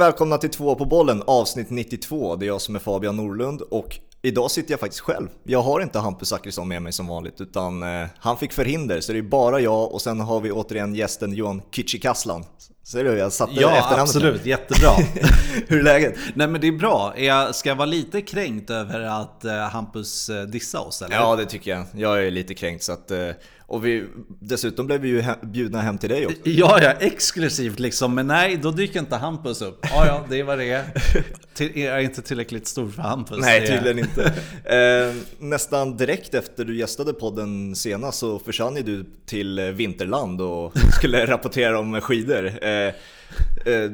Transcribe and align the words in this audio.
Och 0.00 0.04
välkomna 0.06 0.38
till 0.38 0.50
två 0.50 0.74
på 0.74 0.84
bollen 0.84 1.22
avsnitt 1.26 1.70
92. 1.70 2.36
Det 2.36 2.44
är 2.44 2.46
jag 2.46 2.60
som 2.60 2.74
är 2.74 2.78
Fabian 2.78 3.16
Norlund 3.16 3.62
och 3.62 3.98
idag 4.22 4.50
sitter 4.50 4.70
jag 4.70 4.80
faktiskt 4.80 5.00
själv. 5.00 5.28
Jag 5.44 5.62
har 5.62 5.80
inte 5.80 5.98
Hampus 5.98 6.28
Zachrisson 6.28 6.68
med 6.68 6.82
mig 6.82 6.92
som 6.92 7.06
vanligt 7.06 7.40
utan 7.40 7.82
eh, 7.82 8.06
han 8.18 8.36
fick 8.36 8.52
förhinder 8.52 9.00
så 9.00 9.12
det 9.12 9.18
är 9.18 9.22
bara 9.22 9.60
jag 9.60 9.92
och 9.92 10.02
sen 10.02 10.20
har 10.20 10.40
vi 10.40 10.52
återigen 10.52 10.94
gästen 10.94 11.32
Johan 11.32 11.62
Kücükaslan. 11.72 12.44
Ser 12.82 13.04
du? 13.04 13.10
Jag 13.18 13.32
satte 13.32 13.52
Ja, 13.54 13.70
efternamnet. 13.70 13.98
absolut. 14.02 14.46
Jättebra. 14.46 14.90
Hur 15.68 15.78
är 15.78 15.82
läget? 15.82 16.14
Nej, 16.34 16.48
men 16.48 16.60
det 16.60 16.66
är 16.68 16.72
bra. 16.78 17.14
Jag 17.18 17.54
ska 17.54 17.74
vara 17.74 17.86
lite 17.86 18.22
kränkt 18.22 18.70
över 18.70 19.00
att 19.00 19.44
eh, 19.44 19.52
Hampus 19.52 20.28
eh, 20.28 20.42
dissade 20.42 20.84
oss, 20.84 21.02
eller? 21.02 21.16
Ja, 21.16 21.36
det 21.36 21.46
tycker 21.46 21.70
jag. 21.70 21.84
Jag 21.94 22.26
är 22.26 22.30
lite 22.30 22.54
kränkt 22.54 22.82
så 22.84 22.92
att... 22.92 23.10
eh, 23.10 23.28
Och 23.70 23.84
vi, 23.86 24.04
dessutom 24.40 24.86
blev 24.86 25.00
vi 25.00 25.08
ju 25.08 25.20
he- 25.20 25.46
bjudna 25.46 25.80
hem 25.80 25.98
till 25.98 26.08
dig 26.10 26.26
också. 26.26 26.38
Ja, 26.44 26.78
ja, 26.82 26.90
exklusivt 26.90 27.78
liksom. 27.78 28.14
Men 28.14 28.26
nej, 28.26 28.56
då 28.56 28.70
dyker 28.70 29.00
inte 29.00 29.16
Hampus 29.16 29.62
upp. 29.62 29.78
Ja, 29.82 30.06
ja, 30.06 30.24
det 30.30 30.40
är 30.40 30.44
vad 30.44 30.58
det 30.58 30.70
är. 30.70 30.84
Jag 31.58 31.76
är 31.96 31.98
inte 32.00 32.22
tillräckligt 32.22 32.66
stor 32.66 32.88
för 32.88 33.02
Hampus. 33.02 33.38
Nej, 33.40 33.66
tydligen 33.66 33.98
inte. 33.98 34.32
Eh, 34.64 35.14
nästan 35.38 35.96
direkt 35.96 36.34
efter 36.34 36.64
du 36.64 36.76
gästade 36.78 37.12
podden 37.12 37.76
senast 37.76 38.18
så 38.18 38.38
försvann 38.38 38.76
ju 38.76 38.82
du 38.82 39.04
till 39.26 39.60
Vinterland 39.60 40.40
och 40.40 40.72
skulle 40.98 41.26
rapportera 41.30 41.78
om 41.78 42.00
skidor. 42.00 42.46
Eh, 42.64 42.70
eh, 42.70 42.92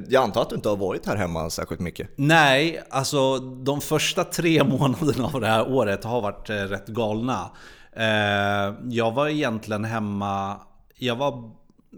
jag 0.09 0.23
antar 0.23 0.43
att 0.43 0.51
du 0.51 0.57
inte 0.57 0.69
har 0.69 0.77
varit 0.77 1.07
här 1.07 1.17
hemma 1.17 1.51
särskilt 1.51 1.81
mycket? 1.81 2.09
Nej, 2.17 2.83
alltså 2.91 3.39
de 3.39 3.81
första 3.81 4.25
tre 4.25 4.65
månaderna 4.65 5.25
av 5.35 5.41
det 5.41 5.47
här 5.47 5.69
året 5.69 6.05
har 6.05 6.21
varit 6.21 6.51
eh, 6.51 6.55
rätt 6.55 6.87
galna. 6.87 7.51
Eh, 7.97 8.75
jag 8.89 9.13
var 9.13 9.29
egentligen 9.29 9.85
hemma, 9.85 10.61
jag 10.97 11.17
var 11.17 11.51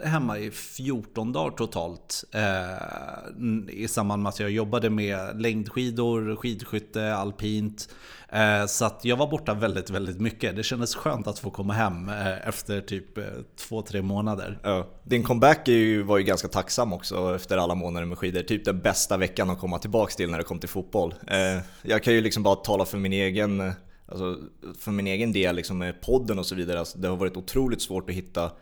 hemma 0.05 0.39
i 0.39 0.51
14 0.51 1.33
dagar 1.33 1.57
totalt. 1.57 2.25
Eh, 2.35 3.75
I 3.75 3.89
samband 3.89 4.23
med 4.23 4.31
att 4.31 4.41
jag 4.41 4.51
jobbade 4.51 4.91
med 4.91 5.41
längdskidor, 5.41 6.37
skidskytte, 6.37 7.15
alpint. 7.15 7.89
Eh, 8.29 8.67
så 8.67 8.85
att 8.85 9.05
jag 9.05 9.17
var 9.17 9.27
borta 9.27 9.55
väldigt, 9.55 9.91
väldigt 9.91 10.21
mycket. 10.21 10.57
Det 10.57 10.63
kändes 10.63 10.95
skönt 10.95 11.27
att 11.27 11.39
få 11.39 11.51
komma 11.51 11.73
hem 11.73 12.09
eh, 12.09 12.49
efter 12.49 12.81
typ 12.81 13.19
eh, 13.19 13.25
två, 13.57 13.83
tre 13.83 14.03
månader. 14.03 14.59
Ja. 14.62 14.87
Din 15.05 15.23
comeback 15.23 15.69
ju, 15.69 16.03
var 16.03 16.19
ju 16.19 16.25
ganska 16.25 16.49
tacksam 16.49 16.93
också 16.93 17.35
efter 17.37 17.57
alla 17.59 17.75
månader 17.75 18.07
med 18.07 18.19
skidor. 18.19 18.43
Typ 18.43 18.65
den 18.65 18.81
bästa 18.81 19.17
veckan 19.17 19.51
att 19.51 19.59
komma 19.59 19.79
tillbaka 19.79 20.12
till 20.15 20.31
när 20.31 20.39
det 20.39 20.45
kom 20.45 20.59
till 20.59 20.69
fotboll. 20.69 21.15
Eh, 21.27 21.62
jag 21.83 22.03
kan 22.03 22.15
ju 22.15 22.21
liksom 22.21 22.43
bara 22.43 22.55
tala 22.55 22.85
för 22.85 22.99
min 22.99 23.12
egen, 23.12 23.61
eh, 23.61 23.73
alltså, 24.09 24.39
för 24.78 24.91
min 24.91 25.06
egen 25.06 25.33
del 25.33 25.56
liksom 25.56 25.78
med 25.78 26.01
podden 26.01 26.39
och 26.39 26.47
så 26.47 26.55
vidare. 26.55 26.78
Alltså, 26.78 26.98
det 26.98 27.09
har 27.09 27.17
varit 27.17 27.37
otroligt 27.37 27.83
svårt 27.83 28.11
att 28.11 28.17
hitta 28.17 28.53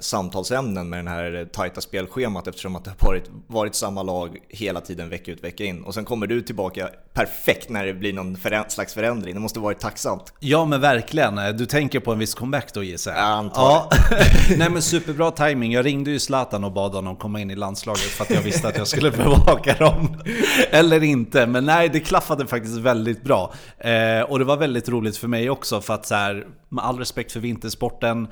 samtalsämnen 0.00 0.88
med 0.88 1.04
det 1.04 1.10
här 1.10 1.34
eh, 1.34 1.44
tajta 1.44 1.80
spelschemat 1.80 2.46
eftersom 2.46 2.76
att 2.76 2.84
det 2.84 2.92
har 2.98 3.08
varit, 3.08 3.24
varit 3.46 3.74
samma 3.74 4.02
lag 4.02 4.38
hela 4.48 4.80
tiden 4.80 5.08
vecka 5.08 5.32
ut 5.32 5.44
vecka 5.44 5.64
in. 5.64 5.82
Och 5.84 5.94
sen 5.94 6.04
kommer 6.04 6.26
du 6.26 6.42
tillbaka 6.42 6.88
perfekt 7.12 7.68
när 7.68 7.86
det 7.86 7.94
blir 7.94 8.12
någon 8.12 8.36
förä- 8.36 8.68
slags 8.68 8.94
förändring. 8.94 9.34
Det 9.34 9.40
måste 9.40 9.60
varit 9.60 9.78
tacksamt. 9.80 10.32
Ja 10.40 10.64
men 10.64 10.80
verkligen, 10.80 11.56
du 11.56 11.66
tänker 11.66 12.00
på 12.00 12.12
en 12.12 12.18
viss 12.18 12.34
comeback 12.34 12.74
då 12.74 12.82
gissar? 12.82 13.12
Jag 13.12 13.20
antar 13.20 13.62
ja. 13.62 13.90
Nej 14.58 14.70
men 14.70 14.82
superbra 14.82 15.30
timing. 15.30 15.72
Jag 15.72 15.84
ringde 15.86 16.10
ju 16.10 16.18
Zlatan 16.18 16.64
och 16.64 16.72
bad 16.72 16.92
honom 16.94 17.16
komma 17.16 17.40
in 17.40 17.50
i 17.50 17.56
landslaget 17.56 18.00
för 18.00 18.24
att 18.24 18.30
jag 18.30 18.42
visste 18.42 18.68
att 18.68 18.78
jag 18.78 18.86
skulle 18.86 19.10
bevaka 19.16 19.74
dem. 19.74 20.22
Eller 20.70 21.02
inte, 21.02 21.46
men 21.46 21.64
nej 21.64 21.88
det 21.88 22.00
klaffade 22.00 22.46
faktiskt 22.46 22.76
väldigt 22.78 23.22
bra. 23.24 23.52
Eh, 23.78 24.20
och 24.22 24.38
det 24.38 24.44
var 24.44 24.56
väldigt 24.56 24.88
roligt 24.88 25.16
för 25.16 25.28
mig 25.28 25.50
också 25.50 25.80
för 25.80 25.94
att 25.94 26.06
så 26.06 26.14
här, 26.14 26.46
med 26.68 26.84
all 26.84 26.98
respekt 26.98 27.32
för 27.32 27.40
vintersporten, 27.40 28.28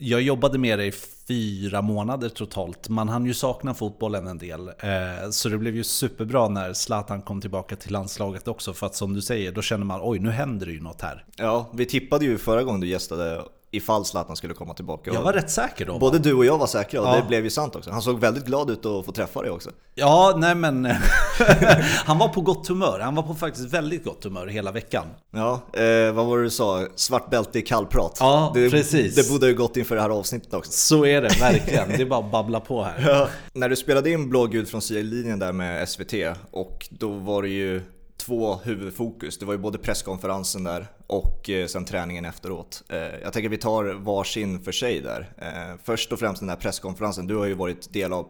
jag 0.00 0.22
jobbade 0.22 0.58
med 0.58 0.78
det 0.78 0.86
i 0.86 0.92
fyra 1.28 1.82
månader 1.82 2.28
totalt. 2.28 2.88
Man 2.88 3.08
hann 3.08 3.26
ju 3.26 3.34
sakna 3.34 3.74
fotbollen 3.74 4.26
en 4.26 4.38
del. 4.38 4.68
Eh, 4.68 5.30
så 5.30 5.48
det 5.48 5.58
blev 5.58 5.76
ju 5.76 5.84
superbra 5.84 6.48
när 6.48 6.72
Zlatan 6.72 7.22
kom 7.22 7.40
tillbaka 7.40 7.76
till 7.76 7.92
landslaget 7.92 8.48
också. 8.48 8.72
För 8.72 8.86
att 8.86 8.94
som 8.94 9.14
du 9.14 9.22
säger, 9.22 9.52
då 9.52 9.62
känner 9.62 9.84
man 9.84 10.00
oj 10.02 10.18
nu 10.18 10.30
händer 10.30 10.66
det 10.66 10.72
ju 10.72 10.80
något 10.80 11.00
här. 11.00 11.24
Ja, 11.36 11.70
vi 11.74 11.86
tippade 11.86 12.24
ju 12.24 12.38
förra 12.38 12.62
gången 12.62 12.80
du 12.80 12.86
gästade 12.86 13.42
ifall 13.70 14.04
Zlatan 14.04 14.36
skulle 14.36 14.54
komma 14.54 14.74
tillbaka. 14.74 15.10
Jag 15.14 15.22
var 15.22 15.32
rätt 15.32 15.50
säker 15.50 15.86
då. 15.86 15.98
Både 15.98 16.18
du 16.18 16.34
och 16.34 16.44
jag 16.44 16.58
var 16.58 16.66
säkra 16.66 17.00
och 17.00 17.06
Ja. 17.08 17.16
det 17.16 17.22
blev 17.28 17.44
ju 17.44 17.50
sant 17.50 17.76
också. 17.76 17.90
Han 17.90 18.02
såg 18.02 18.20
väldigt 18.20 18.44
glad 18.44 18.70
ut 18.70 18.86
att 18.86 19.06
få 19.06 19.12
träffa 19.12 19.42
dig 19.42 19.50
också. 19.50 19.70
Ja, 19.94 20.34
nej 20.36 20.54
men... 20.54 20.84
han 22.04 22.18
var 22.18 22.28
på 22.28 22.40
gott 22.40 22.68
humör. 22.68 23.00
Han 23.00 23.14
var 23.14 23.22
på 23.22 23.34
faktiskt 23.34 23.72
väldigt 23.74 24.04
gott 24.04 24.24
humör 24.24 24.46
hela 24.46 24.72
veckan. 24.72 25.06
Ja, 25.30 25.52
eh, 25.72 26.12
vad 26.12 26.26
var 26.26 26.36
det 26.38 26.42
du 26.44 26.50
sa? 26.50 26.86
Svart 26.96 27.30
bälte 27.30 27.58
i 27.58 27.62
kallprat. 27.62 28.16
Ja, 28.20 28.50
det, 28.54 28.70
precis. 28.70 29.14
Det 29.14 29.32
borde 29.32 29.46
ju 29.46 29.54
gått 29.54 29.76
inför 29.76 29.94
det 29.96 30.02
här 30.02 30.10
avsnittet 30.10 30.54
också. 30.54 30.72
Så 30.72 31.06
är 31.06 31.22
det 31.22 31.40
verkligen. 31.40 31.88
Det 31.88 32.00
är 32.02 32.06
bara 32.06 32.24
att 32.24 32.32
babbla 32.32 32.60
på 32.60 32.82
här. 32.82 32.94
Ja. 33.08 33.28
När 33.52 33.68
du 33.68 33.76
spelade 33.76 34.10
in 34.10 34.28
blågult 34.30 34.68
från 34.68 34.82
sidlinjen 34.82 35.38
där 35.38 35.52
med 35.52 35.88
SVT 35.88 36.12
och 36.50 36.88
då 36.90 37.08
var 37.08 37.42
det 37.42 37.48
ju 37.48 37.82
två 38.16 38.54
huvudfokus. 38.64 39.38
Det 39.38 39.46
var 39.46 39.52
ju 39.52 39.58
både 39.58 39.78
presskonferensen 39.78 40.64
där 40.64 40.86
och 41.08 41.50
eh, 41.50 41.66
sen 41.66 41.84
träningen 41.84 42.24
efteråt. 42.24 42.82
Eh, 42.88 42.98
jag 42.98 43.32
tänker 43.32 43.48
att 43.48 43.52
vi 43.52 43.58
tar 43.58 43.84
varsin 43.84 44.60
för 44.64 44.72
sig 44.72 45.00
där. 45.00 45.32
Eh, 45.38 45.80
först 45.84 46.12
och 46.12 46.18
främst 46.18 46.40
den 46.40 46.48
där 46.48 46.56
presskonferensen. 46.56 47.26
Du 47.26 47.36
har 47.36 47.46
ju 47.46 47.54
varit 47.54 47.92
del 47.92 48.12
av 48.12 48.26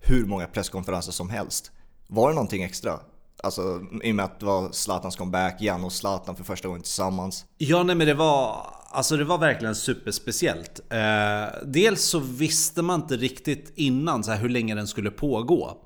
hur 0.00 0.26
många 0.26 0.46
presskonferenser 0.46 1.12
som 1.12 1.30
helst. 1.30 1.72
Var 2.06 2.28
det 2.28 2.34
någonting 2.34 2.62
extra? 2.62 3.00
Alltså 3.42 3.80
i 4.02 4.10
och 4.10 4.14
med 4.14 4.24
att 4.24 4.40
det 4.40 4.46
var 4.46 4.72
Zlatans 4.72 5.16
comeback, 5.16 5.56
Jan 5.60 5.84
och 5.84 5.92
Zlatan 5.92 6.36
för 6.36 6.44
första 6.44 6.68
gången 6.68 6.82
tillsammans. 6.82 7.44
Ja, 7.58 7.82
nej 7.82 7.96
men 7.96 8.06
det 8.06 8.14
var... 8.14 8.66
Alltså 8.92 9.16
det 9.16 9.24
var 9.24 9.38
verkligen 9.38 9.74
superspeciellt. 9.74 10.80
Eh, 10.90 11.62
dels 11.64 12.02
så 12.02 12.18
visste 12.18 12.82
man 12.82 13.00
inte 13.00 13.16
riktigt 13.16 13.72
innan 13.76 14.24
så 14.24 14.30
här, 14.30 14.38
hur 14.38 14.48
länge 14.48 14.74
den 14.74 14.86
skulle 14.86 15.10
pågå. 15.10 15.76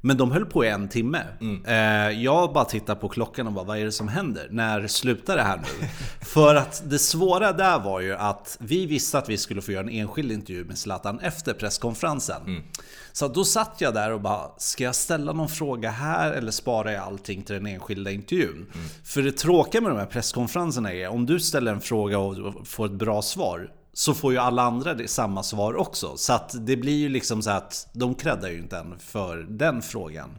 Men 0.00 0.16
de 0.16 0.30
höll 0.32 0.46
på 0.46 0.64
i 0.64 0.68
en 0.68 0.88
timme. 0.88 1.22
Eh, 1.66 2.22
jag 2.22 2.52
bara 2.52 2.64
tittar 2.64 2.94
på 2.94 3.08
klockan 3.08 3.46
och 3.46 3.52
bara, 3.52 3.64
vad 3.64 3.78
är 3.78 3.84
det 3.84 3.92
som 3.92 4.08
händer? 4.08 4.48
När 4.50 4.86
slutar 4.86 5.36
det 5.36 5.42
här 5.42 5.56
nu? 5.56 5.86
För 6.20 6.54
att 6.54 6.82
det 6.86 6.98
svåra 6.98 7.52
där 7.52 7.78
var 7.78 8.00
ju 8.00 8.14
att 8.14 8.56
vi 8.60 8.86
visste 8.86 9.18
att 9.18 9.28
vi 9.28 9.36
skulle 9.36 9.62
få 9.62 9.72
göra 9.72 9.82
en 9.82 9.88
enskild 9.88 10.32
intervju 10.32 10.64
med 10.64 10.78
Zlatan 10.78 11.20
efter 11.20 11.52
presskonferensen. 11.54 12.62
Så 13.12 13.28
då 13.28 13.44
satt 13.44 13.80
jag 13.80 13.94
där 13.94 14.12
och 14.12 14.20
bara, 14.20 14.50
ska 14.58 14.84
jag 14.84 14.94
ställa 14.94 15.32
någon 15.32 15.48
fråga 15.48 15.90
här 15.90 16.32
eller 16.32 16.50
sparar 16.50 16.90
jag 16.90 17.02
allting 17.02 17.42
till 17.42 17.54
den 17.54 17.66
enskilda 17.66 18.10
intervjun? 18.10 18.66
För 19.04 19.22
det 19.22 19.32
tråkiga 19.32 19.80
med 19.80 19.90
de 19.90 19.98
här 19.98 20.06
presskonferenserna 20.06 20.92
är, 20.92 21.08
om 21.08 21.26
du 21.26 21.40
ställer 21.40 21.72
en 21.72 21.80
fråga 21.80 22.18
och 22.18 22.68
får 22.68 22.86
ett 22.86 22.92
bra 22.92 23.22
svar, 23.22 23.70
så 23.92 24.14
får 24.14 24.32
ju 24.32 24.38
alla 24.38 24.62
andra 24.62 24.94
det, 24.94 25.08
samma 25.08 25.42
svar 25.42 25.76
också. 25.76 26.16
Så 26.16 26.32
att 26.32 26.54
det 26.66 26.76
blir 26.76 26.96
ju 26.96 27.08
liksom 27.08 27.42
så 27.42 27.50
att 27.50 27.88
de 27.92 28.14
creddar 28.14 28.48
ju 28.48 28.58
inte 28.58 28.76
en 28.76 28.98
för 28.98 29.36
den 29.48 29.82
frågan. 29.82 30.30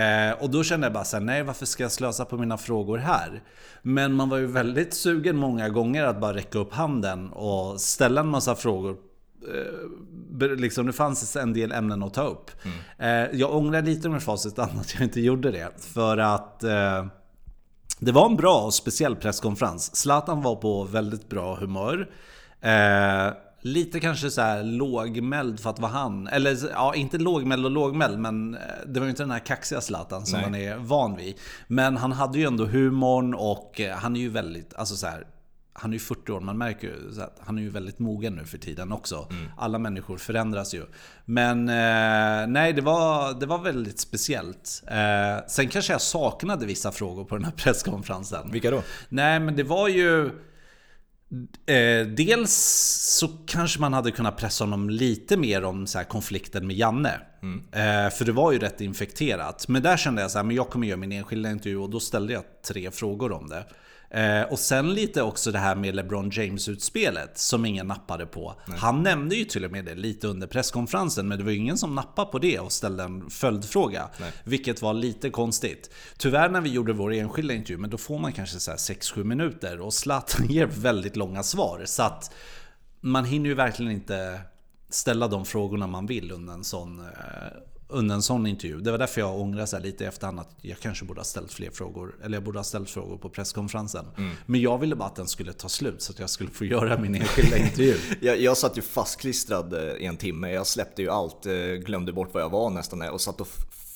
Eh, 0.00 0.42
och 0.42 0.50
då 0.50 0.64
kände 0.64 0.86
jag 0.86 0.92
bara 0.92 1.04
så 1.04 1.16
här, 1.16 1.24
nej 1.24 1.42
varför 1.42 1.66
ska 1.66 1.82
jag 1.82 1.92
slösa 1.92 2.24
på 2.24 2.36
mina 2.36 2.58
frågor 2.58 2.98
här? 2.98 3.42
Men 3.82 4.12
man 4.12 4.28
var 4.28 4.38
ju 4.38 4.46
väldigt 4.46 4.94
sugen 4.94 5.36
många 5.36 5.68
gånger 5.68 6.04
att 6.04 6.20
bara 6.20 6.34
räcka 6.34 6.58
upp 6.58 6.72
handen 6.72 7.30
och 7.32 7.80
ställa 7.80 8.20
en 8.20 8.28
massa 8.28 8.54
frågor 8.54 8.96
Ber- 10.30 10.56
liksom, 10.56 10.86
det 10.86 10.92
fanns 10.92 11.36
en 11.36 11.52
del 11.52 11.72
ämnen 11.72 12.02
att 12.02 12.14
ta 12.14 12.22
upp. 12.22 12.50
Eh, 12.98 13.08
jag 13.08 13.54
ångrar 13.54 13.82
lite 13.82 14.08
med 14.08 14.22
facit 14.22 14.58
att 14.58 14.94
jag 14.94 15.02
inte 15.02 15.20
gjorde 15.20 15.50
det. 15.50 15.68
För 15.78 16.18
att 16.18 16.64
eh, 16.64 17.06
det 17.98 18.12
var 18.12 18.26
en 18.26 18.36
bra 18.36 18.60
och 18.60 18.74
speciell 18.74 19.16
presskonferens. 19.16 19.96
Zlatan 19.96 20.42
var 20.42 20.56
på 20.56 20.84
väldigt 20.84 21.28
bra 21.28 21.54
humör. 21.56 22.10
Eh, 22.64 23.32
lite 23.60 24.00
kanske 24.00 24.30
så 24.30 24.40
här 24.40 24.62
lågmäld 24.62 25.60
för 25.60 25.70
att 25.70 25.78
vara 25.78 25.92
han. 25.92 26.26
Eller 26.26 26.56
ja, 26.72 26.94
inte 26.94 27.18
lågmäld 27.18 27.64
och 27.64 27.70
lågmäld, 27.70 28.18
men 28.18 28.54
eh, 28.54 28.60
det 28.86 29.00
var 29.00 29.06
ju 29.06 29.10
inte 29.10 29.22
den 29.22 29.30
här 29.30 29.38
kaxiga 29.38 29.80
Zlatan 29.80 30.26
som 30.26 30.40
Nej. 30.40 30.50
man 30.50 30.60
är 30.60 30.76
van 30.76 31.16
vid. 31.16 31.34
Men 31.66 31.96
han 31.96 32.12
hade 32.12 32.38
ju 32.38 32.44
ändå 32.44 32.64
humorn 32.66 33.34
och 33.34 33.80
eh, 33.80 33.96
han 33.96 34.16
är 34.16 34.20
ju 34.20 34.28
väldigt, 34.28 34.74
alltså 34.74 34.96
så 34.96 35.06
här, 35.06 35.26
han 35.72 35.90
är 35.90 35.94
ju 35.94 36.00
40 36.00 36.32
år, 36.32 36.40
man 36.40 36.58
märker 36.58 36.88
ju 36.88 37.22
att 37.22 37.40
han 37.40 37.58
är 37.58 37.62
ju 37.62 37.70
väldigt 37.70 37.98
mogen 37.98 38.34
nu 38.34 38.44
för 38.44 38.58
tiden 38.58 38.92
också. 38.92 39.28
Alla 39.56 39.78
människor 39.78 40.16
förändras 40.16 40.74
ju. 40.74 40.86
Men 41.24 41.68
eh, 41.68 42.46
nej, 42.46 42.72
det 42.72 42.80
var, 42.80 43.40
det 43.40 43.46
var 43.46 43.58
väldigt 43.58 44.00
speciellt. 44.00 44.82
Eh, 44.86 45.46
sen 45.48 45.68
kanske 45.68 45.92
jag 45.92 46.00
saknade 46.00 46.66
vissa 46.66 46.92
frågor 46.92 47.24
på 47.24 47.34
den 47.34 47.44
här 47.44 47.52
presskonferensen. 47.56 48.50
Vilka 48.50 48.70
då? 48.70 48.82
Nej, 49.08 49.40
men 49.40 49.56
det 49.56 49.62
var 49.62 49.88
ju... 49.88 50.30
Eh, 51.66 52.06
dels 52.06 52.52
så 53.18 53.28
kanske 53.46 53.80
man 53.80 53.92
hade 53.92 54.10
kunnat 54.10 54.36
pressa 54.36 54.64
honom 54.64 54.90
lite 54.90 55.36
mer 55.36 55.64
om 55.64 55.86
så 55.86 55.98
här, 55.98 56.04
konflikten 56.04 56.66
med 56.66 56.76
Janne. 56.76 57.20
Eh, 57.72 58.10
för 58.10 58.24
det 58.24 58.32
var 58.32 58.52
ju 58.52 58.58
rätt 58.58 58.80
infekterat. 58.80 59.68
Men 59.68 59.82
där 59.82 59.96
kände 59.96 60.22
jag 60.22 60.30
så 60.30 60.38
här, 60.38 60.44
men 60.44 60.56
jag 60.56 60.68
kommer 60.68 60.86
göra 60.86 60.96
min 60.96 61.12
enskilda 61.12 61.50
intervju 61.50 61.78
och 61.78 61.90
då 61.90 62.00
ställde 62.00 62.32
jag 62.32 62.42
tre 62.68 62.90
frågor 62.90 63.32
om 63.32 63.48
det. 63.48 63.64
Eh, 64.14 64.42
och 64.42 64.58
sen 64.58 64.94
lite 64.94 65.22
också 65.22 65.52
det 65.52 65.58
här 65.58 65.74
med 65.74 65.94
LeBron 65.94 66.30
James-utspelet 66.30 67.38
som 67.38 67.64
ingen 67.64 67.86
nappade 67.86 68.26
på. 68.26 68.54
Han 68.76 69.02
nämnde 69.02 69.36
ju 69.36 69.44
till 69.44 69.64
och 69.64 69.70
med 69.70 69.84
det 69.84 69.94
lite 69.94 70.28
under 70.28 70.46
presskonferensen 70.46 71.28
men 71.28 71.38
det 71.38 71.44
var 71.44 71.50
ju 71.50 71.58
ingen 71.58 71.78
som 71.78 71.94
nappade 71.94 72.30
på 72.30 72.38
det 72.38 72.58
och 72.58 72.72
ställde 72.72 73.02
en 73.02 73.30
följdfråga. 73.30 74.08
Vilket 74.44 74.82
var 74.82 74.94
lite 74.94 75.30
konstigt. 75.30 75.90
Tyvärr 76.18 76.48
när 76.48 76.60
vi 76.60 76.70
gjorde 76.70 76.92
vår 76.92 77.12
enskilda 77.12 77.54
intervju, 77.54 77.78
men 77.78 77.90
då 77.90 77.98
får 77.98 78.18
man 78.18 78.32
kanske 78.32 78.60
så 78.60 78.70
här 78.70 78.78
6-7 78.78 79.24
minuter 79.24 79.80
och 79.80 79.94
Zlatan 79.94 80.46
ger 80.48 80.66
väldigt 80.66 81.16
långa 81.16 81.42
svar. 81.42 81.82
Så 81.84 82.02
att 82.02 82.34
man 83.00 83.24
hinner 83.24 83.48
ju 83.48 83.54
verkligen 83.54 83.92
inte 83.92 84.40
ställa 84.88 85.28
de 85.28 85.44
frågorna 85.44 85.86
man 85.86 86.06
vill 86.06 86.32
under 86.32 86.52
en 86.52 86.64
sån, 86.64 87.00
eh, 87.00 87.06
under 87.88 88.14
en 88.14 88.22
sån 88.22 88.46
intervju. 88.46 88.80
Det 88.80 88.90
var 88.90 88.98
därför 88.98 89.20
jag 89.20 89.40
ångrar 89.40 89.66
så 89.66 89.78
lite 89.78 90.04
i 90.04 90.06
efterhand 90.06 90.40
att 90.40 90.56
jag 90.60 90.78
kanske 90.78 91.04
borde 91.04 91.20
ha 91.20 91.24
ställt 91.24 91.52
fler 91.52 91.70
frågor. 91.70 92.14
Eller 92.24 92.36
jag 92.36 92.44
borde 92.44 92.58
ha 92.58 92.64
ställt 92.64 92.90
frågor 92.90 93.16
på 93.16 93.28
presskonferensen. 93.28 94.06
Mm. 94.16 94.36
Men 94.46 94.60
jag 94.60 94.78
ville 94.78 94.96
bara 94.96 95.08
att 95.08 95.16
den 95.16 95.28
skulle 95.28 95.52
ta 95.52 95.68
slut 95.68 96.02
så 96.02 96.12
att 96.12 96.18
jag 96.18 96.30
skulle 96.30 96.50
få 96.50 96.64
göra 96.64 96.98
min 96.98 97.14
enskilda 97.14 97.58
intervju. 97.58 97.96
jag, 98.20 98.40
jag 98.40 98.56
satt 98.56 98.78
ju 98.78 98.82
fastklistrad 98.82 99.72
eh, 99.72 99.80
i 99.80 100.06
en 100.06 100.16
timme. 100.16 100.50
Jag 100.52 100.66
släppte 100.66 101.02
ju 101.02 101.10
allt, 101.10 101.46
eh, 101.46 101.54
glömde 101.54 102.12
bort 102.12 102.28
vad 102.32 102.42
jag 102.42 102.50
var 102.50 102.70
nästan 102.70 103.02
och 103.02 103.20
satt 103.20 103.40
och 103.40 103.48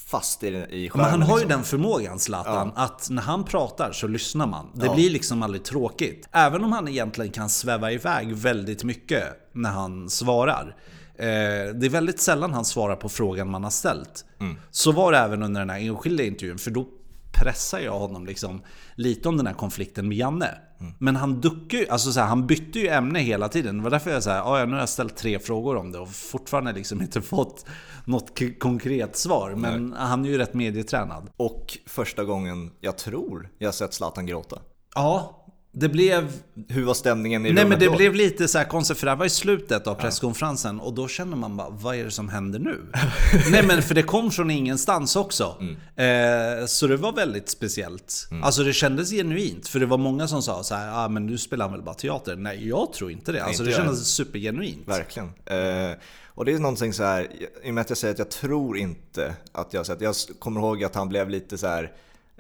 fast 0.09 0.45
i, 0.45 0.47
i 0.47 0.89
skärmen. 0.89 0.91
Men 0.93 1.11
han 1.11 1.23
har 1.23 1.37
liksom. 1.37 1.51
ju 1.51 1.57
den 1.57 1.65
förmågan 1.65 2.19
Zlatan, 2.19 2.73
ja. 2.77 2.83
att 2.83 3.11
när 3.11 3.23
han 3.23 3.45
pratar 3.45 3.93
så 3.93 4.07
lyssnar 4.07 4.47
man. 4.47 4.67
Det 4.75 4.87
ja. 4.87 4.95
blir 4.95 5.11
liksom 5.11 5.43
aldrig 5.43 5.65
tråkigt. 5.65 6.29
Även 6.33 6.65
om 6.65 6.73
han 6.73 6.89
egentligen 6.89 7.33
kan 7.33 7.51
sväva 7.51 7.93
iväg 7.93 8.33
väldigt 8.33 8.85
mycket 8.85 9.25
när 9.53 9.71
han 9.71 10.11
svarar. 10.11 10.77
Eh, 11.19 11.75
det 11.75 11.87
är 11.87 11.91
väldigt 11.91 12.21
sällan 12.21 12.55
han 12.55 12.65
svarar 12.65 12.97
på 12.97 13.09
frågan 13.09 13.51
man 13.51 13.65
har 13.65 13.71
ställt. 13.71 14.25
Mm. 14.41 14.57
Så 14.71 14.93
var 14.93 15.13
det 15.13 15.19
även 15.19 15.43
under 15.43 15.61
den 15.61 15.71
här 15.71 15.81
enskilda 15.81 16.23
intervjun, 16.23 16.59
för 16.59 16.71
då 16.71 16.87
pressar 17.33 17.79
jag 17.79 17.99
honom 17.99 18.27
liksom 18.27 18.63
lite 18.95 19.29
om 19.29 19.37
den 19.37 19.47
här 19.47 19.55
konflikten 19.55 20.09
med 20.09 20.17
Janne. 20.17 20.55
Mm. 20.81 20.93
Men 20.99 21.17
han 21.17 21.41
duckar 21.41 21.79
ju, 21.79 21.89
alltså 21.89 22.13
så 22.13 22.21
här, 22.21 22.27
han 22.27 22.47
bytte 22.47 22.79
ju 22.79 22.89
ämne 22.89 23.19
hela 23.19 23.49
tiden. 23.49 23.77
Det 23.77 23.83
var 23.83 23.91
därför 23.91 24.11
jag 24.11 24.23
sa, 24.23 24.31
ja 24.31 24.65
nu 24.65 24.73
har 24.73 24.79
jag 24.79 24.89
ställt 24.89 25.17
tre 25.17 25.39
frågor 25.39 25.77
om 25.77 25.93
det 25.93 25.99
och 25.99 26.11
fortfarande 26.11 26.73
liksom 26.73 27.03
inte 27.03 27.23
fått 27.23 27.67
något 28.05 28.41
konkret 28.59 29.17
svar. 29.17 29.55
Men 29.55 29.87
Nej. 29.87 29.99
han 30.01 30.25
är 30.25 30.29
ju 30.29 30.39
rätt 30.39 30.55
medietränad. 30.55 31.31
Och 31.37 31.79
första 31.87 32.25
gången 32.25 32.71
jag 32.81 32.99
tror 32.99 33.51
jag 33.59 33.75
sett 33.75 33.95
Zlatan 33.95 34.27
gråta. 34.27 34.59
Ja, 34.95 35.45
det 35.81 35.89
blev... 35.89 36.33
Hur 36.69 36.85
var 36.85 36.95
stämningen 36.95 37.47
i 37.47 37.53
Nej 37.53 37.65
rummet 37.65 37.79
men 37.79 37.79
det 37.79 37.93
då? 37.93 37.97
blev 37.97 38.15
lite 38.15 38.49
så 38.49 38.59
här 38.59 38.65
konstigt 38.65 38.99
för 38.99 39.07
det 39.07 39.11
här 39.11 39.17
var 39.17 39.27
i 39.27 39.31
slutet 39.31 39.87
av 39.87 39.95
presskonferensen 39.95 40.81
och 40.81 40.95
då 40.95 41.09
känner 41.09 41.37
man 41.37 41.57
bara, 41.57 41.69
vad 41.71 41.97
är 41.97 42.05
det 42.05 42.11
som 42.11 42.29
händer 42.29 42.59
nu? 42.59 42.81
Nej 43.51 43.63
men 43.67 43.83
för 43.83 43.95
det 43.95 44.03
kom 44.03 44.31
från 44.31 44.51
ingenstans 44.51 45.17
också. 45.17 45.57
Mm. 45.61 46.61
Eh, 46.61 46.67
så 46.67 46.87
det 46.87 46.97
var 46.97 47.13
väldigt 47.13 47.49
speciellt. 47.49 48.29
Mm. 48.31 48.43
Alltså 48.43 48.65
det 48.65 48.73
kändes 48.73 49.11
genuint. 49.11 49.69
För 49.69 49.81
det 49.81 49.87
var 49.87 49.99
många 49.99 50.29
som 50.29 50.43
sa 50.43 50.63
så 50.63 50.75
här, 50.75 51.05
ah, 51.05 51.09
men 51.09 51.27
nu 51.27 51.39
spelar 51.39 51.65
han 51.65 51.73
väl 51.73 51.83
bara 51.83 51.95
teater? 51.95 52.37
Nej 52.37 52.69
jag 52.69 52.93
tror 52.93 53.11
inte 53.11 53.33
det. 53.33 53.45
Alltså 53.45 53.63
inte 53.63 53.77
det 53.77 53.85
kändes 53.85 54.09
supergenuint. 54.09 54.89
Verkligen. 54.89 55.29
Eh, 55.45 55.97
och 56.27 56.45
det 56.45 56.53
är 56.53 56.59
någonting 56.59 56.93
så 56.93 57.03
här, 57.03 57.29
i 57.65 57.71
och 57.71 57.75
med 57.75 57.81
att 57.81 57.89
jag 57.89 57.99
säger 57.99 58.15
att 58.15 58.19
jag 58.19 58.31
tror 58.31 58.79
inte 58.79 59.35
att 59.53 59.73
jag 59.73 59.81
har 59.81 59.85
sett, 59.85 60.01
jag 60.01 60.15
kommer 60.39 60.61
ihåg 60.61 60.85
att 60.85 60.95
han 60.95 61.09
blev 61.09 61.31
lite 61.31 61.59
så 61.59 61.67
här 61.67 61.93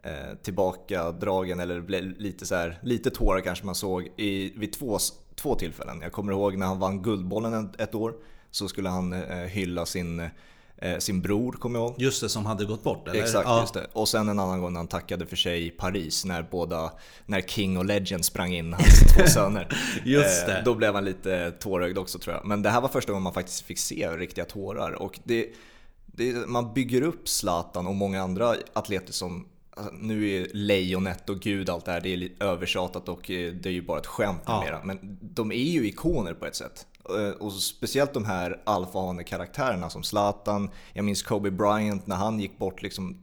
eh, 0.03 0.35
tillbakadragen 0.43 1.61
eller 1.61 1.81
blev 1.81 2.05
lite, 2.05 2.47
så 2.47 2.55
här, 2.55 2.79
lite 2.83 3.11
tårar 3.11 3.41
kanske 3.41 3.67
man 3.67 3.75
såg 3.75 4.09
i, 4.17 4.53
vid 4.57 4.73
två, 4.73 4.99
två 5.35 5.55
tillfällen. 5.55 6.01
Jag 6.03 6.13
kommer 6.13 6.33
ihåg 6.33 6.57
när 6.57 6.67
han 6.67 6.79
vann 6.79 7.03
Guldbollen 7.03 7.71
ett, 7.79 7.95
år 7.95 8.15
så 8.51 8.69
skulle 8.69 8.89
han 8.89 9.13
eh, 9.13 9.37
hylla 9.37 9.87
sin 9.87 10.21
eh, 10.77 10.99
sin 10.99 11.23
bror, 11.23 11.53
kommer 11.53 11.79
jag 11.79 11.89
ihåg. 11.89 11.95
Just 11.99 12.21
det, 12.21 12.29
som 12.29 12.47
hade 12.47 12.65
gått 12.65 12.83
bort 12.83 13.09
eller? 13.09 13.23
Exakt, 13.23 13.49
ja. 13.49 13.61
just 13.61 13.75
det. 13.75 13.87
Och 13.93 14.09
sen 14.09 14.29
en 14.29 14.39
annan 14.39 14.61
gång 14.61 14.73
när 14.73 14.81
han 14.81 14.89
tackade 14.89 15.27
för 15.27 15.37
sig 15.37 15.67
i 15.67 15.71
Paris 15.71 16.25
när 16.25 16.43
båda, 16.51 16.93
när 17.27 17.41
King 17.41 17.79
och 17.79 17.85
Legend 17.85 18.25
sprang 18.25 18.55
in, 18.55 18.73
hans 18.73 19.01
två 19.17 19.27
söner. 19.27 19.69
just 20.05 20.47
det. 20.47 20.59
Eh, 20.59 20.65
då 20.65 20.75
blev 20.75 20.95
han 20.95 21.05
lite 21.05 21.51
tårögd 21.51 21.99
också 21.99 22.19
tror 22.19 22.37
jag. 22.37 22.47
Men 22.47 22.63
det 22.63 22.71
här 22.71 22.81
var 22.81 22.89
första 22.89 23.13
gången 23.13 23.23
man 23.23 23.35
faktiskt 23.35 23.61
fick 23.61 23.79
se 23.79 24.09
riktiga 24.09 24.45
tårar. 24.45 24.93
Och 24.93 25.19
det, 25.25 25.47
det, 26.07 26.33
man 26.49 26.75
bygger 26.75 27.03
upp 27.03 27.29
Zlatan 27.29 27.87
och 27.87 27.95
många 27.95 28.23
andra 28.23 28.55
atleter 28.73 29.13
som 29.13 29.47
Alltså, 29.79 29.95
nu 29.95 30.31
är 30.31 30.47
lejonet 30.53 31.31
och 31.31 31.41
gud 31.41 31.71
allt 31.71 31.85
det 31.85 31.93
här, 31.93 32.01
det 32.01 32.13
är 32.13 32.17
lite 32.17 32.45
övertjatat 32.45 33.09
och 33.09 33.31
eh, 33.31 33.53
det 33.53 33.69
är 33.69 33.73
ju 33.73 33.83
bara 33.83 33.99
ett 33.99 34.07
skämt 34.07 34.43
ja. 34.47 34.61
numera. 34.61 34.85
Men 34.85 35.19
de 35.21 35.53
är 35.53 35.57
ju 35.57 35.87
ikoner 35.87 36.35
på 36.35 36.47
ett 36.47 36.57
sätt. 36.57 36.87
Eh, 37.09 37.31
och 37.31 37.53
speciellt 37.53 38.15
de 38.15 38.25
här 38.25 38.61
alfahane-karaktärerna 38.65 39.89
som 39.89 40.03
Zlatan, 40.03 40.71
jag 40.93 41.05
minns 41.05 41.23
Kobe 41.23 41.51
Bryant 41.51 42.07
när 42.07 42.17
han 42.17 42.41
gick 42.41 42.59
bort 42.59 42.83
liksom. 42.83 43.23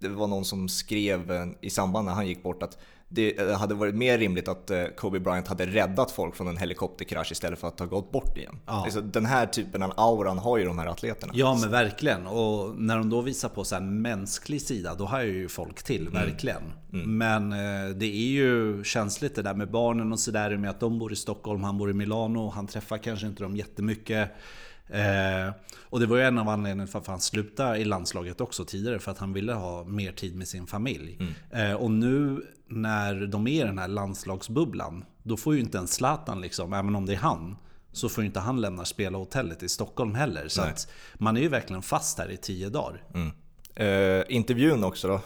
Det 0.00 0.08
var 0.08 0.26
någon 0.26 0.44
som 0.44 0.68
skrev 0.68 1.30
eh, 1.30 1.46
i 1.60 1.70
samband 1.70 2.06
när 2.06 2.12
han 2.12 2.26
gick 2.26 2.42
bort 2.42 2.62
att 2.62 2.78
det 3.08 3.38
eh, 3.38 3.58
hade 3.58 3.74
varit 3.74 3.94
mer 3.94 4.18
rimligt 4.18 4.48
att 4.48 4.70
eh, 4.70 4.84
Kobe 4.96 5.20
Bryant 5.20 5.48
hade 5.48 5.66
räddat 5.66 6.10
folk 6.10 6.36
från 6.36 6.48
en 6.48 6.56
helikopterkrasch 6.56 7.32
istället 7.32 7.58
för 7.58 7.68
att 7.68 7.78
ha 7.78 7.86
gått 7.86 8.12
bort 8.12 8.38
igen. 8.38 8.58
Ja. 8.66 8.84
Alltså, 8.84 9.00
den 9.00 9.26
här 9.26 9.46
typen 9.46 9.82
av 9.82 9.92
auran 9.96 10.38
har 10.38 10.58
ju 10.58 10.64
de 10.64 10.78
här 10.78 10.86
atleterna. 10.86 11.32
Ja 11.36 11.58
men 11.60 11.70
verkligen. 11.70 12.26
Och 12.26 12.80
när 12.80 12.98
de 12.98 13.10
då 13.10 13.20
visar 13.20 13.48
på 13.48 13.64
en 13.76 14.02
mänsklig 14.02 14.62
sida, 14.62 14.94
då 14.94 15.04
har 15.04 15.22
ju 15.22 15.48
folk 15.48 15.82
till, 15.82 16.00
mm. 16.00 16.12
verkligen. 16.12 16.62
Mm. 16.92 17.18
Men 17.18 17.52
eh, 17.52 17.96
det 17.96 18.06
är 18.06 18.28
ju 18.28 18.84
känsligt 18.84 19.34
det 19.34 19.42
där 19.42 19.54
med 19.54 19.70
barnen 19.70 20.12
och 20.12 20.20
sådär, 20.20 20.56
med 20.56 20.70
att 20.70 20.80
de 20.80 20.98
bor 20.98 21.12
i 21.12 21.16
Stockholm, 21.16 21.64
han 21.64 21.78
bor 21.78 21.90
i 21.90 21.94
Milano, 21.94 22.48
han 22.48 22.66
träffar 22.66 22.98
kanske 22.98 23.26
inte 23.26 23.42
dem 23.42 23.56
jättemycket. 23.56 24.30
Eh, 24.88 25.54
och 25.82 26.00
det 26.00 26.06
var 26.06 26.16
ju 26.16 26.22
en 26.22 26.38
av 26.38 26.48
anledningarna 26.48 26.86
för 26.86 26.98
att 26.98 27.06
han 27.06 27.20
slutade 27.20 27.78
i 27.78 27.84
landslaget 27.84 28.40
också 28.40 28.64
tidigare. 28.64 28.98
För 28.98 29.10
att 29.10 29.18
han 29.18 29.32
ville 29.32 29.52
ha 29.52 29.84
mer 29.84 30.12
tid 30.12 30.36
med 30.36 30.48
sin 30.48 30.66
familj. 30.66 31.18
Mm. 31.20 31.70
Eh, 31.70 31.76
och 31.76 31.90
nu 31.90 32.42
när 32.68 33.26
de 33.26 33.46
är 33.46 33.64
i 33.64 33.66
den 33.66 33.78
här 33.78 33.88
landslagsbubblan. 33.88 35.04
Då 35.22 35.36
får 35.36 35.54
ju 35.54 35.60
inte 35.60 35.78
en 35.78 35.88
Zlatan, 35.88 36.40
liksom, 36.40 36.72
även 36.72 36.96
om 36.96 37.06
det 37.06 37.12
är 37.12 37.16
han. 37.16 37.56
Så 37.92 38.08
får 38.08 38.24
ju 38.24 38.26
inte 38.26 38.40
han 38.40 38.60
lämna 38.60 38.84
spelarhotellet 38.84 39.62
i 39.62 39.68
Stockholm 39.68 40.14
heller. 40.14 40.48
Så 40.48 40.62
man 41.14 41.36
är 41.36 41.40
ju 41.40 41.48
verkligen 41.48 41.82
fast 41.82 42.18
här 42.18 42.30
i 42.30 42.36
tio 42.36 42.68
dagar. 42.68 43.02
Mm. 43.14 43.30
Eh, 43.74 44.24
intervjun 44.28 44.84
också 44.84 45.08
då. 45.08 45.20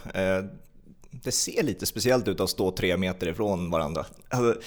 Det 1.10 1.32
ser 1.32 1.62
lite 1.62 1.86
speciellt 1.86 2.28
ut 2.28 2.40
att 2.40 2.50
stå 2.50 2.70
tre 2.70 2.96
meter 2.96 3.28
ifrån 3.28 3.70
varandra. 3.70 4.04
Alltså, 4.28 4.60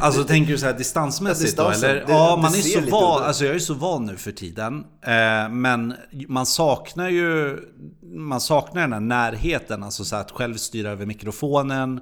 alltså 0.00 0.24
tänker 0.24 0.52
du 0.52 0.58
så 0.58 0.66
här 0.66 0.78
distansmässigt 0.78 1.56
då? 1.56 1.70
Eller? 1.70 1.94
Det, 1.94 2.04
ja, 2.08 2.36
man 2.42 2.54
är 2.54 2.58
så 2.58 2.90
van. 2.90 3.22
Alltså 3.22 3.44
jag 3.44 3.54
är 3.54 3.58
så 3.58 3.74
van 3.74 4.06
nu 4.06 4.16
för 4.16 4.32
tiden. 4.32 4.84
Eh, 5.02 5.50
men 5.50 5.94
man 6.28 6.46
saknar 6.46 7.08
ju 7.08 7.58
man 8.02 8.40
saknar 8.40 8.82
den 8.82 8.92
här 8.92 9.00
närheten. 9.00 9.82
Alltså 9.82 10.04
så 10.04 10.16
att 10.16 10.30
själv 10.30 10.56
styra 10.56 10.90
över 10.90 11.06
mikrofonen. 11.06 12.00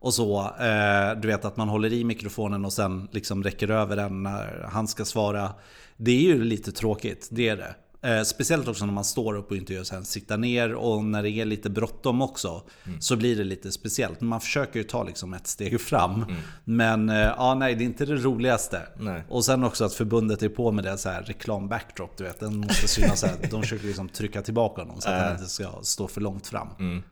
Och 0.00 0.14
så, 0.14 0.40
eh, 0.40 1.20
du 1.20 1.28
vet 1.28 1.44
att 1.44 1.56
man 1.56 1.68
håller 1.68 1.92
i 1.92 2.04
mikrofonen 2.04 2.64
och 2.64 2.72
sen 2.72 3.08
liksom 3.12 3.42
räcker 3.44 3.70
över 3.70 3.96
den 3.96 4.22
när 4.22 4.68
han 4.72 4.88
ska 4.88 5.04
svara. 5.04 5.54
Det 5.96 6.10
är 6.10 6.22
ju 6.22 6.44
lite 6.44 6.72
tråkigt, 6.72 7.28
det 7.30 7.48
är 7.48 7.56
det. 7.56 7.74
Eh, 8.02 8.22
speciellt 8.22 8.68
också 8.68 8.86
när 8.86 8.92
man 8.92 9.04
står 9.04 9.36
upp 9.36 9.50
och 9.50 9.56
inte 9.56 9.74
gör 9.74 9.84
sen 9.84 10.04
sitta 10.04 10.36
ner 10.36 10.74
och 10.74 11.04
när 11.04 11.22
det 11.22 11.30
är 11.30 11.44
lite 11.44 11.70
bråttom 11.70 12.22
också. 12.22 12.62
Mm. 12.86 13.00
Så 13.00 13.16
blir 13.16 13.36
det 13.36 13.44
lite 13.44 13.72
speciellt. 13.72 14.20
Man 14.20 14.40
försöker 14.40 14.78
ju 14.78 14.84
ta 14.84 15.04
liksom 15.04 15.34
ett 15.34 15.46
steg 15.46 15.80
fram. 15.90 16.14
Mm. 16.22 16.36
Men 16.64 17.08
eh, 17.08 17.16
ja, 17.16 17.54
nej, 17.54 17.74
det 17.74 17.84
är 17.84 17.86
inte 17.86 18.06
det 18.06 18.16
roligaste. 18.16 18.82
Nej. 18.96 19.22
Och 19.28 19.44
sen 19.44 19.64
också 19.64 19.84
att 19.84 19.94
förbundet 19.94 20.42
är 20.42 20.48
på 20.48 20.72
med 20.72 20.84
det 20.84 20.98
så 20.98 21.08
här 21.08 21.22
reklam 21.22 21.68
backdrop. 21.68 22.16
Du 22.16 22.24
vet, 22.24 22.40
den 22.40 22.56
måste 22.56 22.88
synas. 22.88 23.22
här. 23.22 23.36
De 23.50 23.62
försöker 23.62 23.86
liksom 23.86 24.08
trycka 24.08 24.42
tillbaka 24.42 24.82
honom 24.82 25.00
så 25.00 25.10
att 25.10 25.22
han 25.22 25.32
inte 25.32 25.46
ska 25.46 25.68
stå 25.82 26.08
för 26.08 26.20
långt 26.20 26.46
fram. 26.46 26.68
Mm. 26.78 27.02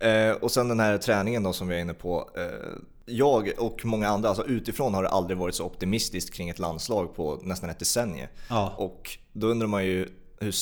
Eh, 0.00 0.36
och 0.36 0.50
sen 0.50 0.68
den 0.68 0.80
här 0.80 0.98
träningen 0.98 1.42
då 1.42 1.52
som 1.52 1.68
vi 1.68 1.76
är 1.76 1.80
inne 1.80 1.94
på. 1.94 2.30
Eh, 2.36 2.78
jag 3.06 3.50
och 3.58 3.84
många 3.84 4.08
andra, 4.08 4.28
alltså 4.28 4.44
utifrån 4.44 4.94
har 4.94 5.02
det 5.02 5.08
aldrig 5.08 5.38
varit 5.38 5.54
så 5.54 5.64
optimistiskt 5.64 6.34
kring 6.34 6.48
ett 6.48 6.58
landslag 6.58 7.14
på 7.14 7.40
nästan 7.42 7.70
ett 7.70 7.78
decennium. 7.78 8.28
Ja. 8.48 8.74
Och 8.76 9.18
då 9.32 9.46
undrar 9.46 9.66
man 9.66 9.84
ju 9.84 10.08
hur, 10.42 10.54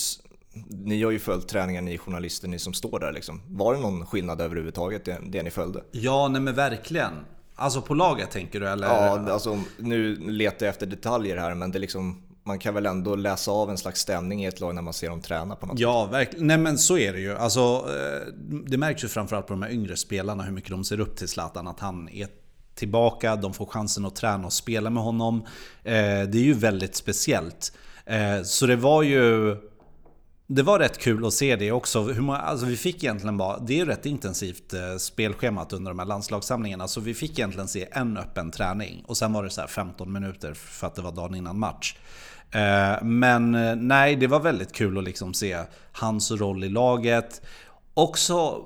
ni 0.68 1.02
har 1.02 1.10
ju 1.10 1.18
följt 1.18 1.48
träningen, 1.48 1.84
ni 1.84 1.98
journalister, 1.98 2.48
ni 2.48 2.58
som 2.58 2.72
står 2.72 3.00
där. 3.00 3.12
Liksom. 3.12 3.40
Var 3.46 3.74
det 3.74 3.80
någon 3.80 4.06
skillnad 4.06 4.40
överhuvudtaget, 4.40 5.04
det, 5.04 5.18
det 5.26 5.42
ni 5.42 5.50
följde? 5.50 5.82
Ja, 5.90 6.28
nej 6.28 6.40
men 6.40 6.54
verkligen. 6.54 7.12
Alltså 7.54 7.82
på 7.82 7.94
laget 7.94 8.30
tänker 8.30 8.60
du 8.60 8.68
eller? 8.68 8.86
Ja, 8.86 9.32
alltså, 9.32 9.58
nu 9.76 10.16
letar 10.16 10.66
jag 10.66 10.72
efter 10.72 10.86
detaljer 10.86 11.36
här 11.36 11.54
men 11.54 11.70
det 11.70 11.78
liksom, 11.78 12.22
man 12.44 12.58
kan 12.58 12.74
väl 12.74 12.86
ändå 12.86 13.16
läsa 13.16 13.50
av 13.50 13.70
en 13.70 13.78
slags 13.78 14.00
stämning 14.00 14.44
i 14.44 14.46
ett 14.46 14.60
lag 14.60 14.74
när 14.74 14.82
man 14.82 14.92
ser 14.92 15.08
dem 15.08 15.20
träna 15.20 15.56
på 15.56 15.66
något 15.66 15.78
Ja, 15.78 16.06
verkligen. 16.06 16.46
Nej 16.46 16.58
men 16.58 16.78
så 16.78 16.98
är 16.98 17.12
det 17.12 17.20
ju. 17.20 17.36
Alltså, 17.36 17.60
eh, 17.60 18.32
det 18.66 18.76
märks 18.76 19.04
ju 19.04 19.08
framförallt 19.08 19.46
på 19.46 19.52
de 19.52 19.62
här 19.62 19.70
yngre 19.70 19.96
spelarna 19.96 20.42
hur 20.42 20.52
mycket 20.52 20.70
de 20.70 20.84
ser 20.84 21.00
upp 21.00 21.16
till 21.16 21.28
Zlatan. 21.28 21.68
Att 21.68 21.80
han 21.80 22.08
är 22.08 22.28
tillbaka, 22.74 23.36
de 23.36 23.54
får 23.54 23.66
chansen 23.66 24.04
att 24.04 24.16
träna 24.16 24.46
och 24.46 24.52
spela 24.52 24.90
med 24.90 25.02
honom. 25.02 25.36
Eh, 25.84 25.92
det 26.02 26.38
är 26.38 26.44
ju 26.44 26.54
väldigt 26.54 26.96
speciellt. 26.96 27.72
Eh, 28.06 28.42
så 28.42 28.66
det 28.66 28.76
var 28.76 29.02
ju... 29.02 29.56
Det 30.52 30.62
var 30.62 30.78
rätt 30.78 30.98
kul 30.98 31.26
att 31.26 31.34
se 31.34 31.56
det 31.56 31.72
också. 31.72 32.02
Hur 32.02 32.22
många, 32.22 32.38
alltså 32.38 32.66
vi 32.66 32.76
fick 32.76 33.04
egentligen 33.04 33.36
bara, 33.36 33.58
det 33.58 33.72
är 33.72 33.76
ju 33.76 33.84
rätt 33.84 34.06
intensivt 34.06 34.72
eh, 34.72 34.96
spelschemat 34.98 35.72
under 35.72 35.90
de 35.90 35.98
här 35.98 36.06
landslagssamlingarna. 36.06 36.88
Så 36.88 37.00
vi 37.00 37.14
fick 37.14 37.38
egentligen 37.38 37.68
se 37.68 37.88
en 37.92 38.16
öppen 38.16 38.50
träning. 38.50 39.04
Och 39.06 39.16
sen 39.16 39.32
var 39.32 39.44
det 39.44 39.50
så 39.50 39.66
15 39.66 40.12
minuter 40.12 40.54
för 40.54 40.86
att 40.86 40.94
det 40.94 41.02
var 41.02 41.12
dagen 41.12 41.34
innan 41.34 41.58
match. 41.58 41.96
Eh, 42.50 43.02
men 43.02 43.52
nej, 43.88 44.16
det 44.16 44.26
var 44.26 44.40
väldigt 44.40 44.72
kul 44.72 44.98
att 44.98 45.04
liksom 45.04 45.34
se 45.34 45.58
hans 45.92 46.30
roll 46.30 46.64
i 46.64 46.68
laget. 46.68 47.42
Också 47.94 48.64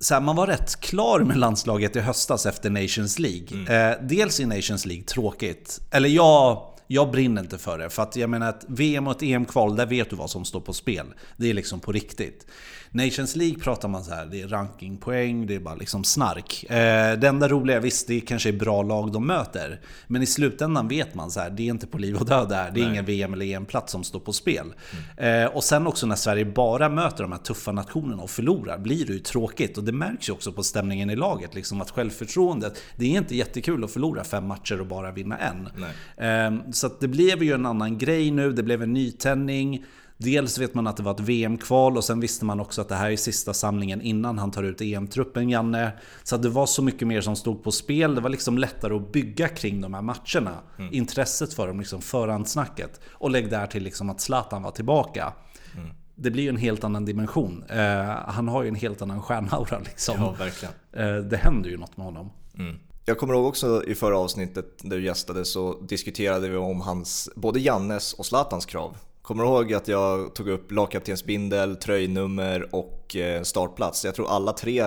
så 0.00 0.14
här, 0.14 0.20
man 0.20 0.36
var 0.36 0.46
rätt 0.46 0.80
klar 0.80 1.20
med 1.20 1.36
landslaget 1.36 1.96
i 1.96 2.00
höstas 2.00 2.46
efter 2.46 2.70
Nations 2.70 3.18
League. 3.18 3.48
Mm. 3.66 4.08
dels 4.08 4.40
i 4.40 4.46
Nations 4.46 4.86
League, 4.86 5.04
tråkigt. 5.04 5.80
Eller 5.90 6.08
jag 6.08 6.62
jag 6.90 7.10
brinner 7.10 7.42
inte 7.42 7.58
för 7.58 7.78
det. 7.78 7.90
För 7.90 8.02
att 8.02 8.16
jag 8.16 8.30
menar 8.30 8.48
att 8.48 8.64
VM 8.68 9.06
och 9.06 9.12
ett 9.12 9.22
EM-kval, 9.22 9.76
där 9.76 9.86
vet 9.86 10.10
du 10.10 10.16
vad 10.16 10.30
som 10.30 10.44
står 10.44 10.60
på 10.60 10.72
spel. 10.72 11.06
Det 11.36 11.50
är 11.50 11.54
liksom 11.54 11.80
på 11.80 11.92
riktigt. 11.92 12.46
Nations 12.90 13.36
League 13.36 13.58
pratar 13.58 13.88
man 13.88 14.04
så 14.04 14.14
här, 14.14 14.26
det 14.26 14.42
är 14.42 14.48
rankingpoäng, 14.48 15.46
det 15.46 15.54
är 15.54 15.60
bara 15.60 15.74
liksom 15.74 16.04
snark. 16.04 16.64
Eh, 16.64 17.18
det 17.18 17.28
enda 17.28 17.48
roliga, 17.48 17.80
visst 17.80 18.08
det 18.08 18.20
kanske 18.20 18.48
är 18.48 18.52
bra 18.52 18.82
lag 18.82 19.12
de 19.12 19.26
möter. 19.26 19.80
Men 20.06 20.22
i 20.22 20.26
slutändan 20.26 20.88
vet 20.88 21.14
man 21.14 21.30
så 21.30 21.40
här, 21.40 21.50
det 21.50 21.62
är 21.62 21.70
inte 21.70 21.86
på 21.86 21.98
liv 21.98 22.16
och 22.16 22.26
död 22.26 22.48
där. 22.48 22.70
Det 22.70 22.80
är 22.80 22.82
Nej. 22.82 22.90
ingen 22.90 23.04
VM 23.04 23.32
eller 23.32 23.46
EM-plats 23.46 23.92
som 23.92 24.04
står 24.04 24.20
på 24.20 24.32
spel. 24.32 24.72
Mm. 25.16 25.44
Eh, 25.44 25.56
och 25.56 25.64
sen 25.64 25.86
också 25.86 26.06
när 26.06 26.16
Sverige 26.16 26.44
bara 26.44 26.88
möter 26.88 27.22
de 27.22 27.32
här 27.32 27.38
tuffa 27.38 27.72
nationerna 27.72 28.22
och 28.22 28.30
förlorar, 28.30 28.78
blir 28.78 29.06
det 29.06 29.12
ju 29.12 29.18
tråkigt. 29.18 29.78
Och 29.78 29.84
det 29.84 29.92
märks 29.92 30.28
ju 30.28 30.32
också 30.32 30.52
på 30.52 30.62
stämningen 30.62 31.10
i 31.10 31.16
laget, 31.16 31.54
liksom 31.54 31.80
att 31.80 31.90
självförtroendet, 31.90 32.82
det 32.96 33.04
är 33.04 33.18
inte 33.18 33.36
jättekul 33.36 33.84
att 33.84 33.90
förlora 33.90 34.24
fem 34.24 34.46
matcher 34.46 34.80
och 34.80 34.86
bara 34.86 35.12
vinna 35.12 35.38
en. 35.38 35.68
Eh, 36.16 36.70
så 36.72 36.90
det 37.00 37.08
blev 37.08 37.42
ju 37.42 37.52
en 37.52 37.66
annan 37.66 37.98
grej 37.98 38.30
nu, 38.30 38.52
det 38.52 38.62
blev 38.62 38.82
en 38.82 38.92
nytändning. 38.92 39.84
Dels 40.20 40.58
vet 40.58 40.74
man 40.74 40.86
att 40.86 40.96
det 40.96 41.02
var 41.02 41.14
ett 41.14 41.20
VM-kval 41.20 41.96
och 41.96 42.04
sen 42.04 42.20
visste 42.20 42.44
man 42.44 42.60
också 42.60 42.80
att 42.80 42.88
det 42.88 42.94
här 42.94 43.10
är 43.10 43.16
sista 43.16 43.54
samlingen 43.54 44.00
innan 44.00 44.38
han 44.38 44.50
tar 44.50 44.62
ut 44.62 44.80
EM-truppen, 44.80 45.50
Janne. 45.50 45.92
Så 46.22 46.36
det 46.36 46.48
var 46.48 46.66
så 46.66 46.82
mycket 46.82 47.08
mer 47.08 47.20
som 47.20 47.36
stod 47.36 47.64
på 47.64 47.72
spel. 47.72 48.14
Det 48.14 48.20
var 48.20 48.30
liksom 48.30 48.58
lättare 48.58 48.94
att 48.94 49.12
bygga 49.12 49.48
kring 49.48 49.80
de 49.80 49.94
här 49.94 50.02
matcherna. 50.02 50.58
Mm. 50.78 50.94
Intresset 50.94 51.54
för 51.54 51.66
dem, 51.66 51.78
liksom 51.78 52.02
förhandsnacket. 52.02 53.00
Och 53.10 53.30
lägg 53.30 53.50
där 53.50 53.66
till 53.66 53.82
liksom 53.82 54.10
att 54.10 54.20
Zlatan 54.20 54.62
var 54.62 54.70
tillbaka. 54.70 55.32
Mm. 55.76 55.88
Det 56.14 56.30
blir 56.30 56.42
ju 56.42 56.48
en 56.48 56.56
helt 56.56 56.84
annan 56.84 57.04
dimension. 57.04 57.64
Eh, 57.68 58.04
han 58.26 58.48
har 58.48 58.62
ju 58.62 58.68
en 58.68 58.74
helt 58.74 59.02
annan 59.02 59.22
stjärnaura 59.22 59.78
liksom. 59.78 60.14
Ja, 60.18 60.34
verkligen. 60.38 60.74
Eh, 60.92 61.16
det 61.16 61.36
händer 61.36 61.70
ju 61.70 61.76
något 61.76 61.96
med 61.96 62.06
honom. 62.06 62.30
Mm. 62.58 62.76
Jag 63.04 63.18
kommer 63.18 63.34
ihåg 63.34 63.46
också 63.46 63.84
i 63.84 63.94
förra 63.94 64.18
avsnittet 64.18 64.78
där 64.82 64.96
du 64.96 65.04
gästade 65.04 65.44
så 65.44 65.80
diskuterade 65.80 66.48
vi 66.48 66.56
om 66.56 66.80
hans, 66.80 67.30
både 67.36 67.60
Jannes 67.60 68.12
och 68.12 68.26
Zlatans 68.26 68.66
krav. 68.66 68.96
Kommer 69.28 69.44
du 69.44 69.50
ihåg 69.50 69.74
att 69.74 69.88
jag 69.88 70.34
tog 70.34 70.48
upp 70.48 70.72
lagkaptensbindel, 70.72 71.76
tröjnummer 71.76 72.74
och 72.74 73.16
eh, 73.16 73.42
startplats? 73.42 74.04
Jag 74.04 74.14
tror 74.14 74.30
alla 74.30 74.52
tre 74.52 74.80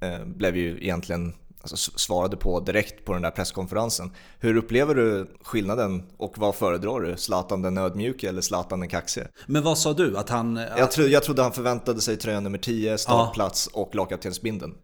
eh, 0.00 0.24
blev 0.26 0.56
ju 0.56 0.78
egentligen 0.82 1.32
alltså, 1.60 1.76
svarade 1.76 2.36
på 2.36 2.60
direkt 2.60 3.04
på 3.04 3.12
den 3.12 3.22
där 3.22 3.30
presskonferensen. 3.30 4.10
Hur 4.38 4.56
upplever 4.56 4.94
du 4.94 5.26
skillnaden 5.44 6.02
och 6.16 6.38
vad 6.38 6.54
föredrar 6.54 7.00
du? 7.00 7.16
Zlatan 7.16 7.62
den 7.62 7.78
ödmjuke 7.78 8.28
eller 8.28 8.40
Zlatan 8.40 8.80
den 8.80 8.88
kaxige? 8.88 9.28
Men 9.46 9.62
vad 9.62 9.78
sa 9.78 9.92
du? 9.92 10.18
Att 10.18 10.28
han... 10.28 10.56
Jag, 10.56 10.90
tro, 10.90 11.04
jag 11.04 11.22
trodde 11.22 11.42
han 11.42 11.52
förväntade 11.52 12.00
sig 12.00 12.16
tröja 12.16 12.40
nummer 12.40 12.58
10, 12.58 12.98
startplats 12.98 13.70
ja. 13.74 13.80
och 13.80 13.94
lagkaptensbindeln. 13.94 14.74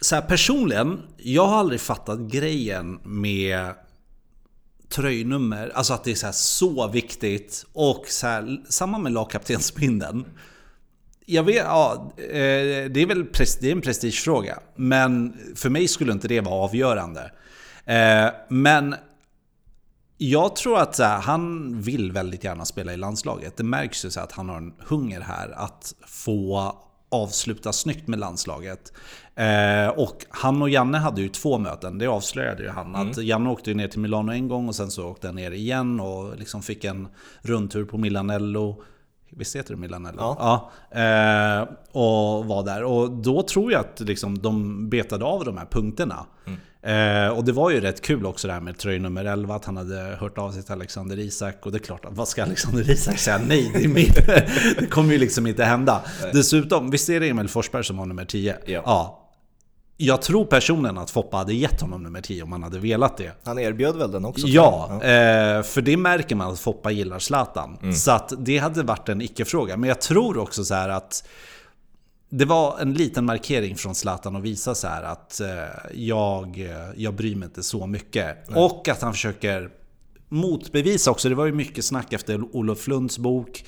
Så 0.00 0.14
här, 0.14 0.22
personligen, 0.22 1.00
jag 1.16 1.46
har 1.46 1.56
aldrig 1.56 1.80
fattat 1.80 2.18
grejen 2.18 3.00
med 3.04 3.74
tröjnummer, 4.94 5.72
alltså 5.74 5.94
att 5.94 6.04
det 6.04 6.10
är 6.10 6.14
så, 6.14 6.32
så 6.32 6.88
viktigt. 6.88 7.66
Och 7.72 8.04
så 8.08 8.26
här, 8.26 8.62
samma 8.68 8.98
med 8.98 9.12
lagkaptensbindeln. 9.12 10.24
Jag 11.26 11.42
vet, 11.42 11.56
ja, 11.56 12.12
eh, 12.18 12.90
det 12.90 12.96
är 13.00 13.06
väl 13.06 13.26
det 13.60 13.68
är 13.68 13.72
en 13.72 13.80
prestigefråga. 13.80 14.58
Men 14.76 15.36
för 15.56 15.70
mig 15.70 15.88
skulle 15.88 16.12
inte 16.12 16.28
det 16.28 16.40
vara 16.40 16.54
avgörande. 16.54 17.32
Eh, 17.84 18.26
men 18.48 18.94
jag 20.18 20.56
tror 20.56 20.78
att 20.78 20.98
här, 20.98 21.18
han 21.20 21.74
vill 21.82 22.12
väldigt 22.12 22.44
gärna 22.44 22.64
spela 22.64 22.92
i 22.92 22.96
landslaget. 22.96 23.56
Det 23.56 23.64
märks 23.64 24.04
ju 24.04 24.10
så 24.10 24.20
att 24.20 24.32
han 24.32 24.48
har 24.48 24.56
en 24.56 24.74
hunger 24.78 25.20
här 25.20 25.50
att 25.50 25.94
få 26.06 26.74
avsluta 27.14 27.72
snyggt 27.72 28.08
med 28.08 28.18
landslaget. 28.18 28.92
Eh, 29.34 29.88
och 29.88 30.26
han 30.28 30.62
och 30.62 30.70
Janne 30.70 30.98
hade 30.98 31.22
ju 31.22 31.28
två 31.28 31.58
möten, 31.58 31.98
det 31.98 32.06
avslöjade 32.06 32.62
ju 32.62 32.68
han. 32.68 32.94
Mm. 32.94 33.10
Att 33.10 33.16
Janne 33.16 33.50
åkte 33.50 33.70
ju 33.70 33.76
ner 33.76 33.88
till 33.88 34.00
Milano 34.00 34.32
en 34.32 34.48
gång 34.48 34.68
och 34.68 34.74
sen 34.74 34.90
så 34.90 35.08
åkte 35.08 35.28
han 35.28 35.36
ner 35.36 35.50
igen 35.50 36.00
och 36.00 36.38
liksom 36.38 36.62
fick 36.62 36.84
en 36.84 37.08
rundtur 37.42 37.84
på 37.84 37.98
Milanello. 37.98 38.82
Visst 39.30 39.56
heter 39.56 39.74
det 39.74 39.80
Milanello? 39.80 40.16
Ja. 40.18 40.70
ja 40.90 41.00
eh, 41.00 41.68
och 41.92 42.44
var 42.44 42.64
där. 42.64 42.84
Och 42.84 43.10
då 43.10 43.42
tror 43.42 43.72
jag 43.72 43.80
att 43.80 44.00
liksom, 44.00 44.38
de 44.38 44.88
betade 44.88 45.24
av 45.24 45.44
de 45.44 45.56
här 45.56 45.66
punkterna. 45.66 46.26
Mm. 46.46 46.60
Eh, 46.84 47.28
och 47.28 47.44
det 47.44 47.52
var 47.52 47.70
ju 47.70 47.80
rätt 47.80 48.02
kul 48.02 48.26
också 48.26 48.46
det 48.46 48.52
här 48.54 48.60
med 48.60 48.78
tröjnummer 48.78 49.24
11, 49.24 49.54
att 49.54 49.64
han 49.64 49.76
hade 49.76 50.16
hört 50.20 50.38
av 50.38 50.52
sig 50.52 50.62
till 50.62 50.72
Alexander 50.72 51.18
Isak. 51.18 51.66
Och 51.66 51.72
det 51.72 51.78
är 51.78 51.80
klart, 51.80 52.04
vad 52.08 52.28
ska 52.28 52.42
Alexander 52.42 52.90
Isak 52.90 53.18
säga? 53.18 53.40
Nej, 53.46 53.70
det 53.74 53.84
är 53.84 53.88
min. 53.88 54.12
det 54.78 54.86
kommer 54.86 55.12
ju 55.12 55.18
liksom 55.18 55.46
inte 55.46 55.64
hända. 55.64 56.02
Nej. 56.22 56.30
Dessutom, 56.34 56.90
visst 56.90 57.08
är 57.08 57.20
det 57.20 57.28
Emil 57.28 57.48
Forsberg 57.48 57.84
som 57.84 57.98
har 57.98 58.06
nummer 58.06 58.24
10? 58.24 58.56
Ja. 58.66 58.82
ja. 58.84 59.20
Jag 59.96 60.22
tror 60.22 60.44
personligen 60.44 60.98
att 60.98 61.10
Foppa 61.10 61.36
hade 61.36 61.54
gett 61.54 61.80
honom 61.80 62.02
nummer 62.02 62.20
10 62.20 62.42
om 62.42 62.52
han 62.52 62.62
hade 62.62 62.78
velat 62.78 63.16
det. 63.16 63.32
Han 63.44 63.58
erbjöd 63.58 63.96
väl 63.96 64.10
den 64.10 64.24
också? 64.24 64.46
Ja, 64.46 65.00
ja. 65.02 65.08
Eh, 65.08 65.62
för 65.62 65.80
det 65.80 65.96
märker 65.96 66.36
man 66.36 66.52
att 66.52 66.60
Foppa 66.60 66.90
gillar 66.90 67.18
Zlatan. 67.18 67.78
Mm. 67.82 67.94
Så 67.94 68.10
att 68.10 68.32
det 68.38 68.58
hade 68.58 68.82
varit 68.82 69.08
en 69.08 69.22
icke-fråga. 69.22 69.76
Men 69.76 69.88
jag 69.88 70.00
tror 70.00 70.38
också 70.38 70.64
så 70.64 70.74
att 70.74 71.24
det 72.28 72.44
var 72.44 72.78
en 72.78 72.94
liten 72.94 73.24
markering 73.24 73.76
från 73.76 73.94
Zlatan 73.94 74.36
att 74.36 74.42
visa 74.42 74.74
så 74.74 74.86
att 74.86 75.40
eh, 75.40 75.48
jag, 75.94 76.60
eh, 76.60 76.90
jag 76.96 77.14
bryr 77.14 77.36
mig 77.36 77.46
inte 77.46 77.62
så 77.62 77.86
mycket. 77.86 78.48
Nej. 78.48 78.64
Och 78.64 78.88
att 78.88 79.02
han 79.02 79.12
försöker 79.12 79.70
motbevisa 80.28 81.10
också. 81.10 81.28
Det 81.28 81.34
var 81.34 81.46
ju 81.46 81.52
mycket 81.52 81.84
snack 81.84 82.12
efter 82.12 82.56
Olof 82.56 82.88
Lunds 82.88 83.18
bok. 83.18 83.64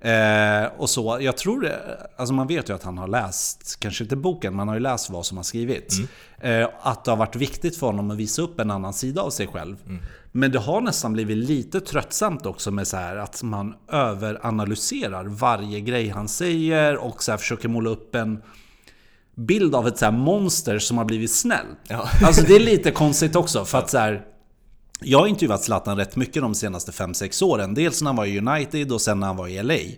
Eh, 0.00 0.64
och 0.76 0.90
så. 0.90 1.18
Jag 1.20 1.36
tror 1.36 1.60
det, 1.60 2.08
alltså 2.16 2.34
man 2.34 2.46
vet 2.46 2.68
ju 2.68 2.74
att 2.74 2.82
han 2.82 2.98
har 2.98 3.08
läst, 3.08 3.80
kanske 3.80 4.04
inte 4.04 4.16
boken, 4.16 4.52
men 4.52 4.58
han 4.58 4.68
har 4.68 4.74
ju 4.74 4.80
läst 4.80 5.10
vad 5.10 5.26
som 5.26 5.36
har 5.36 5.44
skrivits. 5.44 5.98
Mm. 5.98 6.62
Eh, 6.62 6.68
att 6.80 7.04
det 7.04 7.10
har 7.10 7.16
varit 7.16 7.36
viktigt 7.36 7.76
för 7.76 7.86
honom 7.86 8.10
att 8.10 8.16
visa 8.16 8.42
upp 8.42 8.60
en 8.60 8.70
annan 8.70 8.92
sida 8.92 9.22
av 9.22 9.30
sig 9.30 9.46
själv. 9.46 9.76
Mm. 9.86 10.02
Men 10.32 10.52
det 10.52 10.58
har 10.58 10.80
nästan 10.80 11.12
blivit 11.12 11.36
lite 11.36 11.80
tröttsamt 11.80 12.46
också 12.46 12.70
med 12.70 12.86
så 12.86 12.96
här 12.96 13.16
att 13.16 13.42
man 13.42 13.74
överanalyserar 13.88 15.24
varje 15.24 15.80
grej 15.80 16.08
han 16.08 16.28
säger 16.28 16.96
och 16.96 17.22
så 17.22 17.38
försöker 17.38 17.68
måla 17.68 17.90
upp 17.90 18.14
en 18.14 18.42
bild 19.34 19.74
av 19.74 19.88
ett 19.88 19.98
så 19.98 20.10
monster 20.10 20.78
som 20.78 20.98
har 20.98 21.04
blivit 21.04 21.32
snäll. 21.32 21.66
Ja. 21.88 22.08
Alltså 22.22 22.42
det 22.46 22.56
är 22.56 22.60
lite 22.60 22.90
konstigt 22.90 23.36
också 23.36 23.64
för 23.64 23.78
att 23.78 23.90
så 23.90 23.98
här, 23.98 24.24
jag 25.00 25.18
har 25.18 25.26
intervjuat 25.26 25.62
Zlatan 25.62 25.96
rätt 25.96 26.16
mycket 26.16 26.42
de 26.42 26.54
senaste 26.54 26.90
5-6 26.90 27.44
åren. 27.44 27.74
Dels 27.74 28.02
när 28.02 28.08
han 28.08 28.16
var 28.16 28.26
i 28.26 28.38
United 28.38 28.92
och 28.92 29.00
sen 29.00 29.20
när 29.20 29.26
han 29.26 29.36
var 29.36 29.48
i 29.48 29.62
LA. 29.62 29.74
Mm. 29.74 29.96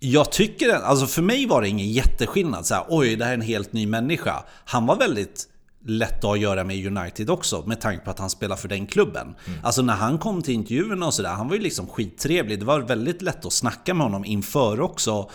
Jag 0.00 0.32
tycker, 0.32 0.74
alltså 0.74 1.06
för 1.06 1.22
mig 1.22 1.46
var 1.46 1.62
det 1.62 1.68
ingen 1.68 1.92
jätteskillnad. 1.92 2.66
Så 2.66 2.74
här, 2.74 2.84
Oj, 2.88 3.16
det 3.16 3.24
här 3.24 3.30
är 3.30 3.34
en 3.34 3.40
helt 3.40 3.72
ny 3.72 3.86
människa. 3.86 4.44
Han 4.64 4.86
var 4.86 4.96
väldigt 4.96 5.48
lätt 5.86 6.24
att 6.24 6.38
göra 6.38 6.64
med 6.64 6.86
United 6.86 7.30
också, 7.30 7.62
med 7.66 7.80
tanke 7.80 8.04
på 8.04 8.10
att 8.10 8.18
han 8.18 8.30
spelar 8.30 8.56
för 8.56 8.68
den 8.68 8.86
klubben. 8.86 9.34
Mm. 9.46 9.58
Alltså 9.62 9.82
när 9.82 9.94
han 9.94 10.18
kom 10.18 10.42
till 10.42 10.54
intervjuerna 10.54 11.06
och 11.06 11.14
sådär, 11.14 11.30
han 11.30 11.48
var 11.48 11.56
ju 11.56 11.62
liksom 11.62 11.86
skittrevlig. 11.86 12.58
Det 12.58 12.64
var 12.64 12.80
väldigt 12.80 13.22
lätt 13.22 13.44
att 13.46 13.52
snacka 13.52 13.94
med 13.94 14.06
honom 14.06 14.24
inför 14.24 14.80
också. 14.80 15.30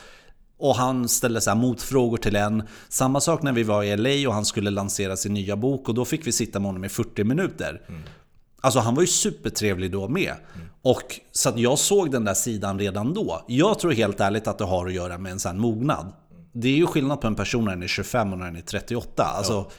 Och 0.57 0.75
han 0.75 1.09
ställde 1.09 1.41
så 1.41 1.55
motfrågor 1.55 2.17
till 2.17 2.35
en. 2.35 2.63
Samma 2.89 3.21
sak 3.21 3.41
när 3.41 3.51
vi 3.51 3.63
var 3.63 3.83
i 3.83 3.97
LA 3.97 4.29
och 4.29 4.33
han 4.33 4.45
skulle 4.45 4.69
lansera 4.69 5.17
sin 5.17 5.33
nya 5.33 5.55
bok 5.55 5.89
och 5.89 5.95
då 5.95 6.05
fick 6.05 6.27
vi 6.27 6.31
sitta 6.31 6.59
med 6.59 6.65
honom 6.65 6.83
i 6.83 6.89
40 6.89 7.23
minuter. 7.23 7.81
Mm. 7.87 8.01
Alltså 8.61 8.79
han 8.79 8.95
var 8.95 9.01
ju 9.01 9.07
supertrevlig 9.07 9.91
då 9.91 10.07
med. 10.07 10.33
Mm. 10.55 10.67
Och 10.81 11.19
så 11.31 11.49
att 11.49 11.59
jag 11.59 11.79
såg 11.79 12.11
den 12.11 12.25
där 12.25 12.33
sidan 12.33 12.79
redan 12.79 13.13
då. 13.13 13.45
Jag 13.47 13.79
tror 13.79 13.91
helt 13.91 14.19
ärligt 14.19 14.47
att 14.47 14.57
det 14.57 14.65
har 14.65 14.87
att 14.87 14.93
göra 14.93 15.17
med 15.17 15.31
en 15.31 15.39
sån 15.39 15.59
mognad. 15.59 16.13
Det 16.53 16.67
är 16.67 16.75
ju 16.75 16.87
skillnad 16.87 17.21
på 17.21 17.27
en 17.27 17.35
person 17.35 17.65
när 17.65 17.71
den 17.71 17.83
är 17.83 17.87
25 17.87 18.33
och 18.33 18.39
när 18.39 18.45
den 18.45 18.55
är 18.55 18.61
38. 18.61 19.23
Alltså, 19.23 19.53
ja. 19.53 19.71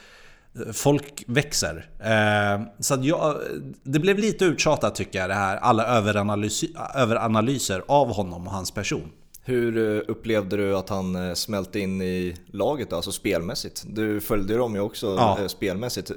Folk 0.73 1.23
växer. 1.27 1.89
Eh, 1.99 2.65
så 2.79 2.97
jag, 3.01 3.37
det 3.83 3.99
blev 3.99 4.19
lite 4.19 4.45
uttjatat 4.45 4.95
tycker 4.95 5.19
jag, 5.19 5.29
det 5.29 5.33
här, 5.33 5.57
alla 5.57 5.85
överanalyser, 5.87 6.69
överanalyser 6.95 7.83
av 7.87 8.13
honom 8.13 8.47
och 8.47 8.53
hans 8.53 8.71
person. 8.71 9.11
Hur 9.43 9.77
eh, 9.77 10.01
upplevde 10.07 10.57
du 10.57 10.77
att 10.77 10.89
han 10.89 11.15
eh, 11.15 11.33
smälte 11.33 11.79
in 11.79 12.01
i 12.01 12.35
laget 12.47 12.93
alltså 12.93 13.11
spelmässigt? 13.11 13.83
Du 13.87 14.21
följde 14.21 14.57
dem 14.57 14.75
ju 14.75 14.81
också 14.81 15.07
ja. 15.07 15.47
spelmässigt. 15.47 16.11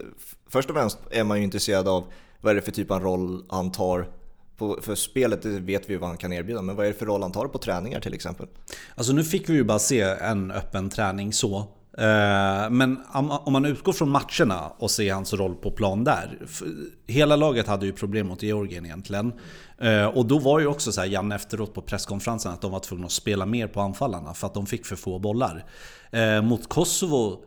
Först 0.49 0.71
och 0.71 0.77
främst 0.77 0.99
är 1.11 1.25
man 1.25 1.39
ju 1.39 1.45
intresserad 1.45 1.89
av 1.89 2.05
vad 2.41 2.51
är 2.51 2.55
det 2.55 2.63
för 2.63 2.73
typ 2.73 2.91
av 2.91 3.03
roll 3.03 3.45
han 3.49 3.73
tar 3.73 4.09
på, 4.57 4.79
för 4.83 4.95
spelet 4.95 5.45
vet 5.45 5.91
vi 5.91 5.97
vad 5.97 6.09
han 6.09 6.19
kan 6.19 6.33
erbjuda, 6.33 6.63
men 6.63 6.77
vad 6.77 6.87
är 6.87 6.91
det 6.91 6.99
för 6.99 7.07
roll 7.07 7.23
han 7.23 7.33
tar 7.33 7.47
på 7.47 7.59
träningar 7.59 8.01
till 8.01 8.15
exempel? 8.15 8.47
Alltså 8.95 9.13
nu 9.13 9.25
fick 9.25 9.49
vi 9.49 9.55
ju 9.55 9.65
bara 9.65 9.79
se 9.79 10.01
en 10.01 10.51
öppen 10.51 10.91
träning 10.91 11.33
så. 11.33 11.67
Eh, 11.99 12.71
men 12.71 13.01
om 13.45 13.53
man 13.53 13.65
utgår 13.65 13.93
från 13.93 14.11
matcherna 14.11 14.73
och 14.79 14.91
ser 14.91 15.15
hans 15.15 15.33
roll 15.33 15.55
på 15.55 15.71
plan 15.71 16.05
där. 16.05 16.39
Hela 17.07 17.37
laget 17.37 17.67
hade 17.67 17.87
ju 17.87 17.93
problem 17.93 18.27
mot 18.27 18.43
Georgien 18.43 18.87
egentligen. 18.87 19.33
Eh, 19.79 20.07
och 20.07 20.27
då 20.27 20.39
var 20.39 20.61
ju 20.61 20.67
också 20.67 20.93
så 20.93 21.01
här, 21.01 21.09
Janne 21.09 21.35
efteråt 21.35 21.75
på 21.75 21.83
presskonferensen 21.83 22.53
att 22.53 22.61
de 22.61 22.71
var 22.71 22.81
tvungna 22.81 23.07
att 23.07 23.13
spela 23.13 23.47
mer 23.47 23.67
på 23.67 23.81
anfallarna 23.81 24.35
för 24.35 24.47
att 24.47 24.55
de 24.55 24.67
fick 24.67 24.87
för 24.87 24.97
få 24.97 25.19
bollar. 25.19 25.65
Eh, 26.11 26.43
mot 26.43 26.69
Kosovo, 26.69 27.45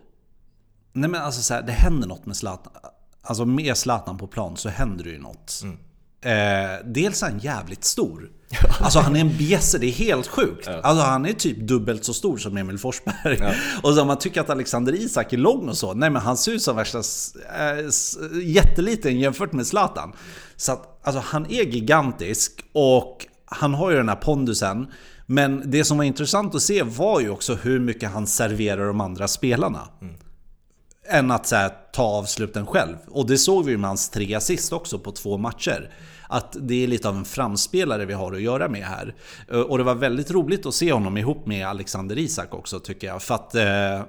nej 0.94 1.10
men 1.10 1.22
alltså 1.22 1.42
så 1.42 1.54
här, 1.54 1.62
det 1.62 1.72
händer 1.72 2.08
något 2.08 2.26
med 2.26 2.38
Zlatan 2.38 2.74
alltså 3.22 3.46
med 3.46 3.78
Zlatan 3.78 4.18
på 4.18 4.28
plan 4.28 4.58
så 4.58 4.70
händer 4.70 5.04
det 5.04 5.10
ju 5.10 5.20
något. 5.20 5.60
Mm. 5.64 5.78
Eh, 6.24 6.86
dels 6.86 7.24
är 7.24 7.30
han 7.30 7.40
jävligt 7.40 7.84
stor. 7.84 8.30
Alltså 8.80 9.00
han 9.00 9.16
är 9.16 9.20
en 9.20 9.38
bjässe, 9.38 9.78
det 9.78 9.86
är 9.88 9.92
helt 9.92 10.28
sjukt. 10.28 10.68
Alltså 10.68 11.04
han 11.06 11.26
är 11.26 11.34
typ 11.34 11.58
dubbelt 11.68 12.04
så 12.06 12.14
stor 12.14 12.38
som 12.38 12.58
Emil 12.58 12.78
Forsberg. 12.78 13.38
Ja. 13.40 13.52
Och 13.90 13.94
så 13.96 14.06
man 14.06 14.20
tycker 14.20 14.42
att 14.42 14.50
Alexander 14.50 14.94
Isak 14.94 15.34
är 15.34 15.38
lång 15.38 15.70
och 15.70 15.78
så. 15.78 15.94
Nej 15.94 16.10
men 16.10 16.22
han 16.22 16.38
ser 16.38 16.52
ut 16.52 16.62
som 16.62 16.76
värsta 16.76 17.00
s- 17.00 18.18
jätteliten 18.44 19.20
jämfört 19.20 19.52
med 19.54 19.68
Zlatan. 19.68 20.12
Så 20.56 20.72
att 20.72 21.00
alltså 21.08 21.22
han 21.26 21.46
är 21.46 21.64
gigantisk 21.64 22.52
och 22.74 23.26
han 23.46 23.74
har 23.74 23.92
ju 23.92 23.98
den 23.98 24.10
här 24.10 24.16
pondusen. 24.16 24.88
Men 25.26 25.64
det 25.72 25.84
som 25.84 25.98
var 25.98 26.04
intressant 26.06 26.56
att 26.56 26.62
se 26.62 26.84
var 26.84 27.20
ju 27.22 27.30
också 27.30 27.56
hur 27.56 27.80
mycket 27.80 28.12
han 28.12 28.28
serverar 28.28 28.88
de 28.88 29.02
andra 29.02 29.28
spelarna 29.28 29.88
än 31.10 31.32
att 31.32 31.48
så 31.48 31.56
här, 31.56 31.72
ta 31.94 32.04
avsluten 32.04 32.66
själv. 32.66 32.98
Och 33.08 33.28
det 33.28 33.38
såg 33.38 33.66
vi 33.66 33.72
ju 33.72 33.78
med 33.78 33.90
hans 33.90 34.10
tre 34.10 34.36
assist 34.36 34.74
också 34.74 35.00
på 35.00 35.12
två 35.12 35.38
matcher. 35.38 35.94
Att 36.30 36.56
det 36.60 36.84
är 36.84 36.88
lite 36.88 37.10
av 37.10 37.16
en 37.16 37.26
framspelare 37.26 38.06
vi 38.06 38.14
har 38.14 38.34
att 38.34 38.42
göra 38.42 38.70
med 38.70 38.84
här. 38.84 39.16
Eh, 39.52 39.60
och 39.60 39.78
det 39.78 39.84
var 39.84 39.96
väldigt 39.96 40.32
roligt 40.32 40.66
att 40.66 40.74
se 40.74 40.94
honom 40.94 41.18
ihop 41.18 41.46
med 41.46 41.68
Alexander 41.68 42.18
Isak 42.18 42.54
också 42.54 42.80
tycker 42.80 43.08
jag. 43.08 43.22
För 43.22 43.36
att 43.36 43.56
eh, 43.56 44.02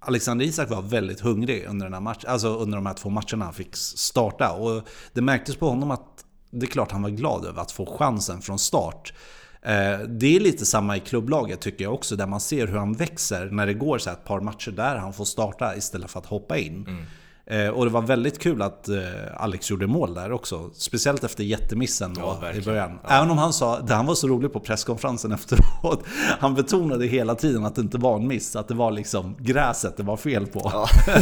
Alexander 0.00 0.44
Isak 0.44 0.70
var 0.70 0.82
väldigt 0.82 1.20
hungrig 1.20 1.66
under, 1.68 1.86
den 1.86 1.94
här 1.94 2.00
match, 2.00 2.24
alltså 2.24 2.48
under 2.48 2.76
de 2.76 2.86
här 2.86 2.94
två 2.94 3.08
matcherna 3.08 3.44
han 3.44 3.54
fick 3.54 3.76
starta. 3.76 4.52
Och 4.52 4.82
det 5.12 5.20
märktes 5.20 5.56
på 5.56 5.68
honom 5.68 5.90
att 5.90 6.24
det 6.50 6.66
är 6.66 6.70
klart 6.70 6.92
han 6.92 7.02
var 7.02 7.10
glad 7.10 7.44
över 7.44 7.62
att 7.62 7.72
få 7.72 7.86
chansen 7.98 8.42
från 8.42 8.58
start. 8.58 9.12
Eh, 9.62 9.98
det 9.98 10.36
är 10.36 10.40
lite 10.40 10.66
samma 10.66 10.96
i 10.96 11.00
klubblaget 11.00 11.60
tycker 11.60 11.84
jag 11.84 11.94
också, 11.94 12.16
där 12.16 12.26
man 12.26 12.40
ser 12.40 12.66
hur 12.66 12.78
han 12.78 12.92
växer 12.92 13.46
när 13.46 13.66
det 13.66 13.74
går 13.74 13.98
så 13.98 14.10
här 14.10 14.16
ett 14.16 14.24
par 14.24 14.40
matcher 14.40 14.70
där 14.70 14.96
han 14.96 15.12
får 15.12 15.24
starta 15.24 15.76
istället 15.76 16.10
för 16.10 16.18
att 16.18 16.26
hoppa 16.26 16.58
in. 16.58 16.86
Mm. 16.86 17.04
Eh, 17.50 17.68
Och 17.68 17.84
det 17.84 17.90
var 17.90 18.02
väldigt 18.02 18.38
kul 18.38 18.62
att 18.62 18.88
eh, 18.88 18.96
Alex 19.36 19.70
gjorde 19.70 19.86
mål 19.86 20.14
där 20.14 20.32
också. 20.32 20.70
Speciellt 20.74 21.24
efter 21.24 21.44
jättemissen 21.44 22.14
då 22.14 22.38
Ja, 22.42 22.52
i 22.52 22.60
början. 22.62 22.98
Även 23.08 23.30
om 23.30 23.38
han 23.38 23.52
sa, 23.52 23.80
det 23.80 23.94
han 23.94 24.06
var 24.06 24.14
så 24.14 24.28
rolig 24.28 24.52
på 24.52 24.60
presskonferensen 24.60 25.32
efteråt. 25.40 26.02
Han 26.40 26.54
betonade 26.54 27.06
hela 27.06 27.34
tiden 27.34 27.64
att 27.64 27.74
det 27.74 27.80
inte 27.80 27.98
var 27.98 28.16
en 28.16 28.26
miss, 28.26 28.56
att 28.56 28.68
det 28.68 28.74
var 28.74 28.90
liksom 28.90 29.36
gräset 29.38 29.96
det 29.96 30.02
var 30.02 30.16
fel 30.16 30.46
på. 30.46 30.60
Ja. 30.72 30.88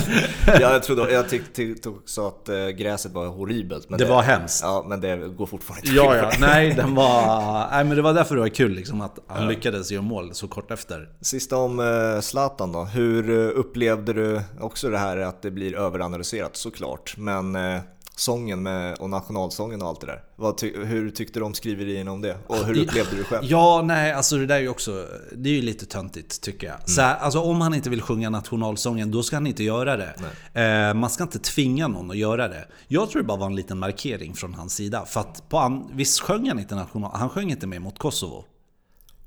ja, 0.46 0.60
jag, 0.60 0.82
trodde, 0.82 1.12
jag 1.12 1.28
tyckte 1.28 1.88
också 1.88 2.26
att 2.26 2.48
eh, 2.48 2.66
gräset 2.68 3.12
var 3.12 3.26
horribelt. 3.26 3.90
Men 3.90 3.98
Det 3.98 4.04
var 4.04 4.22
hemskt. 4.22 4.60
Ja, 4.62 4.84
men 4.88 5.00
det 5.00 5.16
går 5.16 5.46
fortfarande 5.46 5.86
inte 5.88 5.96
Ja, 6.00 6.16
ja, 6.16 6.22
det. 6.30 6.36
nej, 6.40 6.74
den 6.74 6.94
var... 6.94 7.68
Nej, 7.70 7.84
men 7.84 7.96
det 7.96 8.02
var 8.02 8.14
därför 8.14 8.34
det 8.34 8.40
var 8.40 8.48
kul 8.48 8.72
liksom 8.72 9.00
att 9.00 9.18
han 9.26 9.48
lyckades 9.48 9.90
göra 9.90 10.02
mål 10.02 10.30
så 10.34 10.48
kort 10.48 10.70
efter. 10.70 11.08
Sista 11.20 11.56
om 11.56 11.80
eh, 11.80 12.20
Zlatan 12.20 12.72
då. 12.72 12.84
Hur 12.84 13.30
upplevde 13.50 14.12
du 14.12 14.40
också 14.60 14.90
det 14.90 14.98
här 14.98 15.16
att 15.16 15.42
det 15.42 15.50
blir 15.50 15.74
överanalyserat 15.76 16.17
såklart, 16.56 17.14
men 17.16 17.56
eh, 17.56 17.80
sången 18.16 18.62
med, 18.62 18.98
och 18.98 19.10
nationalsången 19.10 19.82
och 19.82 19.88
allt 19.88 20.00
det 20.00 20.06
där. 20.06 20.52
Ty- 20.52 20.84
hur 20.84 21.10
tyckte 21.10 21.38
du 21.38 21.44
om 21.44 21.54
skriverierna 21.54 22.12
om 22.12 22.20
det? 22.20 22.36
Och 22.46 22.56
hur 22.56 22.82
upplevde 22.82 23.16
du 23.16 23.24
själv? 23.24 23.44
Ja, 23.44 23.82
nej, 23.84 24.12
alltså 24.12 24.36
det 24.36 24.46
där 24.46 24.54
är 24.56 24.60
ju 24.60 24.68
också... 24.68 25.06
Det 25.36 25.50
är 25.50 25.54
ju 25.54 25.62
lite 25.62 25.86
töntigt 25.86 26.40
tycker 26.40 26.66
jag. 26.66 26.90
Så 26.90 27.00
här, 27.00 27.16
alltså 27.16 27.40
om 27.40 27.60
han 27.60 27.74
inte 27.74 27.90
vill 27.90 28.02
sjunga 28.02 28.30
nationalsången, 28.30 29.10
då 29.10 29.22
ska 29.22 29.36
han 29.36 29.46
inte 29.46 29.64
göra 29.64 29.96
det. 29.96 30.14
Eh, 30.62 30.94
man 30.94 31.10
ska 31.10 31.22
inte 31.22 31.38
tvinga 31.38 31.88
någon 31.88 32.10
att 32.10 32.16
göra 32.16 32.48
det. 32.48 32.68
Jag 32.88 33.10
tror 33.10 33.22
det 33.22 33.28
bara 33.28 33.38
var 33.38 33.46
en 33.46 33.56
liten 33.56 33.78
markering 33.78 34.34
från 34.34 34.54
hans 34.54 34.74
sida. 34.74 35.04
För 35.04 35.20
att 35.20 35.48
på 35.48 35.58
an, 35.58 35.90
visst 35.92 36.20
sjöng 36.20 36.48
han 36.48 36.58
inte 36.58 36.74
national... 36.74 37.10
Han 37.14 37.28
sjöng 37.28 37.50
inte 37.50 37.66
med 37.66 37.82
mot 37.82 37.98
Kosovo. 37.98 38.44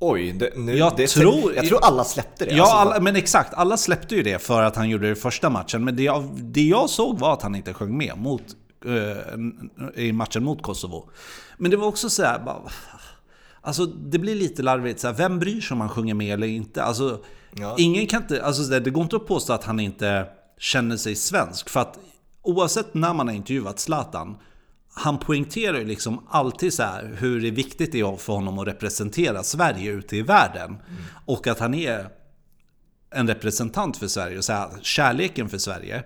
Oj, 0.02 0.32
det, 0.32 0.58
nu, 0.58 0.78
Jag 0.78 0.94
det, 0.98 1.08
tror- 1.08 1.56
jag 1.56 1.66
tror 1.68 1.80
alla 1.86 2.04
släppte 2.04 2.46
det. 2.46 2.52
Ja, 2.56 2.64
alltså. 2.64 2.76
alla, 2.78 3.00
men 3.00 3.16
exakt. 3.16 3.54
Alla 3.54 3.78
släppte 3.78 4.16
ju 4.16 4.24
det 4.24 4.40
för 4.42 4.64
att 4.64 4.76
han 4.76 4.90
gjorde 4.90 5.06
det 5.08 5.12
i 5.12 5.16
första 5.16 5.50
matchen. 5.50 5.84
Men 5.84 5.96
det 5.96 6.04
jag, 6.04 6.30
det 6.42 6.62
jag 6.62 6.90
såg 6.90 7.20
var 7.20 7.34
att 7.34 7.42
han 7.42 7.56
inte 7.56 7.74
sjöng 7.74 7.98
med 7.98 8.18
mot, 8.18 8.44
eh, 8.86 10.04
i 10.04 10.12
matchen 10.12 10.44
mot 10.44 10.62
Kosovo. 10.62 11.10
Men 11.58 11.72
det 11.72 11.78
var 11.78 11.88
också 11.88 12.10
så 12.10 12.24
här, 12.24 12.40
bara, 12.40 12.58
Alltså 13.62 13.86
det 13.86 14.20
blir 14.20 14.36
lite 14.36 14.64
larvigt. 14.64 15.00
Så 15.00 15.08
här, 15.08 15.14
vem 15.14 15.40
bryr 15.40 15.62
sig 15.62 15.76
om 15.76 15.82
han 15.82 15.90
sjunger 15.90 16.14
med 16.14 16.34
eller 16.34 16.48
inte? 16.48 16.84
Alltså, 16.84 17.20
Ja. 17.56 17.76
Ingen 17.78 18.08
kan 18.08 18.22
inte... 18.22 18.44
Alltså, 18.44 18.80
det 18.80 18.90
går 18.90 19.04
inte 19.04 19.16
att 19.16 19.28
påstå 19.28 19.54
att 19.54 19.64
han 19.64 19.80
inte 19.80 20.26
känner 20.60 20.98
sig 20.98 21.16
svensk. 21.16 21.70
För 21.70 21.80
att 21.80 22.00
oavsett 22.42 22.94
när 22.94 23.14
man 23.14 23.28
har 23.28 23.36
intervjuat 23.36 23.80
Zlatan 23.80 24.38
han 24.94 25.20
poängterar 25.20 25.78
ju 25.78 25.86
liksom 25.86 26.28
alltid 26.30 26.74
så 26.74 26.84
här 26.84 27.16
hur 27.20 27.42
det 27.42 27.48
är 27.48 27.52
viktigt 27.52 27.92
det 27.92 28.00
är 28.00 28.18
för 28.18 28.34
honom 28.34 28.60
att 28.60 28.68
representera 28.68 29.44
Sverige 29.44 29.92
ute 29.92 30.18
i 30.18 30.22
världen. 30.22 30.78
Och 31.26 31.48
att 31.48 31.60
han 31.60 31.74
är 31.74 32.10
en 33.12 33.28
representant 33.28 33.98
för 33.98 34.08
Sverige 34.08 34.38
och 34.38 34.44
så 34.44 34.54
här, 34.54 34.70
kärleken 34.82 35.50
för 35.50 35.58
Sverige. 35.58 36.04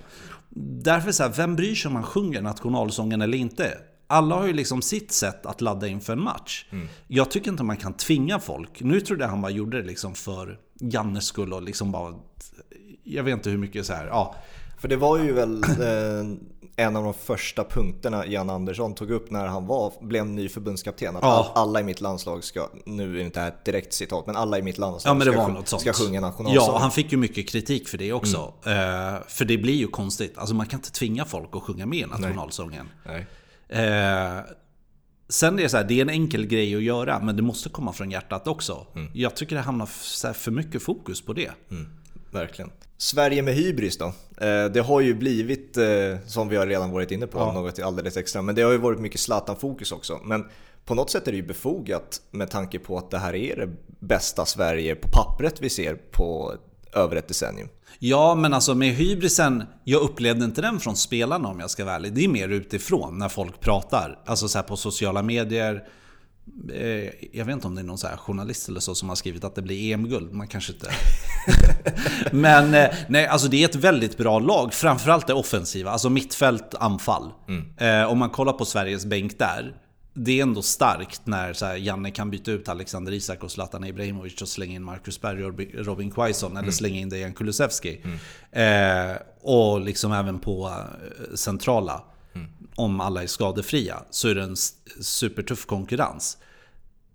Därför 0.84 1.12
så 1.12 1.24
här, 1.24 1.30
vem 1.30 1.56
bryr 1.56 1.76
sig 1.76 1.90
om 1.90 1.96
han 1.96 2.04
sjunger 2.04 2.42
nationalsången 2.42 3.22
eller 3.22 3.38
inte? 3.38 3.78
Alla 4.08 4.36
har 4.36 4.48
ju 4.48 4.54
liksom 4.54 4.82
sitt 4.82 5.12
sätt 5.12 5.46
att 5.46 5.62
ladda 5.62 5.88
inför 5.88 6.14
en 6.14 6.24
match. 6.24 6.66
Jag 7.08 7.32
tycker 7.32 7.52
inte 7.52 7.64
man 7.64 7.78
kan 7.78 7.94
tvinga 7.94 8.40
folk. 8.40 8.82
Nu 8.82 9.02
trodde 9.02 9.24
jag 9.24 9.30
han 9.30 9.42
bara 9.42 9.52
gjorde 9.52 9.82
det 9.82 9.88
liksom 9.88 10.16
för 10.16 10.60
Jannes 10.80 11.26
skull 11.26 11.54
och 11.54 11.62
liksom 11.62 11.92
bara... 11.92 12.14
Jag 13.04 13.24
vet 13.24 13.34
inte 13.34 13.50
hur 13.50 13.58
mycket 13.58 13.86
så 13.86 13.94
här, 13.94 14.08
ja. 14.08 14.36
För 14.78 14.88
det 14.88 14.96
var 14.96 15.18
ju 15.18 15.34
väl 15.34 15.64
eh, 15.64 16.38
en 16.78 16.96
av 16.96 17.04
de 17.04 17.14
första 17.14 17.64
punkterna 17.64 18.26
Jan 18.28 18.50
Andersson 18.50 18.96
tog 18.96 19.12
upp 19.12 19.32
när 19.32 19.46
han 19.48 19.68
var, 19.68 19.94
blev 20.02 20.26
ny 20.26 20.50
förbundskapten. 20.50 21.16
Att 21.16 21.24
Ja. 21.24 21.52
all, 21.56 21.62
alla 21.64 21.80
i 21.80 21.84
mitt 21.84 22.02
landslag 22.02 22.44
ska, 22.44 22.70
nu 22.86 23.12
är 23.12 23.18
det 23.18 23.22
inte 23.22 23.40
här 23.40 23.48
ett 23.48 23.66
direkt 23.66 23.94
citat, 23.94 24.28
men 24.28 24.36
alla 24.36 24.60
i 24.60 24.62
mitt 24.62 24.78
landslag 24.78 25.18
Ja 25.18 25.22
ska, 25.22 25.32
sjung- 25.46 25.80
ska 25.80 25.94
sjunga 25.94 26.22
nationalsången. 26.22 26.72
Ja, 26.74 26.78
han 26.78 26.92
fick 26.92 27.12
ju 27.12 27.18
mycket 27.18 27.50
kritik 27.50 27.88
för 27.88 27.98
det 27.98 28.14
också. 28.14 28.54
Eh, 28.66 29.24
för 29.28 29.46
det 29.46 29.58
blir 29.58 29.74
ju 29.76 29.88
konstigt. 29.88 30.38
Alltså 30.38 30.56
man 30.56 30.66
kan 30.66 30.80
inte 30.80 30.92
tvinga 30.92 31.26
folk 31.26 31.50
att 31.56 31.64
sjunga 31.64 31.86
med 31.86 32.00
i 32.00 32.06
nationalsången. 32.06 32.90
Nej. 33.06 33.26
Eh, 33.70 34.40
sen 35.30 35.60
är 35.60 35.64
det 35.64 35.70
så 35.70 35.78
här, 35.78 35.84
det 35.84 35.94
är 35.98 36.02
en 36.02 36.10
enkel 36.10 36.46
grej 36.46 36.76
att 36.76 36.84
göra, 36.84 37.20
men 37.20 37.36
det 37.36 37.42
måste 37.42 37.70
komma 37.70 37.94
från 37.94 38.12
hjärtat 38.12 38.48
också. 38.48 38.86
Jag 39.14 39.36
tycker 39.36 39.56
det 39.56 39.62
hamnar 39.62 39.86
för 40.34 40.52
mycket 40.52 40.84
fokus 40.84 41.22
på 41.26 41.34
det. 41.34 41.52
Verkligen. 42.32 42.72
Sverige 42.98 43.42
med 43.42 43.54
hybris 43.54 43.98
då? 43.98 44.06
Eh, 44.38 44.66
det 44.66 44.84
har 44.86 45.02
ju 45.02 45.14
blivit, 45.14 45.78
eh, 45.78 45.86
som 46.26 46.50
vi 46.50 46.56
har 46.56 46.68
redan 46.68 46.92
varit 46.92 47.12
inne 47.12 47.28
på, 47.28 47.52
något 47.52 47.80
alldeles 47.80 48.18
extra. 48.18 48.42
Men 48.42 48.56
det 48.56 48.62
har 48.62 48.72
ju 48.72 48.78
varit 48.78 49.00
mycket 49.00 49.20
Zlatan-fokus 49.20 49.92
också. 49.92 50.20
Men 50.24 50.46
på 50.86 50.96
något 50.96 51.10
sätt 51.10 51.28
är 51.28 51.32
det 51.32 51.38
ju 51.38 51.48
befogat 51.48 52.22
med 52.32 52.50
tanke 52.50 52.80
på 52.80 52.98
att 52.98 53.12
det 53.12 53.18
här 53.18 53.36
är 53.36 53.56
det 53.56 53.70
bästa 54.00 54.46
Sverige 54.46 54.96
på 54.96 55.08
pappret 55.08 55.62
vi 55.62 55.70
ser 55.70 55.96
på 55.96 56.54
över 56.94 57.16
ett 57.16 57.28
decennium. 57.28 57.70
Ja, 58.00 58.36
men 58.36 58.54
alltså 58.54 58.76
med 58.76 58.94
hybrisen, 58.94 59.64
jag 59.84 60.02
upplevde 60.02 60.46
inte 60.46 60.62
den 60.62 60.80
från 60.80 60.96
spelarna 60.96 61.48
om 61.48 61.60
jag 61.60 61.70
ska 61.70 61.86
vara 61.86 61.96
ärlig. 61.96 62.14
Det 62.14 62.24
är 62.24 62.28
mer 62.28 62.50
utifrån 62.50 63.18
när 63.18 63.30
folk 63.30 63.60
pratar. 63.60 64.20
Alltså 64.26 64.48
så 64.48 64.64
på 64.64 64.78
sociala 64.78 65.22
medier. 65.22 65.88
Eh, 66.74 67.10
jag 67.32 67.46
vet 67.46 67.54
inte 67.54 67.68
om 67.68 67.76
det 67.76 67.82
är 67.82 67.86
någon 67.86 67.98
så 67.98 68.08
här 68.08 68.18
journalist 68.18 68.70
eller 68.70 68.80
så 68.80 68.96
som 68.96 69.10
har 69.10 69.16
skrivit 69.16 69.44
att 69.44 69.56
det 69.56 69.62
blir 69.62 69.94
EM-guld. 69.94 70.34
Man 70.34 70.48
kanske 70.48 70.74
inte... 70.74 70.92
men 72.32 72.74
eh, 72.74 72.90
nej, 73.08 73.28
alltså 73.28 73.48
det 73.48 73.64
är 73.64 73.70
ett 73.70 73.76
väldigt 73.76 74.18
bra 74.18 74.40
lag. 74.40 74.74
Framförallt 74.74 75.28
det 75.28 75.34
offensiva. 75.34 75.92
Alltså 75.92 76.10
mittfält, 76.10 76.76
anfall. 76.76 77.32
Eh, 77.78 78.12
om 78.12 78.20
man 78.20 78.30
kollar 78.30 78.54
på 78.54 78.66
Sveriges 78.66 79.06
bänk 79.06 79.40
där. 79.40 79.76
Det 80.18 80.40
är 80.40 80.44
ändå 80.44 80.62
starkt 80.62 81.22
när 81.28 81.54
så 81.54 81.66
här, 81.66 81.76
Janne 81.76 82.12
kan 82.12 82.32
byta 82.32 82.52
ut 82.52 82.70
Alexander 82.70 83.12
Isak 83.12 83.44
och 83.44 83.52
Zlatan 83.52 83.84
Ibrahimovic 83.84 84.42
och 84.42 84.48
slänga 84.48 84.76
in 84.76 84.84
Marcus 84.84 85.22
Berg 85.22 85.46
och 85.46 85.60
Robin 85.74 86.12
Quaison 86.12 86.58
eller 86.58 86.72
slänga 86.72 87.00
in 87.00 87.10
Dejan 87.10 87.34
Kulusevski. 87.34 88.02
Eh, 88.52 89.12
och 89.42 89.82
liksom 89.82 90.12
även 90.12 90.40
på 90.40 90.72
centrala. 91.36 92.02
Om 92.76 93.02
alla 93.02 93.24
är 93.24 93.28
skadefria 93.28 94.04
så 94.10 94.28
är 94.28 94.36
det 94.36 94.44
en 94.44 94.56
supertuff 95.02 95.66
konkurrens. 95.66 96.38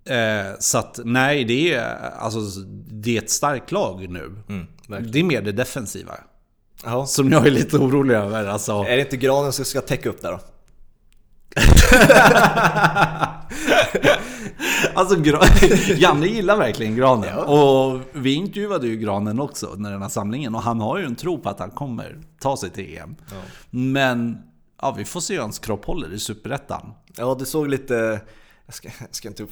Eh, 0.05 0.59
så 0.59 0.79
att 0.79 1.01
nej, 1.05 1.45
det 1.45 1.75
är, 1.75 2.11
alltså, 2.19 2.41
det 2.89 3.17
är 3.17 3.23
ett 3.23 3.31
starkt 3.31 3.73
lag 3.73 4.09
nu. 4.11 4.37
det 5.01 5.19
är 5.19 5.25
mer 5.25 5.43
det 5.43 5.53
defensiva. 5.53 6.15
Ja. 6.85 7.07
Som 7.07 7.33
jag 7.33 7.47
är 7.47 7.51
lite 7.51 7.77
orolig 7.77 8.15
över. 8.15 8.47
Alltså. 8.47 8.73
Är 8.73 8.97
det 8.97 9.01
inte 9.01 9.17
granen 9.17 9.53
som 9.53 9.65
ska 9.65 9.81
täcka 9.81 10.09
upp 10.09 10.23
där 10.23 10.31
då? 10.31 10.41
Alltså 14.95 15.17
Janne 15.97 16.27
gillar 16.27 16.57
verkligen 16.57 16.97
granen. 16.97 17.31
Ja. 17.37 17.45
Och 17.45 18.01
vi 18.13 18.35
intervjuade 18.35 18.87
ju 18.87 18.97
granen 18.97 19.41
också 19.41 19.67
under 19.67 19.91
den 19.91 20.03
här 20.03 20.09
samlingen. 20.09 20.55
Och 20.55 20.63
han 20.63 20.81
har 20.81 20.99
ju 20.99 21.05
en 21.05 21.17
tro 21.17 21.39
på 21.39 21.49
att 21.49 21.59
han 21.59 21.71
kommer 21.71 22.19
ta 22.41 22.57
sig 22.57 22.71
till 22.71 22.99
EM. 22.99 23.17
Men 23.71 24.39
ja, 24.83 24.95
vi 24.99 25.05
får 25.05 25.21
se 25.21 25.35
hur 25.35 25.41
hans 25.41 25.59
kropp 25.59 25.85
håller 25.85 26.13
i 26.13 26.19
Superettan. 26.19 26.93
Ja, 27.17 27.35
det 27.35 27.47
såg 27.47 27.69
lite... 27.69 28.21
Jag 28.67 28.75
ska, 28.75 28.89
jag 29.01 29.15
ska 29.15 29.29
inte 29.29 29.47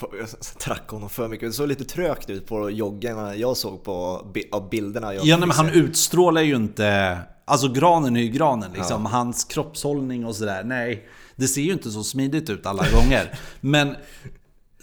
tracka 0.58 0.96
honom 0.96 1.10
för 1.10 1.28
mycket. 1.28 1.48
Det 1.48 1.52
såg 1.52 1.68
lite 1.68 1.84
trögt 1.84 2.30
ut 2.30 2.46
på 2.46 2.70
joggarna 2.70 3.36
jag 3.36 3.56
såg 3.56 3.84
på 3.84 4.26
av 4.52 4.70
bilderna 4.70 5.14
jag 5.14 5.26
Ja, 5.26 5.36
nej, 5.36 5.48
men 5.48 5.56
han 5.56 5.68
utstrålar 5.68 6.42
ju 6.42 6.56
inte... 6.56 7.18
Alltså 7.44 7.68
granen 7.68 8.16
är 8.16 8.20
ju 8.20 8.28
granen 8.28 8.72
liksom. 8.72 9.06
Hans 9.06 9.44
kroppshållning 9.44 10.26
och 10.26 10.36
sådär. 10.36 10.64
Nej, 10.64 11.08
det 11.36 11.48
ser 11.48 11.62
ju 11.62 11.72
inte 11.72 11.90
så 11.90 12.04
smidigt 12.04 12.50
ut 12.50 12.66
alla 12.66 12.84
gånger. 12.90 13.38
Men 13.60 13.96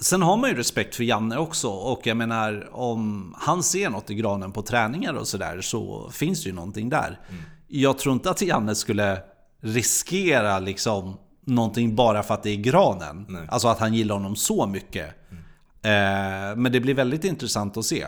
sen 0.02 0.22
har 0.22 0.38
man 0.38 0.50
ju 0.50 0.56
respekt 0.56 0.96
för 0.96 1.04
Janne 1.04 1.38
också. 1.38 1.70
Och 1.70 2.08
jag 2.08 2.18
menar, 2.18 2.70
om 2.72 3.36
han 3.38 3.64
ser 3.64 3.90
något 3.90 4.10
i 4.10 4.16
granen 4.16 4.52
på 4.52 4.62
träningar 4.62 5.14
och 5.14 5.28
sådär 5.28 5.62
så 5.62 6.10
finns 6.14 6.44
det 6.44 6.50
ju 6.50 6.56
någonting 6.56 6.90
där. 6.90 7.20
Jag 7.68 7.98
tror 7.98 8.14
inte 8.14 8.30
att 8.30 8.42
Janne 8.42 8.76
skulle 8.76 9.22
riskera 9.66 10.60
liksom 10.60 11.18
någonting 11.46 11.96
bara 11.96 12.24
för 12.24 12.34
att 12.34 12.44
det 12.44 12.50
är 12.50 12.56
granen. 12.56 13.26
Nej. 13.30 13.48
Alltså 13.50 13.68
att 13.68 13.80
han 13.80 13.94
gillar 13.94 14.16
honom 14.16 14.36
så 14.36 14.68
mycket. 14.68 15.10
Mm. 15.32 15.44
Eh, 15.82 16.56
men 16.58 16.72
det 16.72 16.80
blir 16.80 16.94
väldigt 16.94 17.24
intressant 17.24 17.78
att 17.78 17.86
se. 17.86 18.06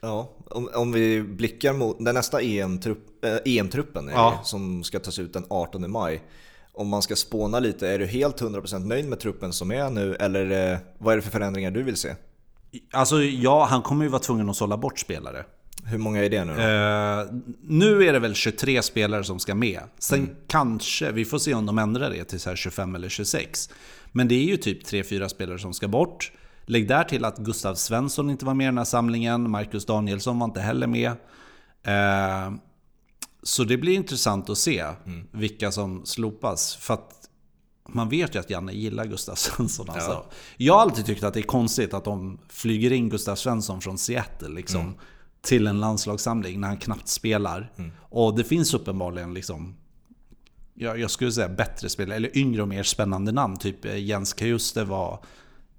Ja, 0.00 0.30
om, 0.50 0.70
om 0.74 0.92
vi 0.92 1.22
blickar 1.22 1.72
mot 1.72 2.04
den 2.04 2.14
nästa 2.14 2.40
EM-trupp, 2.40 3.24
eh, 3.24 3.36
EM-truppen 3.44 4.10
ja. 4.14 4.40
som 4.44 4.84
ska 4.84 5.00
tas 5.00 5.18
ut 5.18 5.32
den 5.32 5.44
18 5.50 5.90
maj. 5.90 6.22
Om 6.72 6.88
man 6.88 7.02
ska 7.02 7.16
spåna 7.16 7.60
lite, 7.60 7.88
är 7.88 7.98
du 7.98 8.06
helt 8.06 8.42
100% 8.42 8.86
nöjd 8.86 9.08
med 9.08 9.20
truppen 9.20 9.52
som 9.52 9.72
är 9.72 9.90
nu? 9.90 10.14
Eller 10.14 10.72
eh, 10.72 10.78
vad 10.98 11.12
är 11.12 11.16
det 11.16 11.22
för 11.22 11.30
förändringar 11.30 11.70
du 11.70 11.82
vill 11.82 11.96
se? 11.96 12.14
Alltså 12.92 13.22
ja, 13.22 13.64
han 13.64 13.82
kommer 13.82 14.04
ju 14.04 14.10
vara 14.10 14.22
tvungen 14.22 14.50
att 14.50 14.56
sålla 14.56 14.76
bort 14.76 14.98
spelare. 14.98 15.44
Hur 15.86 15.98
många 15.98 16.24
är 16.24 16.30
det 16.30 16.44
nu 16.44 16.52
då? 16.52 16.60
Uh, 16.60 17.40
nu 17.62 18.04
är 18.04 18.12
det 18.12 18.18
väl 18.18 18.34
23 18.34 18.82
spelare 18.82 19.24
som 19.24 19.38
ska 19.38 19.54
med. 19.54 19.80
Sen 19.98 20.18
mm. 20.18 20.36
kanske, 20.46 21.12
vi 21.12 21.24
får 21.24 21.38
se 21.38 21.54
om 21.54 21.66
de 21.66 21.78
ändrar 21.78 22.10
det 22.10 22.24
till 22.24 22.40
så 22.40 22.56
25 22.56 22.94
eller 22.94 23.08
26. 23.08 23.70
Men 24.12 24.28
det 24.28 24.34
är 24.34 24.44
ju 24.44 24.56
typ 24.56 24.86
3-4 24.86 25.28
spelare 25.28 25.58
som 25.58 25.74
ska 25.74 25.88
bort. 25.88 26.32
Lägg 26.66 26.88
där 26.88 27.04
till 27.04 27.24
att 27.24 27.38
Gustav 27.38 27.74
Svensson 27.74 28.30
inte 28.30 28.44
var 28.44 28.54
med 28.54 28.64
i 28.64 28.66
den 28.66 28.78
här 28.78 28.84
samlingen. 28.84 29.50
Marcus 29.50 29.86
Danielsson 29.86 30.38
var 30.38 30.44
inte 30.44 30.60
heller 30.60 30.86
med. 30.86 31.10
Uh, 31.88 32.56
så 33.42 33.64
det 33.64 33.76
blir 33.76 33.94
intressant 33.94 34.50
att 34.50 34.58
se 34.58 34.78
mm. 34.78 35.26
vilka 35.32 35.72
som 35.72 36.06
slopas. 36.06 36.76
För 36.76 36.94
att 36.94 37.10
man 37.88 38.08
vet 38.08 38.34
ju 38.34 38.38
att 38.38 38.50
Janne 38.50 38.72
gillar 38.72 39.04
Gustav 39.04 39.34
Svensson. 39.36 39.90
Alltså. 39.90 40.10
Ja. 40.10 40.26
Jag 40.56 40.74
har 40.74 40.80
alltid 40.80 41.06
tyckt 41.06 41.24
att 41.24 41.34
det 41.34 41.40
är 41.40 41.42
konstigt 41.42 41.94
att 41.94 42.04
de 42.04 42.38
flyger 42.48 42.92
in 42.92 43.08
Gustav 43.08 43.36
Svensson 43.36 43.80
från 43.80 43.98
Seattle. 43.98 44.48
Liksom. 44.48 44.80
Mm 44.80 44.94
till 45.44 45.66
en 45.66 45.80
landslagssamling 45.80 46.60
när 46.60 46.68
han 46.68 46.76
knappt 46.76 47.08
spelar. 47.08 47.72
Mm. 47.76 47.90
Och 48.00 48.36
det 48.36 48.44
finns 48.44 48.74
uppenbarligen 48.74 49.34
liksom 49.34 49.74
jag, 50.74 51.00
jag 51.00 51.10
skulle 51.10 51.32
säga 51.32 51.48
bättre 51.48 51.88
spelare, 51.88 52.16
eller 52.16 52.38
yngre 52.38 52.62
och 52.62 52.68
mer 52.68 52.82
spännande 52.82 53.32
namn. 53.32 53.56
Typ 53.56 53.84
eh, 53.84 54.04
Jens 54.04 54.32
Kajuste 54.32 54.84
var 54.84 55.24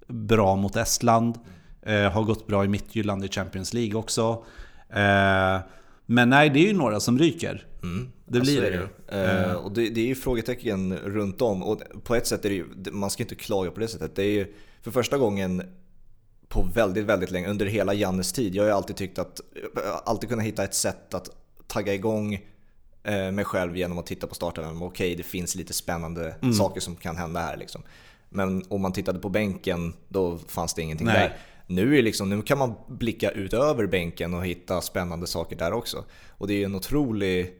bra 0.07 0.55
mot 0.55 0.75
Estland. 0.75 1.39
Eh, 1.81 2.11
har 2.11 2.23
gått 2.23 2.47
bra 2.47 2.65
i 2.65 2.67
Mittjylland 2.67 3.25
i 3.25 3.27
Champions 3.27 3.73
League 3.73 3.95
också. 3.95 4.43
Eh, 4.89 5.59
men 6.05 6.29
nej, 6.29 6.49
det 6.49 6.59
är 6.59 6.67
ju 6.67 6.73
några 6.73 6.99
som 6.99 7.19
ryker. 7.19 7.67
Mm. 7.83 8.11
Det 8.25 8.39
blir 8.39 8.61
det 8.61 8.69
ju. 8.69 9.19
Eh, 9.19 9.53
och 9.53 9.71
det, 9.71 9.89
det, 9.89 10.01
är 10.01 10.05
ju 10.05 10.15
frågetecken 10.15 10.97
runt 10.97 11.41
om. 11.41 11.63
Och 11.63 11.81
på 12.03 12.15
ett 12.15 12.27
sätt 12.27 12.45
är 12.45 12.49
det 12.49 12.55
ju, 12.55 12.65
man 12.91 13.09
ska 13.09 13.23
inte 13.23 13.35
klaga 13.35 13.71
på 13.71 13.79
det 13.79 13.87
sättet. 13.87 14.15
Det 14.15 14.23
är 14.23 14.31
ju 14.31 14.53
för 14.81 14.91
första 14.91 15.17
gången 15.17 15.63
på 16.55 16.61
väldigt, 16.61 17.05
väldigt 17.05 17.31
länge, 17.31 17.47
under 17.47 17.65
hela 17.65 17.93
Jannes 17.93 18.33
tid. 18.33 18.55
Jag 18.55 18.63
har 18.63 18.67
ju 18.67 18.75
alltid 18.75 18.95
tyckt 18.95 19.19
att, 19.19 19.41
alltid 20.05 20.29
kunnat 20.29 20.45
hitta 20.45 20.63
ett 20.63 20.73
sätt 20.73 21.13
att 21.13 21.29
tagga 21.67 21.93
igång 21.93 22.33
eh, 23.03 23.31
mig 23.31 23.45
själv 23.45 23.77
genom 23.77 23.99
att 23.99 24.05
titta 24.05 24.27
på 24.27 24.35
starten. 24.35 24.65
Okej, 24.65 24.87
okay, 24.87 25.15
det 25.15 25.23
finns 25.23 25.55
lite 25.55 25.73
spännande 25.73 26.35
mm. 26.41 26.53
saker 26.53 26.81
som 26.81 26.95
kan 26.95 27.17
hända 27.17 27.39
här 27.39 27.57
liksom. 27.57 27.81
Men 28.29 28.63
om 28.67 28.81
man 28.81 28.93
tittade 28.93 29.19
på 29.19 29.29
bänken, 29.29 29.93
då 30.07 30.37
fanns 30.37 30.73
det 30.73 30.81
ingenting 30.81 31.07
Nej. 31.07 31.15
där. 31.15 31.37
Nu, 31.67 31.97
är 31.97 32.01
liksom, 32.01 32.29
nu 32.29 32.41
kan 32.41 32.57
man 32.57 32.73
blicka 32.87 33.29
utöver 33.29 33.87
bänken 33.87 34.33
och 34.33 34.45
hitta 34.45 34.81
spännande 34.81 35.27
saker 35.27 35.55
där 35.55 35.73
också. 35.73 36.03
Och 36.29 36.47
det 36.47 36.53
är 36.61 36.65
en 36.65 36.75
otrolig 36.75 37.53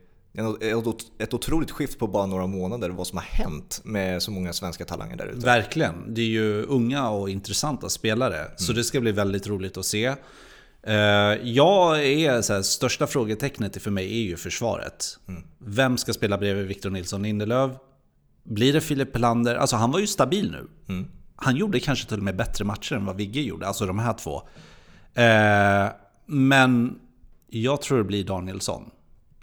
ett 1.20 1.34
otroligt 1.34 1.72
skift 1.72 2.00
på 2.00 2.08
bara 2.08 2.26
några 2.26 2.48
månader 2.48 2.90
vad 2.90 3.08
som 3.08 3.18
har 3.18 3.26
hänt 3.26 3.82
med 3.84 4.24
så 4.24 4.32
många 4.32 4.54
svenska 4.54 4.86
talanger 4.86 5.16
där 5.18 5.28
ute. 5.28 5.46
Verkligen. 5.46 6.14
Det 6.14 6.22
är 6.22 6.26
ju 6.26 6.64
unga 6.64 7.10
och 7.10 7.30
intressanta 7.30 7.90
spelare. 7.90 8.40
Mm. 8.40 8.52
Så 8.58 8.74
det 8.74 8.84
ska 8.84 9.02
bli 9.02 9.12
väldigt 9.12 9.48
roligt 9.48 9.78
att 9.78 9.86
se. 9.86 10.16
Eh, 10.84 10.96
jag 11.44 12.06
är 12.06 12.42
så 12.42 12.54
här, 12.54 12.62
största 12.62 13.08
frågetecknet 13.08 13.82
för 13.82 13.92
mig 13.92 14.06
är 14.06 14.24
ju 14.24 14.38
försvaret. 14.38 15.20
Mm. 15.28 15.44
Vem 15.58 15.98
ska 15.98 16.14
spela 16.14 16.38
bredvid 16.38 16.68
Victor 16.68 16.90
Nilsson 16.90 17.24
Lindelöf? 17.24 17.72
Blir 18.44 18.74
det 18.74 18.82
Filip 18.82 19.14
Pelander? 19.14 19.56
Alltså 19.56 19.76
han 19.76 19.92
var 19.92 20.00
ju 20.00 20.08
stabil 20.08 20.52
nu. 20.52 20.94
Mm. 20.94 21.08
Han 21.36 21.56
gjorde 21.56 21.80
kanske 21.80 22.08
till 22.08 22.18
och 22.18 22.24
med 22.24 22.36
bättre 22.36 22.66
matcher 22.66 22.96
än 22.96 23.06
vad 23.06 23.16
Vigge 23.16 23.42
gjorde, 23.42 23.68
alltså 23.68 23.86
de 23.86 24.00
här 24.00 24.14
två. 24.14 24.42
Eh, 25.14 25.92
men 26.26 27.00
jag 27.50 27.82
tror 27.82 27.98
det 27.98 28.04
blir 28.04 28.24
Danielsson. 28.24 28.90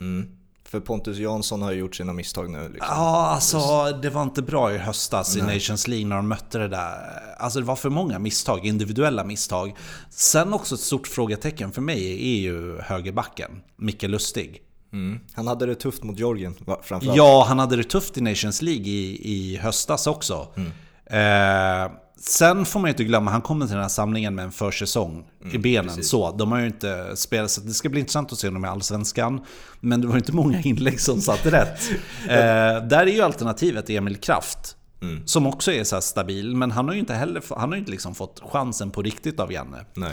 Mm. 0.00 0.28
För 0.72 0.80
Pontus 0.80 1.18
Jansson 1.18 1.62
har 1.62 1.72
ju 1.72 1.78
gjort 1.78 1.94
sina 1.94 2.12
misstag 2.12 2.50
nu. 2.50 2.68
Liksom. 2.68 2.86
Ja, 2.90 3.26
alltså 3.26 3.58
det 4.02 4.10
var 4.10 4.22
inte 4.22 4.42
bra 4.42 4.74
i 4.74 4.78
höstas 4.78 5.36
Nej. 5.36 5.44
i 5.44 5.54
Nations 5.54 5.88
League 5.88 6.06
när 6.06 6.16
de 6.16 6.28
mötte 6.28 6.58
det 6.58 6.68
där. 6.68 6.94
Alltså 7.38 7.60
det 7.60 7.64
var 7.66 7.76
för 7.76 7.90
många 7.90 8.18
misstag, 8.18 8.66
individuella 8.66 9.24
misstag. 9.24 9.76
Sen 10.10 10.54
också 10.54 10.74
ett 10.74 10.80
stort 10.80 11.06
frågetecken 11.06 11.72
för 11.72 11.82
mig 11.82 12.12
är 12.12 12.40
ju 12.40 12.78
högerbacken, 12.80 13.50
Micke 13.76 14.02
Lustig. 14.02 14.62
Mm. 14.92 15.20
Han 15.34 15.46
hade 15.46 15.66
det 15.66 15.74
tufft 15.74 16.02
mot 16.02 16.18
Georgien 16.18 16.54
framförallt. 16.82 17.16
Ja, 17.16 17.44
han 17.48 17.58
hade 17.58 17.76
det 17.76 17.84
tufft 17.84 18.18
i 18.18 18.20
Nations 18.20 18.62
League 18.62 18.86
i, 18.86 19.20
i 19.22 19.56
höstas 19.56 20.06
också. 20.06 20.48
Mm. 20.56 20.70
Eh, 21.06 21.92
Sen 22.16 22.64
får 22.64 22.80
man 22.80 22.88
ju 22.88 22.90
inte 22.90 23.04
glömma, 23.04 23.30
han 23.30 23.42
kommer 23.42 23.66
till 23.66 23.74
den 23.74 23.82
här 23.82 23.88
samlingen 23.88 24.34
med 24.34 24.44
en 24.44 24.52
försäsong 24.52 25.24
mm, 25.42 25.54
i 25.54 25.58
benen. 25.58 26.04
Så, 26.04 26.32
de 26.32 26.52
har 26.52 26.58
ju 26.58 26.66
inte 26.66 27.16
spelat, 27.16 27.50
så 27.50 27.60
det 27.60 27.72
ska 27.72 27.88
bli 27.88 28.00
intressant 28.00 28.32
att 28.32 28.38
se 28.38 28.48
honom 28.48 28.64
i 28.64 28.68
Allsvenskan. 28.68 29.40
Men 29.80 30.00
det 30.00 30.06
var 30.06 30.16
inte 30.16 30.32
många 30.32 30.60
inlägg 30.60 31.00
som 31.00 31.20
satt 31.20 31.46
rätt. 31.46 31.90
eh, 32.28 32.88
där 32.88 33.06
är 33.06 33.06
ju 33.06 33.22
alternativet 33.22 33.90
Emil 33.90 34.16
Kraft. 34.16 34.76
Mm. 35.02 35.26
Som 35.26 35.46
också 35.46 35.72
är 35.72 35.84
så 35.84 36.00
stabil, 36.00 36.56
men 36.56 36.70
han 36.70 36.86
har 36.88 36.94
ju 36.94 37.00
inte 37.00 37.14
heller 37.14 37.42
han 37.56 37.70
har 37.70 37.76
inte 37.76 37.90
liksom 37.90 38.14
fått 38.14 38.42
chansen 38.52 38.90
på 38.90 39.02
riktigt 39.02 39.40
av 39.40 39.52
Janne. 39.52 39.84
Nej. 39.94 40.12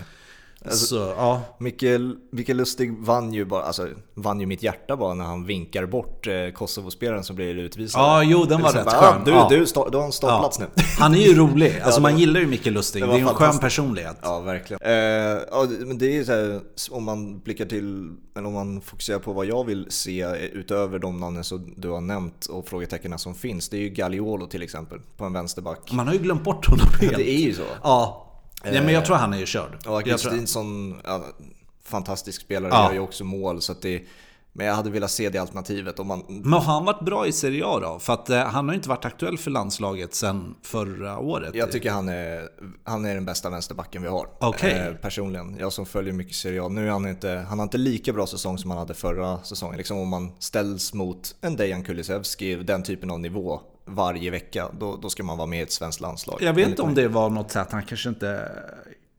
Alltså, 0.65 0.85
så, 0.85 1.13
ja. 1.17 1.41
Mikael, 1.57 2.15
Mikael 2.31 2.57
Lustig 2.57 2.97
vann 2.97 3.33
ju, 3.33 3.45
bara, 3.45 3.63
alltså, 3.63 3.87
vann 4.13 4.39
ju 4.39 4.45
mitt 4.45 4.63
hjärta 4.63 4.97
bara 4.97 5.13
när 5.13 5.25
han 5.25 5.45
vinkar 5.45 5.85
bort 5.85 6.27
eh, 6.27 6.33
Kosovo-spelaren 6.53 7.23
som 7.23 7.35
blir 7.35 7.55
utvisad. 7.55 8.01
Ja, 8.01 8.23
jo 8.23 8.45
den 8.45 8.61
var 8.61 8.71
rätt 8.71 8.93
skön. 8.93 9.21
Du, 9.25 9.31
ja. 9.31 9.47
du, 9.49 9.57
du, 9.57 9.65
du 9.91 9.97
har 9.97 10.05
en 10.05 10.11
startplats 10.11 10.59
ja. 10.59 10.65
nu. 10.75 10.83
Han 10.99 11.15
är 11.15 11.19
ju 11.19 11.35
rolig. 11.35 11.79
Alltså 11.83 12.01
man 12.01 12.17
gillar 12.17 12.39
ju 12.39 12.47
Mikael 12.47 12.73
Lustig. 12.73 13.01
Det, 13.01 13.07
det 13.07 13.13
är 13.13 13.19
en 13.19 13.27
skön 13.27 13.59
personlighet. 13.59 14.17
Ja, 14.21 14.39
verkligen. 14.39 14.81
Eh, 14.83 15.41
ja, 15.51 15.67
men 15.79 15.97
det 15.97 16.05
är 16.05 16.13
ju 16.13 16.25
så 16.25 16.31
här, 16.31 16.61
om 16.91 17.03
man 17.03 17.39
blickar 17.39 17.65
till, 17.65 18.11
eller 18.37 18.47
om 18.47 18.53
man 18.53 18.81
fokuserar 18.81 19.19
på 19.19 19.33
vad 19.33 19.45
jag 19.45 19.63
vill 19.63 19.85
se 19.89 20.25
utöver 20.53 20.99
de 20.99 21.19
namnen 21.19 21.43
som 21.43 21.73
du 21.77 21.89
har 21.89 22.01
nämnt 22.01 22.45
och 22.45 22.67
frågetecknen 22.67 23.19
som 23.19 23.35
finns. 23.35 23.69
Det 23.69 23.77
är 23.77 23.81
ju 23.81 23.89
Gagliolo 23.89 24.47
till 24.47 24.61
exempel, 24.61 24.99
på 25.17 25.25
en 25.25 25.33
vänsterback. 25.33 25.91
Man 25.91 26.07
har 26.07 26.13
ju 26.13 26.19
glömt 26.19 26.43
bort 26.43 26.65
honom 26.65 26.87
helt. 27.01 27.17
Det 27.17 27.29
är 27.29 27.39
ju 27.39 27.53
så. 27.53 27.63
Ja, 27.83 28.28
Ja, 28.63 28.81
men 28.81 28.93
jag 28.93 29.05
tror 29.05 29.15
han 29.15 29.33
är 29.33 29.37
ju 29.37 29.45
körd. 29.45 29.87
Och 29.87 29.97
Augustinsson, 29.97 31.01
ja, 31.03 31.23
fantastisk 31.83 32.41
spelare, 32.41 32.71
ja. 32.73 32.85
gör 32.85 32.93
ju 32.93 32.99
också 32.99 33.23
mål. 33.23 33.61
Så 33.61 33.73
det, 33.81 34.03
men 34.53 34.67
jag 34.67 34.73
hade 34.73 34.89
velat 34.89 35.11
se 35.11 35.29
det 35.29 35.37
alternativet. 35.37 35.99
Om 35.99 36.07
man... 36.07 36.23
Men 36.27 36.53
har 36.53 36.73
han 36.73 36.85
varit 36.85 37.05
bra 37.05 37.27
i 37.27 37.31
Serie 37.31 37.65
A 37.65 37.79
då? 37.79 37.99
För 37.99 38.13
att 38.13 38.29
eh, 38.29 38.43
han 38.43 38.67
har 38.67 38.73
ju 38.73 38.77
inte 38.77 38.89
varit 38.89 39.05
aktuell 39.05 39.37
för 39.37 39.51
landslaget 39.51 40.15
sedan 40.15 40.55
förra 40.63 41.19
året. 41.19 41.55
Jag 41.55 41.71
tycker 41.71 41.91
han 41.91 42.09
är, 42.09 42.49
han 42.83 43.05
är 43.05 43.15
den 43.15 43.25
bästa 43.25 43.49
vänsterbacken 43.49 44.01
vi 44.01 44.07
har. 44.07 44.27
Okay. 44.41 44.71
Eh, 44.71 44.93
personligen. 44.93 45.57
Jag 45.59 45.73
som 45.73 45.85
följer 45.85 46.13
mycket 46.13 46.35
Serie 46.35 46.63
A. 46.63 46.67
Nu 46.67 46.87
är 46.87 46.91
han 46.91 47.07
inte, 47.07 47.45
han 47.49 47.59
har 47.59 47.63
inte 47.63 47.77
lika 47.77 48.13
bra 48.13 48.27
säsong 48.27 48.57
som 48.57 48.71
han 48.71 48.79
hade 48.79 48.93
förra 48.93 49.43
säsongen. 49.43 49.77
Liksom 49.77 49.97
om 49.97 50.07
man 50.07 50.31
ställs 50.39 50.93
mot 50.93 51.35
en 51.41 51.55
Dejan 51.55 51.83
Kulusevski, 51.83 52.55
den 52.55 52.83
typen 52.83 53.11
av 53.11 53.19
nivå 53.19 53.61
varje 53.89 54.31
vecka, 54.31 54.69
då, 54.79 54.95
då 54.95 55.09
ska 55.09 55.23
man 55.23 55.37
vara 55.37 55.47
med 55.47 55.59
i 55.59 55.61
ett 55.61 55.71
svenskt 55.71 56.01
landslag. 56.01 56.37
Jag 56.41 56.53
vet 56.53 56.67
inte 56.67 56.81
om 56.81 56.95
det 56.95 57.07
var 57.07 57.29
något 57.29 57.51
sätt, 57.51 57.67
han 57.71 57.83
kanske 57.83 58.09
inte 58.09 58.51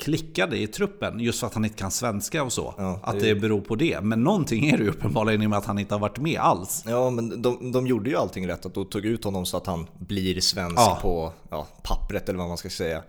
klickade 0.00 0.58
i 0.58 0.66
truppen 0.66 1.20
just 1.20 1.40
för 1.40 1.46
att 1.46 1.54
han 1.54 1.64
inte 1.64 1.76
kan 1.76 1.90
svenska 1.90 2.42
och 2.42 2.52
så. 2.52 2.74
Ja, 2.78 3.00
att 3.02 3.20
det 3.20 3.34
beror 3.34 3.60
på 3.60 3.74
det. 3.74 4.00
Men 4.00 4.24
någonting 4.24 4.68
är 4.68 4.78
det 4.78 4.84
ju 4.84 4.90
uppenbarligen 4.90 5.42
i 5.42 5.46
och 5.46 5.50
med 5.50 5.58
att 5.58 5.66
han 5.66 5.78
inte 5.78 5.94
har 5.94 6.00
varit 6.00 6.18
med 6.18 6.40
alls. 6.40 6.84
Ja, 6.86 7.10
men 7.10 7.42
de, 7.42 7.72
de 7.72 7.86
gjorde 7.86 8.10
ju 8.10 8.16
allting 8.16 8.48
rätt. 8.48 8.66
Att 8.66 8.74
de 8.74 8.86
tog 8.86 9.04
ut 9.04 9.24
honom 9.24 9.46
så 9.46 9.56
att 9.56 9.66
han 9.66 9.86
blir 9.98 10.40
svensk 10.40 10.78
ja. 10.78 10.98
på 11.02 11.32
ja, 11.50 11.66
pappret 11.82 12.28
eller 12.28 12.38
vad 12.38 12.48
man 12.48 12.56
ska 12.56 12.70
säga. 12.70 13.02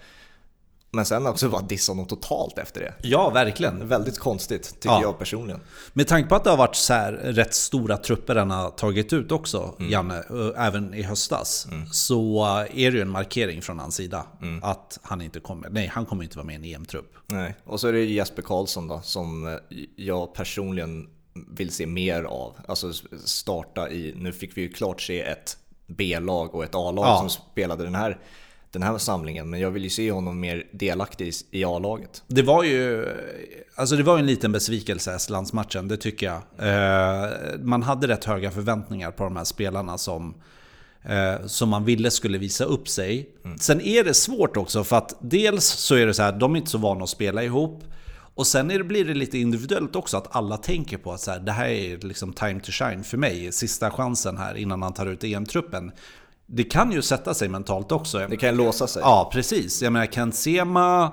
Men 0.93 1.05
sen 1.05 1.27
också 1.27 1.49
bara 1.49 1.61
dissa 1.61 1.91
honom 1.91 2.05
totalt 2.05 2.57
efter 2.57 2.81
det. 2.81 2.93
Ja, 3.07 3.29
verkligen. 3.29 3.87
Väldigt 3.87 4.19
konstigt, 4.19 4.73
tycker 4.73 4.89
ja. 4.89 5.01
jag 5.01 5.19
personligen. 5.19 5.61
Med 5.93 6.07
tanke 6.07 6.29
på 6.29 6.35
att 6.35 6.43
det 6.43 6.49
har 6.49 6.57
varit 6.57 6.75
så 6.75 6.93
här 6.93 7.11
rätt 7.11 7.53
stora 7.53 7.97
trupper 7.97 8.35
han 8.35 8.51
har 8.51 8.69
tagit 8.69 9.13
ut 9.13 9.31
också, 9.31 9.75
mm. 9.79 9.91
Janne, 9.91 10.23
även 10.57 10.93
i 10.93 11.01
höstas. 11.01 11.67
Mm. 11.71 11.87
Så 11.91 12.45
är 12.73 12.91
det 12.91 12.97
ju 12.97 13.01
en 13.01 13.09
markering 13.09 13.61
från 13.61 13.79
hans 13.79 13.95
sida. 13.95 14.25
Mm. 14.41 14.63
Att 14.63 14.99
han 15.01 15.21
inte 15.21 15.39
kommer, 15.39 15.69
nej 15.69 15.87
han 15.87 16.05
kommer 16.05 16.23
inte 16.23 16.37
vara 16.37 16.45
med 16.45 16.65
i 16.65 16.73
en 16.73 16.81
EM-trupp. 16.81 17.13
Nej, 17.27 17.55
och 17.63 17.79
så 17.79 17.87
är 17.87 17.93
det 17.93 18.05
Jesper 18.05 18.41
Karlsson 18.41 18.87
då, 18.87 19.01
som 19.03 19.47
eh, 19.47 19.53
jag 19.95 20.33
personligen 20.33 21.09
vill 21.33 21.71
se 21.71 21.85
mer 21.85 22.23
av. 22.23 22.55
Alltså 22.67 22.93
starta 23.25 23.89
i, 23.89 24.13
nu 24.17 24.31
fick 24.31 24.57
vi 24.57 24.61
ju 24.61 24.69
klart 24.69 25.01
se 25.01 25.21
ett 25.21 25.57
B-lag 25.87 26.55
och 26.55 26.63
ett 26.63 26.75
A-lag 26.75 27.05
ja. 27.05 27.17
som 27.17 27.29
spelade 27.29 27.83
den 27.83 27.95
här 27.95 28.19
den 28.71 28.83
här 28.83 28.97
samlingen. 28.97 29.49
Men 29.49 29.59
jag 29.59 29.71
vill 29.71 29.83
ju 29.83 29.89
se 29.89 30.11
honom 30.11 30.39
mer 30.39 30.67
delaktig 30.71 31.33
i 31.51 31.63
A-laget. 31.63 32.23
Det 32.27 32.41
var 32.41 32.63
ju 32.63 33.07
alltså 33.75 33.95
det 33.95 34.03
var 34.03 34.19
en 34.19 34.25
liten 34.25 34.51
besvikelse, 34.51 35.15
Estlandsmatchen, 35.15 35.87
det 35.87 35.97
tycker 35.97 36.25
jag. 36.25 36.41
Eh, 36.57 37.29
man 37.59 37.83
hade 37.83 38.07
rätt 38.07 38.25
höga 38.25 38.51
förväntningar 38.51 39.11
på 39.11 39.23
de 39.23 39.35
här 39.35 39.43
spelarna 39.43 39.97
som, 39.97 40.33
eh, 41.03 41.45
som 41.45 41.69
man 41.69 41.85
ville 41.85 42.11
skulle 42.11 42.37
visa 42.37 42.63
upp 42.63 42.87
sig. 42.87 43.29
Mm. 43.45 43.57
Sen 43.57 43.81
är 43.81 44.03
det 44.03 44.13
svårt 44.13 44.57
också, 44.57 44.83
för 44.83 44.97
att 44.97 45.15
dels 45.21 45.65
så 45.65 45.95
är 45.95 46.05
det 46.05 46.13
så 46.13 46.23
här, 46.23 46.31
de 46.31 46.53
är 46.53 46.57
inte 46.57 46.71
så 46.71 46.77
vana 46.77 47.03
att 47.03 47.09
spela 47.09 47.43
ihop. 47.43 47.83
Och 48.35 48.47
sen 48.47 48.71
är 48.71 48.77
det, 48.77 48.83
blir 48.83 49.05
det 49.05 49.13
lite 49.13 49.37
individuellt 49.37 49.95
också, 49.95 50.17
att 50.17 50.35
alla 50.35 50.57
tänker 50.57 50.97
på 50.97 51.11
att 51.13 51.21
så 51.21 51.31
här, 51.31 51.39
det 51.39 51.51
här 51.51 51.67
är 51.67 51.97
liksom 51.97 52.33
time 52.33 52.59
to 52.59 52.71
shine 52.71 53.03
för 53.03 53.17
mig, 53.17 53.51
sista 53.51 53.91
chansen 53.91 54.37
här 54.37 54.55
innan 54.55 54.81
han 54.81 54.93
tar 54.93 55.05
ut 55.05 55.23
EM-truppen 55.23 55.91
det 56.53 56.63
kan 56.63 56.91
ju 56.91 57.01
sätta 57.01 57.33
sig 57.33 57.49
mentalt 57.49 57.91
också. 57.91 58.27
Det 58.29 58.37
kan 58.37 58.55
låsa 58.55 58.87
sig. 58.87 59.01
Ja, 59.05 59.29
precis. 59.33 59.81
Jag 59.81 59.93
menar, 59.93 60.05
Kent 60.05 60.35
Sema 60.35 61.11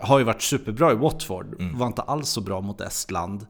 har 0.00 0.18
ju 0.18 0.24
varit 0.24 0.42
superbra 0.42 0.92
i 0.92 0.94
Watford. 0.94 1.62
Var 1.74 1.86
inte 1.86 2.02
alls 2.02 2.28
så 2.28 2.40
bra 2.40 2.60
mot 2.60 2.80
Estland. 2.80 3.46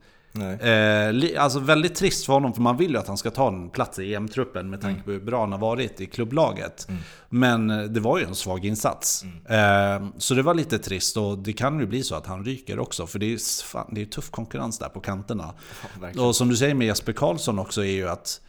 Eh, 0.61 1.43
alltså 1.43 1.59
väldigt 1.59 1.95
trist 1.95 2.27
för 2.27 2.33
honom, 2.33 2.55
för 2.55 2.63
man 2.63 2.77
vill 2.77 2.91
ju 2.91 2.99
att 2.99 3.09
han 3.09 3.17
ska 3.17 3.31
ta 3.31 3.49
en 3.49 3.71
plats 3.71 3.99
i 3.99 4.15
EM-truppen 4.15 4.71
med 4.71 4.81
tanke 4.81 5.03
på 5.03 5.11
hur 5.11 5.21
bra 5.21 5.41
han 5.41 5.53
har 5.53 5.59
varit 5.59 6.01
i 6.01 6.07
klubblaget. 6.07 6.89
Men 7.29 7.71
eh, 7.71 7.83
det 7.83 8.01
var 8.01 8.19
ju 8.19 8.25
en 8.25 8.35
svag 8.35 8.65
insats. 8.65 9.25
Eh, 9.49 10.07
så 10.19 10.35
det 10.35 10.43
var 10.43 10.55
lite 10.55 10.79
trist 10.79 11.17
och 11.17 11.39
det 11.39 11.53
kan 11.53 11.81
ju 11.81 11.87
bli 11.87 12.03
så 12.03 12.15
att 12.15 12.27
han 12.27 12.45
ryker 12.45 12.79
också. 12.79 13.07
För 13.07 13.19
det 13.19 13.33
är, 13.33 13.65
fan, 13.65 13.87
det 13.95 14.03
är 14.03 14.07
tuff 14.07 14.31
konkurrens 14.31 14.79
där 14.79 14.89
på 14.89 15.01
kanterna. 15.01 15.55
verkligen. 16.01 16.29
och 16.29 16.37
som 16.37 16.49
du 16.49 16.57
säger 16.57 16.75
med 16.75 16.87
Jesper 16.87 17.13
Karlsson 17.13 17.59
också 17.59 17.85
är 17.85 17.93
ju 17.93 18.09
att 18.09 18.41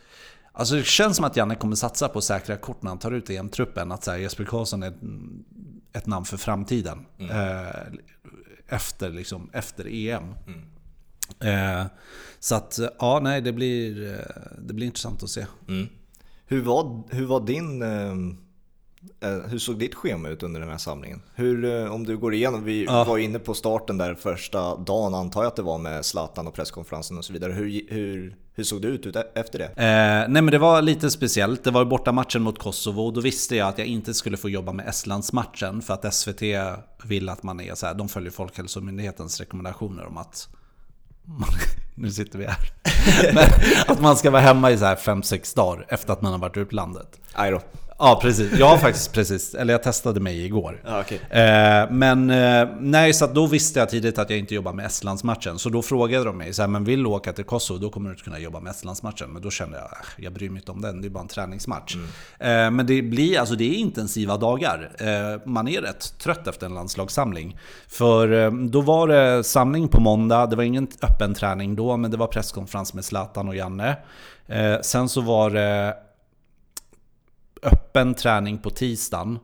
Alltså 0.57 0.75
det 0.75 0.85
känns 0.85 1.15
som 1.15 1.25
att 1.25 1.37
Janne 1.37 1.55
kommer 1.55 1.75
satsa 1.75 2.09
på 2.09 2.21
säkra 2.21 2.57
kort 2.57 2.81
när 2.81 2.89
han 2.89 2.99
tar 2.99 3.11
ut 3.11 3.29
EM-truppen. 3.29 3.91
Att 3.91 4.03
så 4.03 4.11
här, 4.11 4.17
Jesper 4.17 4.43
Karlsson 4.43 4.83
är 4.83 4.93
ett, 5.93 6.05
namn 6.05 6.25
för 6.25 6.37
framtiden. 6.37 7.05
Eh, 7.19 7.93
efter, 8.67 9.09
liksom, 9.09 9.49
efter 9.53 9.87
EM. 9.87 10.33
Eh, 11.39 11.85
så 12.39 12.55
att, 12.55 12.79
ja, 12.99 13.19
nej, 13.23 13.41
det 13.41 13.53
blir, 13.53 14.13
eh, 14.13 14.57
det 14.57 14.73
blir 14.73 14.87
intressant 14.87 15.23
att 15.23 15.29
se. 15.29 15.45
Mm. 15.67 15.87
Hur, 16.45 16.61
var, 16.61 17.03
hur 17.09 17.25
var 17.25 17.39
din... 17.39 17.83
eh, 19.23 19.29
hur 19.49 19.57
såg 19.59 19.79
ditt 19.79 19.95
schema 19.95 20.29
ut 20.29 20.43
under 20.43 20.59
den 20.59 20.69
här 20.69 20.77
samlingen? 20.77 21.21
Hur, 21.35 21.65
eh, 21.65 21.93
om 21.93 22.05
du 22.05 22.17
går 22.17 22.33
igenom, 22.33 22.63
vi 22.63 22.85
Ja. 22.85 23.03
var 23.03 23.17
inne 23.17 23.39
på 23.39 23.53
starten 23.53 23.97
där 23.97 24.15
första 24.15 24.75
dagen 24.75 25.13
antar 25.15 25.41
jag 25.43 25.47
att 25.47 25.55
det 25.55 25.61
var 25.61 25.77
med 25.77 26.05
Zlatan 26.05 26.47
och 26.47 26.53
presskonferensen 26.53 27.17
och 27.17 27.25
så 27.25 27.33
vidare. 27.33 27.51
Hur, 27.51 27.81
hur, 27.89 28.35
hur 28.53 28.63
såg 28.63 28.81
det 28.81 28.87
ut, 28.87 29.15
efter 29.35 29.59
det? 29.59 29.65
Eh, 29.65 30.29
nej 30.31 30.41
men 30.41 30.45
det 30.45 30.57
var 30.57 30.81
lite 30.81 31.11
speciellt. 31.11 31.63
Det 31.63 31.71
var 31.71 31.85
borta 31.85 32.11
matchen 32.11 32.41
mot 32.41 32.59
Kosovo. 32.59 33.11
Då 33.11 33.21
visste 33.21 33.55
jag 33.55 33.67
att 33.67 33.77
jag 33.77 33.87
inte 33.87 34.13
skulle 34.13 34.37
få 34.37 34.49
jobba 34.49 34.71
med 34.73 34.87
Estlandsmatchen. 34.87 35.81
För 35.81 35.93
att 35.93 36.13
SVT 36.13 36.41
vill 37.03 37.29
att 37.29 37.43
man 37.43 37.59
är 37.59 37.75
så 37.75 37.85
här, 37.85 37.93
de 37.93 38.09
följer 38.09 38.31
Folkhälsomyndighetens 38.31 39.39
rekommendationer 39.39 40.05
om 40.05 40.17
att 40.17 40.47
man, 41.25 41.49
nu 41.95 42.11
sitter 42.11 42.39
vi 42.39 42.45
här. 42.45 42.57
Men 43.33 43.43
att 43.87 44.01
man 44.01 44.15
ska 44.17 44.31
vara 44.31 44.41
hemma 44.41 44.71
i 44.71 44.77
så 44.77 44.85
här 44.85 44.95
5-6 44.95 45.55
dagar 45.55 45.85
efter 45.89 46.13
att 46.13 46.21
man 46.21 46.31
har 46.31 46.39
varit 46.39 46.57
utlandet. 46.57 47.19
Aj 47.33 47.51
då. 47.51 47.61
Ja, 47.97 48.19
precis. 48.21 48.59
Jag 48.59 48.67
har 48.67 48.77
faktiskt 48.77 49.13
precis, 49.13 49.55
eller 49.55 49.73
jag 49.73 49.83
testade 49.83 50.19
mig 50.19 50.45
igår. 50.45 50.81
Ja, 50.85 51.01
okej. 51.01 51.19
Eh, 51.29 51.91
men 51.91 52.29
eh, 52.29 52.67
nej, 52.79 53.13
så 53.13 53.27
då 53.27 53.47
visste 53.47 53.79
jag 53.79 53.89
tidigt 53.89 54.19
att 54.19 54.29
jag 54.29 54.39
inte 54.39 54.55
jobbar 54.55 54.73
med 54.73 54.85
Estlandsmatchen. 54.85 55.59
Så 55.59 55.69
då 55.69 55.81
frågade 55.81 56.25
de 56.25 56.37
mig, 56.37 56.53
så 56.53 56.61
här, 56.61 56.69
men 56.69 56.83
vill 56.83 57.03
du 57.03 57.09
åka 57.09 57.33
till 57.33 57.43
Kosovo, 57.45 57.79
då 57.79 57.89
kommer 57.89 58.09
du 58.09 58.13
inte 58.13 58.23
kunna 58.23 58.39
jobba 58.39 58.59
med 58.59 58.71
Estlandsmatchen. 58.71 59.29
Men 59.29 59.41
då 59.41 59.51
kände 59.51 59.77
jag, 59.77 59.85
äh, 59.85 60.23
jag 60.23 60.33
bryr 60.33 60.49
mig 60.49 60.59
inte 60.59 60.71
om 60.71 60.81
den, 60.81 61.01
det 61.01 61.07
är 61.07 61.09
bara 61.09 61.21
en 61.21 61.27
träningsmatch. 61.27 61.95
Eh, 62.39 62.71
men 62.71 62.85
det 62.85 63.01
blir, 63.01 63.39
alltså 63.39 63.55
det 63.55 63.63
är 63.63 63.73
intensiva 63.73 64.37
dagar. 64.37 64.91
Man 65.45 65.67
är 65.67 65.81
rätt 65.81 66.17
trött 66.19 66.47
efter 66.47 66.65
en 66.65 66.73
landslagssamling. 66.73 67.57
För 67.87 68.51
då 68.69 68.81
var 68.81 69.07
det 69.07 69.43
samling 69.43 69.87
på 69.87 70.01
måndag, 70.01 70.45
det 70.45 70.55
var 70.55 70.63
ingen 70.63 70.87
öppen 71.01 71.33
träning 71.33 71.75
då, 71.75 71.97
men 71.97 72.11
det 72.11 72.17
var 72.17 72.27
presskonferens 72.27 72.93
med 72.93 73.05
Zlatan 73.05 73.47
och 73.47 73.55
Janne. 73.55 73.97
Sen 74.81 75.09
så 75.09 75.21
var 75.21 75.49
det 75.49 75.93
öppen 77.61 78.13
träning 78.13 78.57
på 78.57 78.69
tisdagen. 78.69 79.39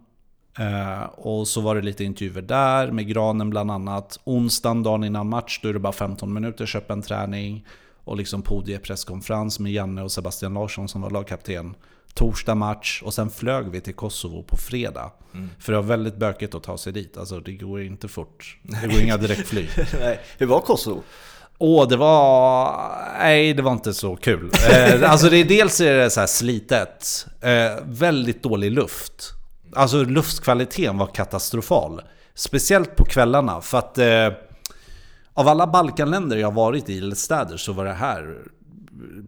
Eh, 0.60 1.04
och 1.04 1.48
så 1.48 1.62
var 1.62 1.76
det 1.76 1.82
lite 1.82 2.04
intervjuer 2.04 2.42
där 2.42 2.92
med 2.92 3.08
Granen 3.08 3.50
bland 3.50 3.72
annat. 3.72 4.20
Onsdagen, 4.24 4.84
dagen 4.84 5.04
innan 5.04 5.30
match, 5.30 5.60
då 5.64 5.70
är 5.70 5.74
det 5.74 5.80
bara 5.80 5.94
15 5.94 6.34
minuters 6.34 6.76
öppen 6.76 7.02
träning. 7.02 7.66
Och 8.04 8.18
liksom 8.18 8.42
podiepresskonferens 8.42 9.60
med 9.60 9.72
Janne 9.72 10.02
och 10.02 10.12
Sebastian 10.12 10.54
Larsson 10.54 10.88
som 10.88 11.02
var 11.02 11.10
lagkapten. 11.10 11.76
Torsdag 12.14 12.56
match 12.56 13.02
och 13.02 13.14
sen 13.14 13.30
flög 13.30 13.68
vi 13.70 13.82
till 13.82 13.94
Kosovo 13.94 14.44
på 14.44 14.58
fredag. 14.58 15.12
För 15.60 15.72
det 15.72 15.78
var 15.78 15.88
väldigt 15.88 16.18
bökigt 16.18 16.56
att 16.56 16.64
ta 16.64 16.78
sig 16.78 16.94
dit. 16.94 17.18
Alltså 17.18 17.40
det 17.40 17.54
går 17.54 17.82
inte 17.82 18.08
fort. 18.08 18.60
Det 18.64 18.88
går 18.94 19.02
inga 19.02 19.18
direktflyg. 19.18 19.70
Hur 20.38 20.46
var 20.46 20.60
Kosovo? 20.60 21.04
Åh, 21.64 21.88
det 21.88 21.98
var... 21.98 22.76
Nej, 23.20 23.54
det 23.54 23.62
var 23.62 23.72
inte 23.72 23.94
så 23.94 24.16
kul. 24.16 24.52
Eh, 24.72 25.12
alltså 25.12 25.30
det 25.30 25.38
är 25.38 25.46
dels 25.46 25.82
är 25.82 25.94
det 25.98 26.10
så 26.10 26.20
här 26.20 26.28
slitet. 26.28 27.26
Eh, 27.42 27.84
väldigt 27.86 28.44
dålig 28.44 28.72
luft. 28.72 29.32
Alltså 29.76 30.04
luftkvaliteten 30.04 30.98
var 30.98 31.08
katastrofal. 31.08 32.02
Speciellt 32.36 32.96
på 32.96 33.06
kvällarna. 33.06 33.62
För 33.62 33.78
att 33.78 33.98
eh, 33.98 34.28
av 35.34 35.48
alla 35.48 35.68
Balkanländer 35.68 36.38
jag 36.38 36.54
varit 36.54 36.90
i, 36.90 36.98
eller 36.98 37.16
städer, 37.16 37.58
så 37.58 37.74
var 37.74 37.86
det 37.86 37.94
här 37.94 38.38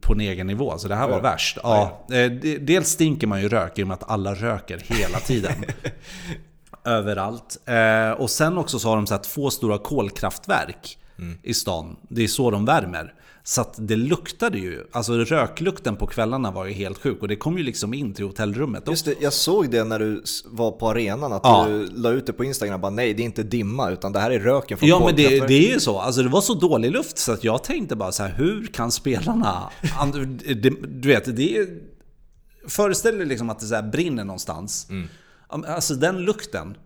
på 0.01 0.13
en 0.13 0.19
egen 0.21 0.47
nivå. 0.47 0.71
Alltså 0.71 0.87
det 0.87 0.95
här 0.95 1.07
var 1.07 1.15
Ja. 1.15 1.21
värst. 1.21 1.57
Ja, 1.63 2.05
eh, 2.11 2.31
de- 2.31 2.57
dels 2.57 2.89
stinker 2.89 3.27
man 3.27 3.41
ju 3.41 3.49
rök 3.49 3.79
i 3.79 3.83
och 3.83 3.87
med 3.87 3.95
att 3.95 4.09
alla 4.09 4.33
röker 4.35 4.81
hela 4.87 5.19
tiden. 5.19 5.53
Överallt. 6.85 7.57
Eh, 7.65 8.11
och 8.11 8.29
sen 8.29 8.57
också 8.57 8.79
så 8.79 8.89
har 8.89 8.95
de 8.95 9.07
så 9.07 9.13
här 9.13 9.21
två 9.21 9.49
stora 9.49 9.77
kolkraftverk 9.77 10.97
i 11.43 11.53
stan. 11.53 11.95
Det 12.09 12.23
är 12.23 12.27
så 12.27 12.51
de 12.51 12.65
värmer. 12.65 13.13
Så 13.45 13.61
att 13.61 13.75
det 13.77 13.95
luktade 13.95 14.57
ju, 14.57 14.83
alltså 14.91 15.13
röklukten 15.17 15.95
på 15.95 16.07
kvällarna 16.07 16.51
var 16.51 16.65
ju 16.65 16.73
helt 16.73 16.97
sjuk 16.97 17.21
och 17.21 17.27
det 17.27 17.35
kom 17.35 17.57
ju 17.57 17.63
liksom 17.63 17.93
in 17.93 18.13
till 18.13 18.25
hotellrummet. 18.25 18.83
Just 18.87 19.05
det, 19.05 19.15
jag 19.21 19.33
såg 19.33 19.69
det 19.71 19.83
när 19.83 19.99
du 19.99 20.23
var 20.45 20.71
på 20.71 20.89
arenan, 20.89 21.33
att 21.33 21.41
Ja. 21.43 21.65
du 21.67 21.85
la 21.95 22.09
ut 22.09 22.25
det 22.25 22.33
på 22.33 22.43
Instagram. 22.43 22.81
Bara, 22.81 22.89
nej, 22.91 23.13
det 23.13 23.23
är 23.23 23.25
inte 23.25 23.43
dimma, 23.43 23.89
utan 23.91 24.11
det 24.11 24.19
här 24.19 24.31
är 24.31 24.39
röken 24.39 24.77
från 24.77 24.89
Ja 24.89 24.99
men 25.05 25.15
det, 25.15 25.23
kolkraftverket." 25.23 25.47
det 25.47 25.67
är 25.69 25.73
ju 25.73 25.79
så, 25.79 25.99
alltså 25.99 26.23
det 26.23 26.29
var 26.29 26.41
så 26.41 26.53
dålig 26.53 26.91
luft 26.91 27.17
så 27.17 27.31
att 27.31 27.43
jag 27.43 27.63
tänkte 27.63 27.95
bara 27.95 28.11
så 28.11 28.23
här, 28.23 28.33
hur 28.37 28.67
kan 28.67 28.91
spelarna... 28.91 29.69
Du 31.01 31.07
vet, 31.07 31.35
det 31.35 31.57
är... 31.57 31.67
Föreställ 32.67 33.17
dig 33.17 33.27
liksom 33.27 33.49
att 33.49 33.59
det 33.59 33.65
så 33.65 33.81
brinner 33.81 34.23
någonstans. 34.23 34.87
Men 34.89 35.09
Alltså 35.65 35.95
den 35.95 36.17
lukten, 36.17 36.77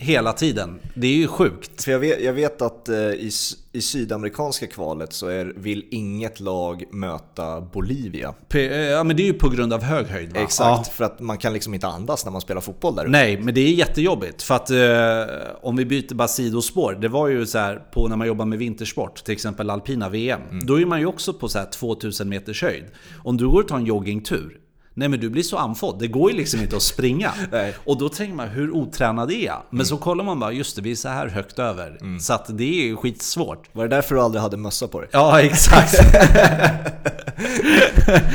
hela 0.00 0.32
tiden, 0.32 0.78
det 0.94 1.06
är 1.06 1.14
ju 1.16 1.26
sjukt. 1.26 1.84
För 1.84 1.92
jag 1.92 1.98
vet, 1.98 2.22
jag 2.24 2.32
vet 2.32 2.62
att 2.62 2.88
eh, 2.88 2.96
i, 2.96 3.30
i 3.72 3.80
sydamerikanska 3.80 4.66
kvalet 4.66 5.12
så 5.12 5.26
är, 5.26 5.44
vill 5.56 5.84
inget 5.90 6.40
lag 6.40 6.84
möta 6.92 7.60
Bolivia. 7.60 8.34
P- 8.48 8.68
eh, 8.74 8.80
Ja 8.80 9.04
men 9.04 9.16
det 9.16 9.22
är 9.22 9.26
ju 9.26 9.32
på 9.32 9.48
grund 9.48 9.72
av 9.72 9.82
hög 9.82 10.06
höjd 10.06 10.32
va? 10.32 10.40
Exakt, 10.40 10.88
för 10.92 11.04
att 11.04 11.20
man 11.20 11.38
kan 11.38 11.52
liksom 11.52 11.74
inte 11.74 11.86
andas 11.86 12.24
när 12.24 12.32
man 12.32 12.40
spelar 12.40 12.60
fotboll 12.60 12.94
där 12.94 13.02
uppe. 13.02 13.10
Nej, 13.10 13.40
men 13.40 13.54
det 13.54 13.60
är 13.60 13.72
jättejobbigt. 13.72 14.42
För 14.42 14.54
att 14.54 14.70
eh, 14.70 15.46
om 15.62 15.76
vi 15.76 15.84
byter 15.84 16.14
bara 16.14 16.28
sidospår. 16.28 16.98
Det 17.00 17.08
var 17.08 17.28
ju 17.28 17.46
så 17.46 17.58
här 17.58 17.76
på 17.92 18.08
när 18.08 18.16
man 18.16 18.26
jobbar 18.26 18.44
med 18.44 18.58
vintersport, 18.58 19.24
till 19.24 19.32
exempel 19.34 19.70
alpina 19.70 20.08
VM. 20.08 20.40
Då 20.66 20.80
är 20.80 20.86
man 20.86 21.00
ju 21.00 21.06
också 21.06 21.32
på 21.32 21.48
så 21.48 21.58
här 21.58 21.66
2000 21.70 22.28
meters 22.28 22.62
höjd. 22.62 22.84
Om 23.24 23.36
du 23.36 23.48
går 23.48 23.62
och 23.62 23.68
tar 23.68 23.76
en 23.76 23.86
joggingtur. 23.86 24.58
Nej 24.98 25.08
men 25.08 25.20
du 25.20 25.30
blir 25.30 25.42
så 25.42 25.56
andfådd, 25.56 25.98
det 25.98 26.06
går 26.08 26.30
ju 26.30 26.36
liksom 26.36 26.60
inte 26.60 26.76
att 26.76 26.82
springa. 26.82 27.32
Och 27.84 27.98
då 27.98 28.08
tänker 28.08 28.34
man, 28.34 28.48
hur 28.48 28.70
otränad 28.70 29.30
är 29.30 29.44
jag? 29.46 29.62
Men 29.70 29.86
så 29.86 29.96
kollar 29.96 30.24
man 30.24 30.40
bara, 30.40 30.52
just 30.52 30.76
det, 30.76 30.82
vi 30.82 30.90
är 30.90 30.94
så 30.96 31.08
här 31.08 31.26
högt 31.28 31.58
över. 31.58 32.18
Så 32.20 32.32
att 32.32 32.58
det 32.58 32.64
är 32.80 32.86
ju 32.86 32.96
skitsvårt. 32.96 33.68
Var 33.72 33.88
det 33.88 33.96
därför 33.96 34.14
du 34.14 34.20
aldrig 34.20 34.42
hade 34.42 34.56
mössa 34.56 34.88
på 34.88 35.00
dig? 35.00 35.08
Ja, 35.12 35.40
exakt. 35.40 35.94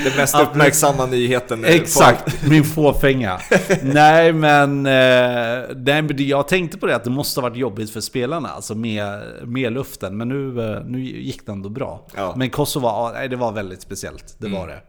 Den 0.04 0.16
mest 0.18 0.36
uppmärksamma 0.40 1.06
nyheten. 1.06 1.62
på- 1.62 1.68
Exakt, 1.68 2.50
min 2.50 2.64
fåfänga. 2.64 3.40
nej, 3.84 4.34
men, 4.34 4.86
eh, 4.86 5.76
nej 5.76 6.24
jag 6.30 6.48
tänkte 6.48 6.78
på 6.78 6.86
det 6.86 6.96
att 6.96 7.04
det 7.04 7.10
måste 7.10 7.42
ha 7.42 7.50
varit 7.50 7.58
jobbigt 7.58 7.90
för 7.90 8.02
spelarna, 8.02 8.50
alltså 8.50 8.76
med, 8.76 9.22
med 9.46 9.74
luften. 9.74 10.18
Men 10.18 10.28
nu, 10.30 10.72
eh, 10.74 10.82
nu 10.86 11.00
gick 11.02 11.46
det 11.46 11.52
ändå 11.52 11.70
bra. 11.70 12.08
Ja. 12.16 12.34
Men 12.38 12.50
Kosovo, 12.50 13.12
nej, 13.14 13.30
det 13.30 13.36
var 13.36 13.52
väldigt 13.52 13.82
speciellt. 13.82 14.36
Det 14.40 14.48
var 14.50 14.68
det. 14.68 14.82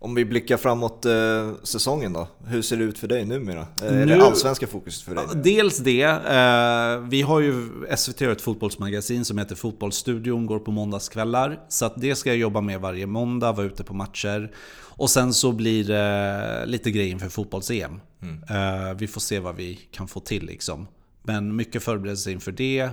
Om 0.00 0.14
vi 0.14 0.24
blickar 0.24 0.56
framåt 0.56 1.04
eh, 1.06 1.52
säsongen 1.62 2.12
då. 2.12 2.28
Hur 2.46 2.62
ser 2.62 2.76
det 2.76 2.84
ut 2.84 2.98
för 2.98 3.08
dig 3.08 3.24
numera? 3.24 3.66
Eh, 3.82 3.86
Är 3.86 4.06
Nu- 4.06 4.16
det 4.18 4.24
allsvenska 4.26 4.66
fokuset 4.66 5.02
för 5.04 5.14
dig? 5.14 5.24
Dels 5.34 5.78
det. 5.78 6.02
Eh, 6.02 7.08
vi 7.08 7.22
har 7.22 7.40
ju 7.40 7.68
SVT 7.96 8.20
har 8.20 8.32
ett 8.32 8.40
fotbollsmagasin 8.42 9.24
som 9.24 9.38
heter 9.38 9.54
Fotbollsstudion, 9.56 10.46
går 10.46 10.58
på 10.58 10.70
måndagskvällar. 10.70 11.60
Så 11.68 11.92
det 11.96 12.14
ska 12.14 12.30
jag 12.30 12.36
jobba 12.38 12.60
med 12.60 12.80
varje 12.80 13.06
måndag, 13.06 13.52
vara 13.52 13.66
ute 13.66 13.84
på 13.84 13.94
matcher. 13.94 14.50
Och 14.80 15.10
sen 15.10 15.34
så 15.34 15.52
blir 15.52 15.84
det 15.84 16.66
lite 16.66 16.90
grejer 16.90 17.12
inför 17.12 17.28
fotbolls-EM. 17.28 18.00
Eh, 18.50 18.94
vi 18.98 19.06
får 19.06 19.20
se 19.20 19.38
vad 19.38 19.56
vi 19.56 19.74
kan 19.92 20.08
få 20.08 20.20
till 20.20 20.44
liksom. 20.46 20.86
Men 21.22 21.56
mycket 21.56 21.82
förberedelse 21.82 22.30
inför 22.32 22.52
det. 22.52 22.90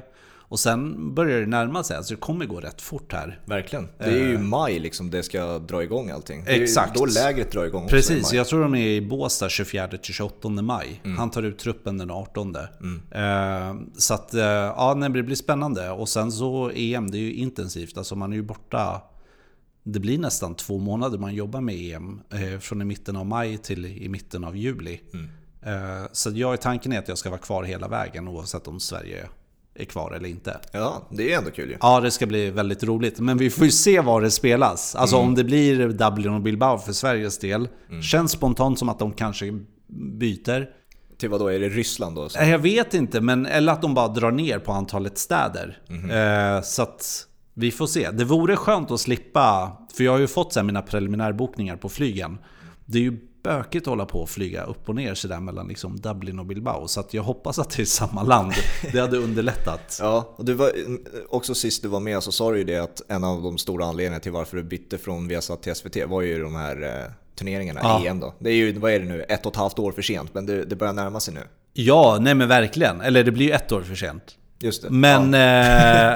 Och 0.47 0.59
sen 0.59 1.13
börjar 1.15 1.39
det 1.39 1.45
närma 1.45 1.83
sig, 1.83 1.97
alltså 1.97 2.13
det 2.13 2.19
kommer 2.19 2.45
gå 2.45 2.59
rätt 2.59 2.81
fort 2.81 3.13
här. 3.13 3.39
Verkligen. 3.45 3.87
Det 3.97 4.05
är 4.05 4.27
ju 4.27 4.37
maj 4.37 4.79
liksom 4.79 5.11
det 5.11 5.23
ska 5.23 5.59
dra 5.59 5.83
igång 5.83 6.09
allting. 6.09 6.43
Det 6.45 6.51
är 6.51 6.57
ju 6.57 6.63
Exakt. 6.63 6.95
Då 6.95 7.05
lägret 7.05 7.51
drar 7.51 7.65
igång 7.65 7.87
Precis, 7.87 8.33
jag 8.33 8.47
tror 8.47 8.61
de 8.61 8.75
är 8.75 8.87
i 8.87 9.01
Båstad 9.01 9.47
24-28 9.47 10.61
maj. 10.61 11.01
Han 11.17 11.29
tar 11.31 11.43
ut 11.43 11.59
truppen 11.59 11.97
den 11.97 12.11
18. 12.11 12.55
Eh, 12.55 13.75
så 13.97 14.13
att, 14.13 14.33
eh, 14.33 14.43
ja 14.43 14.93
nej, 14.97 15.09
det 15.09 15.23
blir 15.23 15.35
spännande. 15.35 15.89
Och 15.89 16.09
sen 16.09 16.31
så 16.31 16.71
EM, 16.75 17.11
det 17.11 17.17
är 17.17 17.21
ju 17.21 17.33
intensivt. 17.33 17.97
Alltså 17.97 18.15
man 18.15 18.31
är 18.31 18.35
ju 18.35 18.43
borta, 18.43 19.01
det 19.83 19.99
blir 19.99 20.17
nästan 20.17 20.55
två 20.55 20.77
månader 20.77 21.17
man 21.17 21.35
jobbar 21.35 21.61
med 21.61 21.75
EM. 21.75 22.21
Eh, 22.29 22.59
från 22.59 22.81
i 22.81 22.85
mitten 22.85 23.15
av 23.15 23.25
maj 23.25 23.57
till 23.57 23.85
i 23.85 24.09
mitten 24.09 24.43
av 24.43 24.57
juli. 24.57 25.01
Eh, 25.61 26.05
så 26.11 26.31
jag, 26.33 26.61
tanken 26.61 26.93
är 26.93 26.99
att 26.99 27.07
jag 27.07 27.17
ska 27.17 27.29
vara 27.29 27.41
kvar 27.41 27.63
hela 27.63 27.87
vägen 27.87 28.27
oavsett 28.27 28.67
om 28.67 28.79
Sverige 28.79 29.27
är 29.75 29.85
kvar 29.85 30.11
eller 30.11 30.29
inte. 30.29 30.59
Ja, 30.71 31.07
det 31.11 31.33
är 31.33 31.37
ändå 31.37 31.51
kul 31.51 31.69
ju. 31.69 31.77
Ja, 31.81 31.99
det 32.01 32.11
ska 32.11 32.25
bli 32.25 32.51
väldigt 32.51 32.83
roligt. 32.83 33.19
Men 33.19 33.37
vi 33.37 33.49
får 33.49 33.65
ju 33.65 33.71
se 33.71 33.99
var 34.01 34.21
det 34.21 34.31
spelas. 34.31 34.95
Alltså 34.95 35.15
om 35.17 35.35
det 35.35 35.43
blir 35.43 35.87
Dublin 35.87 36.33
och 36.33 36.41
Bilbao 36.41 36.77
för 36.77 36.93
Sveriges 36.93 37.37
del. 37.39 37.67
Känns 38.11 38.31
spontant 38.31 38.79
som 38.79 38.89
att 38.89 38.99
de 38.99 39.13
kanske 39.13 39.59
byter. 40.19 40.65
Till 41.17 41.29
vad 41.29 41.39
då? 41.39 41.47
Är 41.47 41.59
det 41.59 41.69
Ryssland 41.69 42.15
då? 42.15 42.29
Så? 42.29 42.39
Eh, 42.39 42.49
Jag 42.49 42.59
vet 42.59 42.93
inte, 42.93 43.21
men 43.21 43.45
eller 43.45 43.73
att 43.73 43.81
de 43.81 43.93
bara 43.93 44.07
drar 44.07 44.31
ner 44.31 44.59
på 44.59 44.71
antalet 44.71 45.17
städer. 45.17 45.77
Eh, 45.89 46.61
så 46.63 46.81
att 46.81 47.27
vi 47.53 47.71
får 47.71 47.87
se. 47.87 48.11
Det 48.11 48.23
vore 48.25 48.55
skönt 48.55 48.91
att 48.91 48.99
slippa, 48.99 49.77
för 49.97 50.03
jag 50.03 50.11
har 50.11 50.19
ju 50.19 50.27
fått 50.27 50.53
så 50.53 50.59
här 50.59 50.65
mina 50.65 50.81
preliminärbokningar 50.81 51.75
på 51.77 51.89
flygen. 51.89 52.37
Det 52.85 52.97
är 52.97 53.01
ju 53.01 53.19
bökigt 53.45 53.87
att 53.87 53.91
hålla 53.91 54.05
på 54.05 54.21
och 54.21 54.29
flyga 54.29 54.63
upp 54.63 54.89
och 54.89 54.95
ner 54.95 55.13
sådär 55.13 55.39
mellan 55.39 55.67
liksom 55.67 55.99
Dublin 55.99 56.39
och 56.39 56.45
Bilbao. 56.45 56.87
Så 56.87 56.99
att 56.99 57.13
jag 57.13 57.23
hoppas 57.23 57.59
att 57.59 57.69
det 57.69 57.81
är 57.81 57.85
samma 57.85 58.23
land. 58.23 58.53
Det 58.91 58.99
hade 58.99 59.17
underlättat. 59.17 59.97
Ja, 60.01 60.33
och 60.35 60.45
du 60.45 60.53
var, 60.53 60.71
också 61.29 61.55
sist 61.55 61.81
du 61.81 61.87
var 61.87 61.99
med 61.99 62.23
så 62.23 62.31
sa 62.31 62.51
du 62.51 62.57
ju 62.57 62.63
det 62.63 62.77
att 62.77 63.01
en 63.07 63.23
av 63.23 63.41
de 63.41 63.57
stora 63.57 63.85
anledningarna 63.85 64.19
till 64.19 64.31
varför 64.31 64.57
du 64.57 64.63
bytte 64.63 64.97
från 64.97 65.27
Viasat 65.27 65.63
till 65.63 65.75
SVT 65.75 65.97
var 66.07 66.21
ju 66.21 66.43
de 66.43 66.55
här 66.55 66.83
eh, 66.83 67.11
turneringarna, 67.35 67.79
Ja. 67.83 68.05
EM 68.05 68.19
då. 68.19 68.33
Det 68.39 68.49
är 68.49 68.53
ju, 68.53 68.79
vad 68.79 68.91
är 68.91 68.99
det 68.99 69.05
nu, 69.05 69.21
ett 69.21 69.45
och 69.45 69.51
ett 69.51 69.57
halvt 69.57 69.79
år 69.79 69.91
för 69.91 70.01
sent, 70.01 70.33
men 70.33 70.45
det, 70.45 70.65
det 70.65 70.75
börjar 70.75 70.93
närma 70.93 71.19
sig 71.19 71.33
nu. 71.33 71.41
Ja, 71.73 72.17
nej 72.21 72.35
men 72.35 72.47
verkligen. 72.47 73.01
Eller 73.01 73.23
det 73.23 73.31
blir 73.31 73.45
ju 73.45 73.51
ett 73.51 73.71
år 73.71 73.81
för 73.81 73.95
sent. 73.95 74.37
Just 74.65 74.81
det. 74.81 74.89
Men 74.89 75.33
ja. 75.33 76.13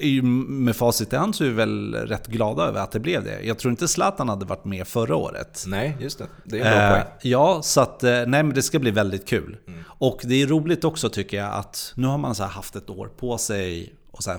eh, 0.00 0.22
med 0.22 0.76
facit 0.76 1.12
i 1.12 1.16
hand 1.16 1.34
så 1.34 1.44
är 1.44 1.48
vi 1.48 1.54
väl 1.54 1.94
rätt 1.94 2.26
glada 2.26 2.62
över 2.62 2.80
att 2.80 2.92
det 2.92 3.00
blev 3.00 3.24
det. 3.24 3.42
Jag 3.42 3.58
tror 3.58 3.70
inte 3.70 3.88
Zlatan 3.88 4.28
hade 4.28 4.44
varit 4.44 4.64
med 4.64 4.88
förra 4.88 5.16
året. 5.16 5.64
Nej, 5.66 5.96
just 6.00 6.18
det. 6.18 6.26
Det 6.44 6.60
är 6.60 6.64
en 6.64 6.70
bra 6.78 6.82
Eh, 6.82 6.92
poäng. 6.92 7.12
ja, 7.22 7.60
så 7.62 7.80
att, 7.80 8.04
eh, 8.04 8.10
nej 8.10 8.24
men 8.42 8.54
det 8.54 8.62
ska 8.62 8.78
bli 8.78 8.90
väldigt 8.90 9.26
kul. 9.28 9.56
Och 9.86 10.20
det 10.24 10.42
är 10.42 10.46
roligt 10.46 10.84
också 10.84 11.08
tycker 11.08 11.36
jag 11.36 11.54
att 11.54 11.92
nu 11.96 12.06
har 12.06 12.18
man 12.18 12.34
så 12.34 12.44
haft 12.44 12.76
ett 12.76 12.90
år 12.90 13.10
på 13.18 13.38
sig 13.38 13.94
och 14.10 14.22
så 14.22 14.32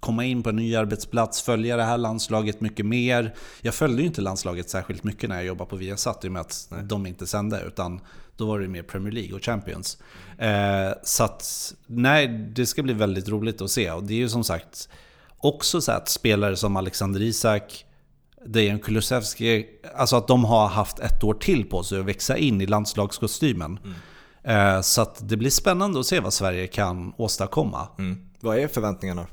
komma 0.00 0.24
in 0.24 0.42
på 0.42 0.48
en 0.50 0.56
ny 0.56 0.76
arbetsplats, 0.76 1.42
följa 1.42 1.76
det 1.76 1.82
här 1.84 1.98
landslaget 1.98 2.60
mycket 2.60 2.86
mer. 2.86 3.34
Jag 3.60 3.74
följde 3.74 4.02
ju 4.02 4.08
inte 4.08 4.20
landslaget 4.20 4.70
särskilt 4.70 5.04
mycket 5.04 5.28
när 5.28 5.36
jag 5.36 5.44
jobbade 5.44 5.70
på 5.70 5.76
Viasat 5.76 6.24
i 6.24 6.28
och 6.28 6.32
med 6.32 6.40
att 6.40 6.68
de 6.82 7.06
inte 7.06 7.26
sände, 7.26 7.62
utan 7.66 8.00
då 8.42 8.48
var 8.48 8.58
det 8.60 8.68
mer 8.68 8.82
Premier 8.82 9.12
League 9.12 9.34
och 9.34 9.44
Champions. 9.44 9.98
Eh, 10.38 10.92
så 11.02 11.24
att, 11.24 11.74
nej, 11.86 12.28
det 12.28 12.66
ska 12.66 12.82
bli 12.82 12.92
väldigt 12.94 13.28
roligt 13.28 13.60
att 13.62 13.70
se. 13.70 13.90
Och 13.90 14.02
det 14.04 14.14
är 14.14 14.18
ju 14.18 14.28
som 14.28 14.44
sagt 14.44 14.88
också 15.38 15.80
så 15.80 15.92
att 15.92 16.08
spelare 16.08 16.56
som 16.56 16.76
Alexander 16.76 17.22
Isak, 17.22 17.84
Dejan 18.46 18.78
Kulusevski, 18.78 19.66
alltså 19.96 20.16
att 20.16 20.28
de 20.28 20.44
har 20.44 20.66
haft 20.68 20.98
ett 20.98 21.24
år 21.24 21.34
till 21.34 21.64
på 21.68 21.82
sig 21.82 21.98
att 22.00 22.04
växa 22.04 22.36
in 22.36 22.60
i 22.60 22.66
landslagskostymen. 22.66 23.78
Eh, 24.44 24.80
Så 24.80 25.02
att 25.02 25.28
det 25.28 25.36
blir 25.36 25.50
spännande 25.50 26.00
att 26.00 26.06
se 26.06 26.20
vad 26.20 26.32
Sverige 26.32 26.66
kan 26.66 27.12
åstadkomma. 27.16 27.88
Mm. 27.98 28.18
Vad 28.40 28.58
är 28.58 28.68
förväntningarna? 28.68 29.26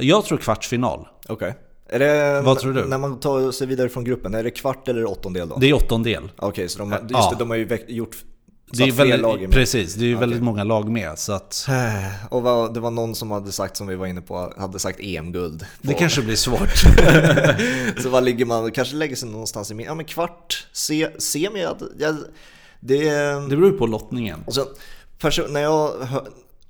Jag 0.00 0.24
tror 0.24 0.38
kvartsfinal. 0.38 1.08
Okej. 1.28 1.54
Är 1.88 1.98
det, 1.98 2.42
Vad 2.44 2.58
tror 2.58 2.72
du? 2.72 2.84
När 2.84 2.98
man 2.98 3.20
tar 3.20 3.50
sig 3.52 3.66
vidare 3.66 3.88
från 3.88 4.04
gruppen, 4.04 4.34
är 4.34 4.42
det 4.42 4.50
kvart 4.50 4.88
eller 4.88 5.04
åttondel 5.10 5.48
då? 5.48 5.56
Det 5.56 5.66
är 5.70 5.74
åttondel. 5.74 6.30
Okej, 6.36 6.68
så 6.68 6.78
de, 6.78 6.90
just 6.92 7.02
Ja. 7.10 7.30
det, 7.32 7.38
de 7.38 7.50
har 7.50 7.56
ju 7.56 7.78
gjort 7.88 8.16
så 8.70 8.76
Det 8.76 8.88
är 8.88 8.92
väldigt, 8.92 9.20
lag 9.20 9.36
är 9.42 9.48
med. 9.48 9.50
precis, 9.52 9.94
det 9.94 10.04
är 10.04 10.06
ju 10.06 10.14
Okej. 10.14 10.20
väldigt 10.20 10.42
många 10.42 10.64
lag 10.64 10.88
med. 10.88 11.18
Så 11.18 11.32
att 11.32 11.66
Och 12.30 12.42
vad, 12.42 12.74
det 12.74 12.80
var 12.80 12.90
någon 12.90 13.14
som 13.14 13.30
hade 13.30 13.52
sagt, 13.52 13.76
som 13.76 13.86
vi 13.86 13.96
var 13.96 14.06
inne 14.06 14.20
på, 14.20 14.52
hade 14.58 14.78
sagt 14.78 15.00
EM-guld. 15.00 15.66
det 15.82 15.92
på- 15.92 15.98
kanske 15.98 16.22
blir 16.22 16.36
svårt. 16.36 16.76
så 18.02 18.08
vad 18.08 18.24
ligger 18.24 18.44
man, 18.46 18.70
kanske 18.70 18.96
lägger 18.96 19.16
sig 19.16 19.28
någonstans 19.28 19.70
i 19.70 19.74
min- 19.74 19.86
ja 19.86 19.94
men 19.94 20.04
kvart, 20.04 20.66
se, 20.72 21.08
semi, 21.20 21.60
jag, 21.62 21.76
det... 22.80 22.96
Det 23.48 23.56
beror 23.56 23.70
på 23.72 23.86
lottningen. 23.86 24.42
Och 24.46 24.54
så, 24.54 24.64
perso- 25.20 25.48
när 25.50 25.60
jag 25.60 25.92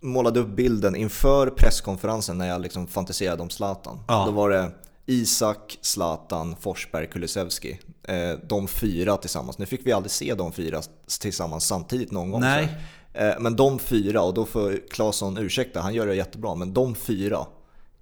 målade 0.00 0.40
upp 0.40 0.48
bilden 0.56 0.96
inför 0.96 1.46
presskonferensen 1.50 2.38
när 2.38 2.48
jag 2.48 2.60
liksom 2.60 2.86
fantiserade 2.86 3.42
om 3.42 3.50
Zlatan. 3.50 3.98
Ja. 4.08 4.24
Då 4.26 4.32
var 4.32 4.50
det 4.50 4.70
Isak, 5.06 5.78
Zlatan, 5.80 6.56
Forsberg, 6.60 7.06
Kulusevski. 7.06 7.80
Eh, 8.08 8.30
de 8.48 8.68
fyra 8.68 9.16
tillsammans. 9.16 9.58
Nu 9.58 9.66
fick 9.66 9.86
vi 9.86 9.92
aldrig 9.92 10.10
se 10.10 10.34
de 10.34 10.52
fyra 10.52 10.82
tillsammans 11.20 11.66
samtidigt 11.66 12.10
någon 12.12 12.30
gång. 12.30 12.40
Nej. 12.40 12.68
Eh, 13.12 13.34
men 13.40 13.56
de 13.56 13.78
fyra, 13.78 14.22
och 14.22 14.34
då 14.34 14.44
får 14.44 14.88
Claesson 14.90 15.38
ursäkta, 15.38 15.80
han 15.80 15.94
gör 15.94 16.06
det 16.06 16.14
jättebra, 16.14 16.54
men 16.54 16.74
de 16.74 16.94
fyra. 16.94 17.46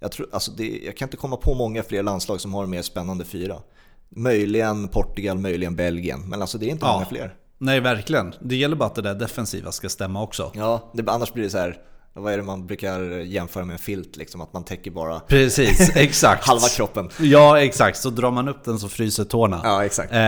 Jag, 0.01 0.13
tror, 0.13 0.29
alltså 0.33 0.51
det, 0.53 0.81
jag 0.85 0.97
kan 0.97 1.07
inte 1.07 1.17
komma 1.17 1.37
på 1.37 1.55
många 1.55 1.83
fler 1.83 2.03
landslag 2.03 2.41
som 2.41 2.55
har 2.55 2.67
mer 2.67 2.83
spännande 2.83 3.25
fyra. 3.25 3.57
Möjligen 4.09 4.89
Portugal, 4.89 5.39
möjligen 5.39 5.77
Belgien, 5.77 6.29
men 6.29 6.41
alltså 6.41 6.59
det 6.59 6.67
är 6.67 6.71
inte 6.71 6.87
Ja. 6.87 6.93
många 6.93 7.07
fler. 7.07 7.35
Nej, 7.59 7.81
verkligen. 7.81 8.35
Det 8.41 8.57
gäller 8.57 8.77
bara 8.77 8.87
att 8.87 8.95
det 8.95 9.03
där 9.03 9.15
defensiva 9.15 9.73
ska 9.73 9.89
stämma 9.89 10.23
också. 10.23 10.53
Ja, 10.55 10.91
det, 10.95 11.11
annars 11.13 11.33
blir 11.33 11.45
det 11.45 11.51
så 11.51 11.59
här. 11.59 11.79
Vad 12.17 12.33
är 12.33 12.37
det 12.37 12.43
man 12.43 12.67
brukar 12.67 13.01
jämföra 13.21 13.65
med 13.65 13.73
en 13.73 13.79
filt? 13.79 14.17
Liksom, 14.17 14.41
att 14.41 14.53
man 14.53 14.65
täcker 14.65 14.91
bara 14.91 15.21
Precis, 15.21 15.91
exakt. 15.97 16.47
halva 16.47 16.69
kroppen. 16.69 17.11
Ja, 17.21 17.61
exakt. 17.61 17.99
Så 17.99 18.11
drar 18.11 18.31
man 18.31 18.49
upp 18.49 18.65
den 18.65 18.79
så 18.79 18.89
fryser 18.89 19.25
tårna. 19.25 19.61
Ja, 19.65 19.85
exakt. 19.85 20.13
Eh, 20.13 20.19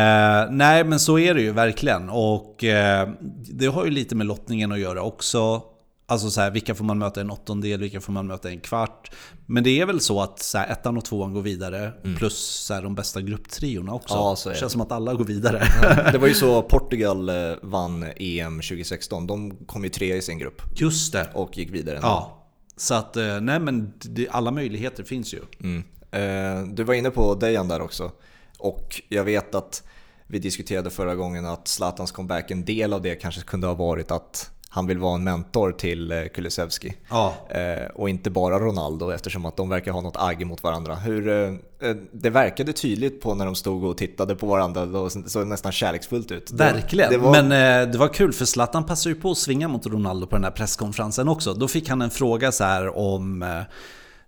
nej, 0.50 0.84
men 0.84 1.00
så 1.00 1.18
är 1.18 1.34
det 1.34 1.40
ju 1.42 1.52
verkligen. 1.52 2.08
Och 2.10 2.64
eh, 2.64 3.08
det 3.52 3.66
har 3.66 3.84
ju 3.84 3.90
lite 3.90 4.14
med 4.14 4.26
lottningen 4.26 4.72
att 4.72 4.78
göra 4.78 5.02
också. 5.02 5.62
Alltså 6.08 6.30
så 6.30 6.40
här, 6.40 6.50
vilka 6.50 6.74
får 6.74 6.84
man 6.84 6.98
möta 6.98 7.20
i 7.20 7.24
en 7.24 7.30
åttondel, 7.30 7.80
vilka 7.80 8.00
får 8.00 8.12
man 8.12 8.26
möta 8.26 8.50
i 8.50 8.52
en 8.52 8.60
kvart. 8.60 9.10
Men 9.46 9.64
det 9.64 9.80
är 9.80 9.86
väl 9.86 10.00
så 10.00 10.20
att 10.22 10.38
så 10.42 10.58
här, 10.58 10.68
ettan 10.72 10.96
och 10.96 11.04
tvåan 11.04 11.34
går 11.34 11.42
vidare, 11.42 11.92
plus 12.18 12.36
så 12.38 12.74
här, 12.74 12.82
de 12.82 12.94
bästa 12.94 13.20
grupptriorna 13.20 13.92
också. 13.94 14.14
Mm. 14.14 14.24
Ja, 14.26 14.36
så 14.36 14.48
är 14.48 14.54
det. 14.54 14.60
känns 14.60 14.72
som 14.72 14.80
att 14.80 14.92
alla 14.92 15.14
går 15.14 15.24
vidare. 15.24 15.62
Det 16.12 16.18
var 16.18 16.28
ju 16.28 16.34
så 16.34 16.62
Portugal 16.62 17.28
eh, 17.28 17.34
vann 17.62 18.04
EM 18.16 18.56
2016. 18.60 19.26
De 19.26 19.56
kom 19.66 19.84
ju 19.84 19.90
trea 19.90 20.16
i 20.16 20.22
sin 20.22 20.38
grupp 20.38 20.62
Just 20.76 21.12
det. 21.12 21.28
och 21.34 21.58
gick 21.58 21.70
vidare. 21.70 21.96
ändå. 21.96 22.08
Ja. 22.08 22.42
Så 22.76 22.94
att, 22.94 23.16
eh, 23.16 23.40
nej 23.40 23.60
men 23.60 23.92
det, 23.98 24.28
alla 24.28 24.50
möjligheter 24.50 25.04
finns 25.04 25.34
ju. 25.34 25.40
Mm. 25.60 25.84
Eh, 26.10 26.68
Du 26.74 26.82
var 26.84 26.94
inne 26.94 27.10
på 27.10 27.34
Dejan 27.34 27.68
där 27.68 27.80
också. 27.82 28.12
Och 28.58 29.02
jag 29.08 29.24
vet 29.24 29.54
att 29.54 29.82
vi 30.26 30.38
diskuterade 30.38 30.90
förra 30.90 31.14
gången 31.14 31.46
att 31.46 31.68
Zlatans 31.68 32.12
comeback, 32.12 32.50
en 32.50 32.64
del 32.64 32.92
av 32.92 33.02
det 33.02 33.14
kanske 33.14 33.40
kunde 33.40 33.66
ha 33.66 33.74
varit 33.74 34.10
att 34.10 34.50
han 34.68 34.86
vill 34.86 34.98
vara 34.98 35.14
en 35.14 35.24
mentor 35.24 35.72
till 35.72 36.12
eh, 36.12 36.24
Kulusevski. 36.34 36.94
Ja. 37.10 37.34
Eh, 37.48 37.86
och 37.94 38.08
inte 38.08 38.30
bara 38.30 38.58
Ronaldo 38.58 39.10
eftersom 39.10 39.46
att 39.46 39.56
de 39.56 39.68
verkar 39.68 39.92
ha 39.92 40.00
något 40.00 40.16
agg 40.16 40.46
mot 40.46 40.62
varandra. 40.62 40.94
Hur, 40.94 41.28
eh, 41.28 41.94
det 42.12 42.30
verkade 42.30 42.72
tydligt 42.72 43.20
på 43.20 43.34
när 43.34 43.46
de 43.46 43.54
stod 43.54 43.84
och 43.84 43.96
tittade 43.96 44.34
på 44.34 44.46
varandra, 44.46 44.86
då 44.86 45.10
såg 45.10 45.42
det 45.42 45.48
nästan 45.48 45.72
kärleksfullt 45.72 46.32
ut. 46.32 46.50
Verkligen, 46.50 47.10
Det 47.10 47.18
var, 47.18 47.42
men 47.42 47.48
det 47.92 47.98
var 47.98 48.08
kul 48.08 48.32
för 48.32 48.44
Zlatan 48.44 48.84
passade 48.84 49.14
ju 49.14 49.20
på 49.20 49.30
att 49.30 49.38
svinga 49.38 49.68
mot 49.68 49.86
Ronaldo 49.86 50.26
på 50.26 50.36
den 50.36 50.44
här 50.44 50.50
presskonferensen 50.50 51.28
också. 51.28 51.54
Då 51.54 51.68
fick 51.68 51.88
han 51.88 52.02
en 52.02 52.10
fråga 52.10 52.52
så 52.52 52.64
här 52.64 52.96
om 52.96 53.44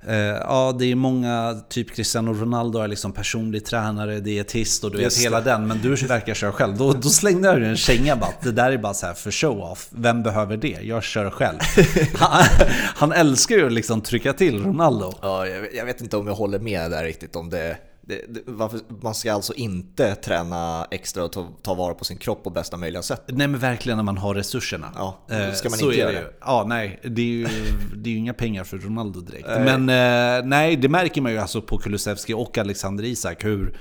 eh, 0.07 0.17
Ja, 0.17 0.77
det 0.79 0.85
är 0.85 0.95
många, 0.95 1.61
typ 1.69 1.95
Cristiano 1.95 2.33
Ronaldo 2.33 2.79
är 2.79 2.89
liksom 2.89 3.13
personlig 3.13 3.65
tränare, 3.65 4.21
dietist 4.21 4.85
och 4.85 4.91
du 4.91 4.97
vet 4.97 5.05
Just 5.05 5.25
hela 5.25 5.41
den. 5.41 5.67
Men 5.67 5.79
du 5.83 5.95
verkar 5.95 6.35
köra 6.35 6.53
själv. 6.53 6.77
Då, 6.77 6.93
då 6.93 7.09
slängde 7.09 7.49
jag 7.49 7.59
ju 7.59 7.67
en 7.67 7.77
känga 7.77 8.17
bara 8.17 8.31
det 8.43 8.53
där 8.53 8.73
är 8.73 8.79
bara 8.79 8.95
så 8.95 9.07
här 9.07 9.15
för 9.15 9.31
show-off. 9.31 9.89
Vem 9.91 10.23
behöver 10.23 10.57
det? 10.57 10.79
Jag 10.83 11.03
kör 11.03 11.31
själv. 11.31 11.59
Han, 12.15 12.45
han 12.95 13.13
älskar 13.13 13.57
ju 13.57 13.67
att 13.67 13.73
liksom 13.73 14.01
trycka 14.01 14.33
till 14.33 14.65
Ronaldo. 14.65 15.13
ja, 15.23 15.47
jag, 15.47 15.75
jag 15.75 15.85
vet 15.85 16.01
inte 16.01 16.17
om 16.17 16.27
jag 16.27 16.35
håller 16.35 16.59
med 16.59 16.91
där 16.91 17.05
riktigt 17.05 17.37
om 17.37 17.51
det. 17.51 17.77
Varför, 18.47 18.81
man 19.03 19.15
ska 19.15 19.33
alltså 19.33 19.55
inte 19.55 20.15
träna 20.15 20.87
extra 20.91 21.25
och 21.25 21.33
ta, 21.33 21.49
ta 21.63 21.75
vara 21.75 21.95
på 21.95 22.05
sin 22.05 22.17
kropp 22.17 22.45
på 22.45 22.51
bästa 22.51 22.77
möjliga 22.77 23.03
sätt. 23.03 23.23
Nej 23.27 23.49
men 23.49 23.61
verkligen 23.61 23.97
när 23.97 24.05
man 24.05 24.19
har 24.19 24.35
resurserna. 24.35 24.93
Ja, 24.95 25.19
Eh, 25.31 25.53
ska 25.53 25.69
man 25.69 25.79
så 25.79 25.85
inte 25.85 25.99
göra 25.99 26.13
det. 26.13 26.19
det. 26.19 26.33
Ja, 26.41 26.65
nej. 26.69 27.01
Det 27.03 27.23
är 27.23 27.27
ju, 27.27 27.49
det 27.95 28.11
är 28.11 28.13
ju 28.13 28.19
inga 28.19 28.35
pengar 28.35 28.65
för 28.65 28.79
Ronaldo 28.79 29.21
direkt. 29.21 29.49
Men 29.49 29.89
eh, 29.89 30.47
nej, 30.47 30.77
det 30.77 30.89
märker 30.89 31.21
man 31.21 31.33
ju 31.33 31.39
alltså 31.39 31.63
på 31.63 31.79
Kulusevski 31.79 32.35
och 32.35 32.59
Alexander 32.59 33.05
Isak 33.05 33.45
hur, 33.45 33.79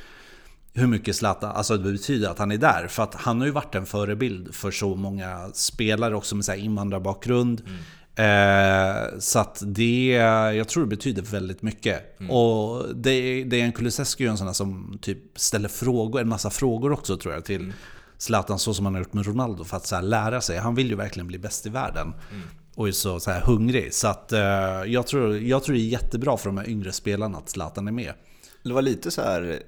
hur 0.73 0.87
mycket 0.87 1.15
Zlatan, 1.15 1.51
alltså 1.55 1.77
det 1.77 1.91
betyder 1.91 2.29
att 2.29 2.39
han 2.39 2.51
är 2.51 2.57
där. 2.57 2.87
För 2.87 3.03
att 3.03 3.15
han 3.15 3.39
har 3.39 3.45
ju 3.45 3.51
varit 3.53 3.75
en 3.75 3.85
förebild 3.85 4.55
för 4.55 4.71
så 4.71 4.95
många 4.95 5.49
spelare 5.53 6.15
också 6.15 6.35
med 6.35 6.45
så 6.45 6.53
invandrarbakgrund. 6.53 7.61
Eh, 8.17 9.19
så 9.19 9.39
att 9.39 9.63
det, 9.65 10.07
jag 10.55 10.67
tror 10.67 10.83
det 10.83 10.89
betyder 10.89 11.21
väldigt 11.21 11.61
mycket. 11.61 12.19
Och 12.29 12.95
det, 12.95 13.43
det 13.43 13.61
är 13.61 13.63
en 13.63 13.71
Kulusevski 13.71 14.23
är 14.23 14.27
ju 14.27 14.31
en 14.31 14.37
sån 14.37 14.47
här 14.47 14.53
som 14.53 14.99
typ 15.01 15.39
ställer 15.39 15.69
frågor, 15.69 16.21
en 16.21 16.29
massa 16.29 16.49
frågor 16.49 16.91
också 16.91 17.17
tror 17.17 17.33
jag 17.33 17.45
till 17.45 17.73
Zlatan 18.17 18.59
så 18.59 18.73
som 18.73 18.85
han 18.85 18.93
har 18.95 19.01
gjort 19.01 19.13
med 19.13 19.25
Ronaldo 19.25 19.63
för 19.63 19.77
att 19.77 19.87
så 19.87 19.95
här 19.95 20.01
lära 20.01 20.41
sig. 20.41 20.57
Han 20.57 20.75
vill 20.75 20.89
ju 20.89 20.95
verkligen 20.95 21.27
bli 21.27 21.37
bäst 21.37 21.65
i 21.65 21.69
världen. 21.69 22.13
Och 22.75 22.87
är 22.87 22.91
så, 22.91 23.19
så 23.19 23.31
här 23.31 23.41
hungrig. 23.41 23.93
Så 23.93 24.07
att 24.07 24.31
eh, 24.31 24.39
jag, 24.85 25.07
tror, 25.07 25.37
jag 25.37 25.63
tror 25.63 25.75
det 25.75 25.81
är 25.81 25.87
jättebra 25.87 26.37
för 26.37 26.49
de 26.49 26.57
här 26.57 26.69
yngre 26.69 26.91
spelarna 26.91 27.37
att 27.37 27.49
Zlatan 27.49 27.87
är 27.87 27.91
med. 27.91 28.13
Det 28.63 28.73
var 28.73 28.81
lite 28.81 29.11
så 29.11 29.21
här 29.21 29.61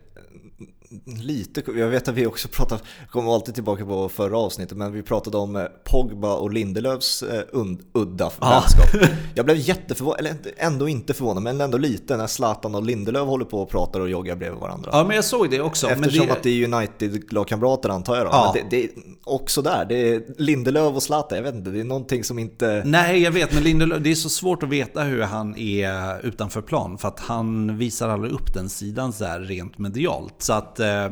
lite, 1.05 1.63
jag 1.75 1.87
vet 1.87 2.07
att 2.07 2.15
vi 2.15 2.25
också 2.25 2.47
pratade, 2.47 2.81
jag 2.99 3.09
kommer 3.09 3.33
alltid 3.35 3.53
tillbaka 3.55 3.85
på 3.85 4.09
förra 4.09 4.37
avsnittet, 4.37 4.77
men 4.77 4.91
vi 4.91 5.03
pratade 5.03 5.37
om 5.37 5.55
eh, 5.55 5.63
Pogba 5.83 6.35
och 6.35 6.53
Lindelöfs 6.53 7.23
eh, 7.23 7.41
und, 7.51 7.79
udda 7.93 8.31
Ja. 8.39 8.49
vänskap. 8.49 9.09
Jag 9.35 9.45
blev 9.45 9.57
jätteförvånad, 9.57 10.19
eller 10.19 10.35
ändå 10.57 10.87
inte 10.89 11.13
förvånad, 11.13 11.43
men 11.43 11.61
ändå 11.61 11.77
lite 11.77 12.17
när 12.17 12.27
Zlatan 12.27 12.75
och 12.75 12.83
Lindelöf 12.83 13.27
håller 13.27 13.45
på 13.45 13.61
och 13.61 13.69
pratar 13.69 13.99
och 13.99 14.09
joggar 14.09 14.35
bredvid 14.35 14.59
varandra. 14.59 14.89
Ja, 14.93 15.03
men 15.03 15.15
jag 15.15 15.25
såg 15.25 15.49
det 15.49 15.61
också. 15.61 15.87
Eftersom 15.89 16.27
det, 16.27 16.33
att 16.33 16.43
det 16.43 16.49
är 16.63 16.73
United-lagkamrater 16.73 17.89
antar 17.89 18.15
jag 18.15 18.25
då. 18.25 18.29
Ja. 18.31 18.51
Men 18.55 18.69
det, 18.69 18.77
det 18.77 18.83
är 18.83 18.89
också 19.23 19.61
där, 19.61 19.85
det 19.85 20.13
är 20.13 20.23
Lindelöf 20.37 20.95
och 20.95 21.03
Zlatan, 21.03 21.37
jag 21.37 21.43
vet 21.43 21.55
inte, 21.55 21.69
det 21.69 21.79
är 21.79 21.83
någonting 21.83 22.23
som 22.23 22.39
inte... 22.39 22.81
Nej, 22.85 23.21
jag 23.21 23.31
vet, 23.31 23.53
men 23.53 23.63
Lindelöf, 23.63 24.03
det 24.03 24.11
är 24.11 24.15
så 24.15 24.29
svårt 24.29 24.63
att 24.63 24.69
veta 24.69 25.03
hur 25.03 25.21
han 25.21 25.57
är 25.57 26.25
utanför 26.25 26.61
plan. 26.61 26.97
För 26.97 27.07
att 27.07 27.19
han 27.19 27.77
visar 27.77 28.09
aldrig 28.09 28.33
upp 28.33 28.53
den 28.53 28.69
sidan 28.69 29.13
så 29.13 29.25
här 29.25 29.39
rent 29.39 29.77
medialt. 29.77 30.35
Så 30.37 30.53
att... 30.53 30.78
Eh, 30.79 31.09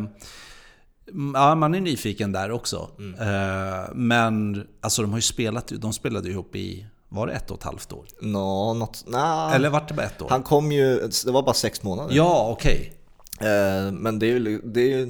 ja, 1.34 1.56
man 1.56 1.76
är 1.76 1.82
nyfiken 1.82 2.32
där 2.32 2.52
också. 2.52 2.90
Eh, 3.20 3.94
men 3.94 4.68
alltså 4.82 5.02
de 5.02 5.12
har 5.12 5.18
ju 5.18 5.22
spelat, 5.22 5.68
de 5.78 5.94
spelade 5.94 6.30
ihop 6.30 6.56
i, 6.56 6.86
var 7.10 7.28
det 7.28 7.34
ett 7.34 7.52
och 7.52 7.58
ett 7.58 7.64
halvt 7.64 7.94
år? 7.94 8.06
Nå, 8.22 8.74
något, 8.74 9.04
nah. 9.08 9.56
Eller 9.56 9.70
vart 9.70 9.88
det 9.88 9.94
bara 9.94 10.06
ett 10.06 10.22
år? 10.22 10.30
Han 10.30 10.44
kom 10.44 10.72
ju, 10.72 11.00
det 11.26 11.32
var 11.32 11.44
bara 11.44 11.54
sex 11.54 11.84
månader. 11.84 12.16
Ja, 12.16 12.48
okej. 12.52 12.94
Eh, 13.40 13.92
Men 13.92 14.20
det, 14.20 14.26
är 14.28 14.40
ju- 14.40 14.62
det 14.62 15.08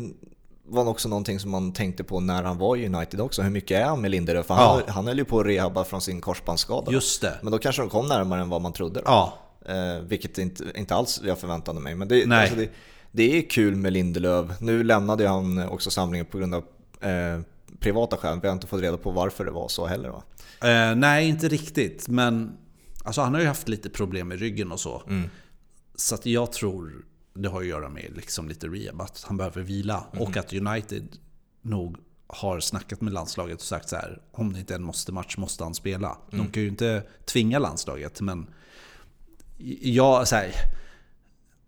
var 0.69 0.87
också 0.87 1.09
någonting 1.09 1.39
som 1.39 1.51
man 1.51 1.71
tänkte 1.73 2.03
på 2.03 2.19
när 2.19 2.43
han 2.43 2.57
var 2.57 2.75
i 2.75 2.85
United 2.85 3.21
också. 3.21 3.41
Hur 3.41 3.49
mycket 3.49 3.81
är 3.81 3.85
han 3.85 4.01
med 4.01 4.11
Lindelöf? 4.11 4.45
För 4.45 4.53
han, 4.53 4.81
Ja. 4.87 4.93
han 4.93 5.07
höll 5.07 5.17
ju 5.17 5.25
på 5.25 5.39
att 5.39 5.45
rehabba 5.45 5.83
från 5.83 6.01
sin 6.01 6.21
korsbandsskada. 6.21 6.91
Just 6.91 7.21
det. 7.21 7.33
Men 7.41 7.51
då 7.51 7.57
kanske 7.57 7.81
de 7.81 7.89
kom 7.89 8.07
närmare 8.07 8.41
än 8.41 8.49
vad 8.49 8.61
man 8.61 8.73
trodde. 8.73 8.99
Då. 8.99 9.05
Ja. 9.05 9.33
Vilket 10.03 10.37
inte, 10.37 10.63
inte 10.75 10.95
alls 10.95 11.21
jag 11.23 11.39
förväntade 11.39 11.79
mig. 11.79 11.95
Men 11.95 12.07
det, 12.07 12.25
Nej. 12.27 12.39
alltså 12.41 12.55
det, 12.55 12.69
det 13.11 13.37
är 13.37 13.49
kul 13.49 13.75
med 13.75 13.93
Lindelöf. 13.93 14.61
Nu 14.61 14.83
lämnade 14.83 15.27
han 15.27 15.69
också 15.69 15.91
samlingen 15.91 16.25
på 16.25 16.37
grund 16.37 16.55
av 16.55 16.63
eh, 17.01 17.39
privata 17.79 18.17
skäl. 18.17 18.39
Vi 18.41 18.47
har 18.47 18.53
inte 18.53 18.67
fått 18.67 18.81
reda 18.81 18.97
på 18.97 19.11
varför 19.11 19.45
det 19.45 19.51
var 19.51 19.67
så 19.67 19.85
heller. 19.85 20.09
Va? 20.09 20.23
Eh, 20.61 20.95
nej, 20.95 21.27
inte 21.27 21.47
riktigt. 21.47 22.07
Men 22.07 22.57
alltså, 23.03 23.21
han 23.21 23.33
har 23.33 23.41
ju 23.41 23.47
haft 23.47 23.69
lite 23.69 23.89
problem 23.89 24.27
med 24.27 24.39
ryggen 24.39 24.71
och 24.71 24.79
så. 24.79 25.03
Så 25.95 26.15
att 26.15 26.25
jag 26.25 26.51
tror 26.51 27.05
det 27.33 27.49
har 27.49 27.61
att 27.61 27.67
göra 27.67 27.89
med 27.89 28.13
liksom 28.15 28.49
lite 28.49 28.67
rehab, 28.67 29.01
att 29.01 29.23
han 29.27 29.37
behöver 29.37 29.61
vila. 29.61 30.03
Och 30.11 30.37
att 30.37 30.53
United 30.53 31.17
nog 31.61 31.97
har 32.27 32.59
snackat 32.59 33.01
med 33.01 33.13
landslaget 33.13 33.55
och 33.57 33.65
sagt 33.65 33.89
så 33.89 33.95
här, 33.95 34.21
om 34.31 34.53
det 34.53 34.59
inte 34.59 34.73
är 34.73 34.75
en 34.75 34.83
måste-match 34.83 35.37
måste 35.37 35.63
han 35.63 35.73
spela. 35.73 36.17
De 36.31 36.47
kan 36.47 36.63
ju 36.63 36.69
inte 36.69 37.03
tvinga 37.25 37.59
landslaget, 37.59 38.21
men 38.21 38.47
jag, 39.81 40.27
så 40.27 40.35
här, 40.35 40.51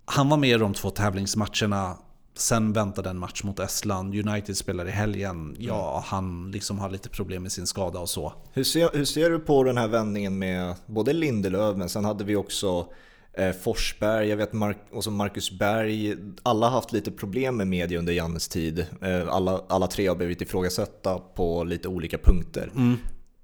han 0.09 0.29
var 0.29 0.37
med 0.37 0.49
i 0.49 0.57
de 0.57 0.73
två 0.73 0.89
tävlingsmatcherna. 0.89 1.97
Sen 2.35 2.73
väntade 2.73 3.09
en 3.09 3.17
match 3.17 3.43
mot 3.43 3.59
Estland. 3.59 4.27
United 4.27 4.57
spelar 4.57 4.87
i 4.87 4.91
helgen. 4.91 5.55
Ja, 5.59 6.03
han 6.05 6.51
liksom 6.51 6.79
har 6.79 6.89
lite 6.89 7.09
problem 7.09 7.43
med 7.43 7.51
sin 7.51 7.67
skada 7.67 7.99
och 7.99 8.09
så. 8.09 8.33
Hur 8.53 8.63
ser, 8.63 8.89
hur 8.93 9.05
ser 9.05 9.29
du 9.29 9.39
på 9.39 9.63
den 9.63 9.77
här 9.77 9.87
vändningen 9.87 10.39
med 10.39 10.75
både 10.85 11.13
Lindelöf, 11.13 11.77
men 11.77 11.89
sen 11.89 12.05
hade 12.05 12.23
vi 12.23 12.35
också 12.35 12.87
eh, 13.33 13.51
Forsberg, 13.51 14.27
jag 14.27 14.37
vet 14.37 14.53
Mark, 14.53 14.77
och 14.91 15.03
så 15.03 15.11
Marcus 15.11 15.51
Berg. 15.51 16.15
Alla 16.43 16.65
har 16.65 16.71
haft 16.71 16.93
lite 16.93 17.11
problem 17.11 17.57
med 17.57 17.67
media 17.67 17.99
under 17.99 18.13
Jannes 18.13 18.47
tid. 18.47 18.85
Eh, 19.01 19.27
alla, 19.29 19.61
alla 19.69 19.87
tre 19.87 20.07
har 20.07 20.15
blivit 20.15 20.41
ifrågasatta 20.41 21.19
på 21.19 21.63
lite 21.63 21.87
olika 21.87 22.17
punkter. 22.17 22.71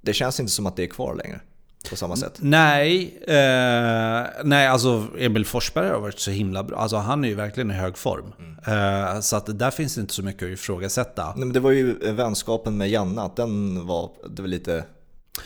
Det 0.01 0.13
känns 0.13 0.39
inte 0.39 0.51
som 0.51 0.65
att 0.65 0.75
det 0.75 0.83
är 0.83 0.87
kvar 0.87 1.15
längre 1.15 1.41
på 1.89 1.95
samma 1.95 2.15
sätt. 2.15 2.33
Nej, 2.39 3.19
eh, 3.27 4.23
nej 4.43 4.67
alltså 4.67 5.03
Emil 5.17 5.45
Forsberg 5.45 5.89
har 5.89 5.99
varit 5.99 6.19
så 6.19 6.31
himla 6.31 6.63
bra. 6.63 6.77
Alltså 6.77 6.97
han 6.97 7.23
är 7.23 7.27
ju 7.27 7.35
verkligen 7.35 7.71
i 7.71 7.73
hög 7.73 7.97
form. 7.97 8.33
Eh, 8.67 9.19
så 9.19 9.35
att 9.35 9.59
där 9.59 9.71
finns 9.71 9.95
det 9.95 10.01
inte 10.01 10.13
så 10.13 10.23
mycket 10.23 10.43
att 10.43 10.49
ifrågasätta. 10.49 11.25
Nej, 11.25 11.45
men 11.45 11.53
det 11.53 11.59
var 11.59 11.71
ju 11.71 11.95
eh, 12.03 12.13
vänskapen 12.13 12.77
med 12.77 12.89
Janne, 12.89 13.21
att 13.21 13.35
den 13.35 13.87
var, 13.87 14.09
det 14.29 14.41
var 14.41 14.49
lite... 14.49 14.83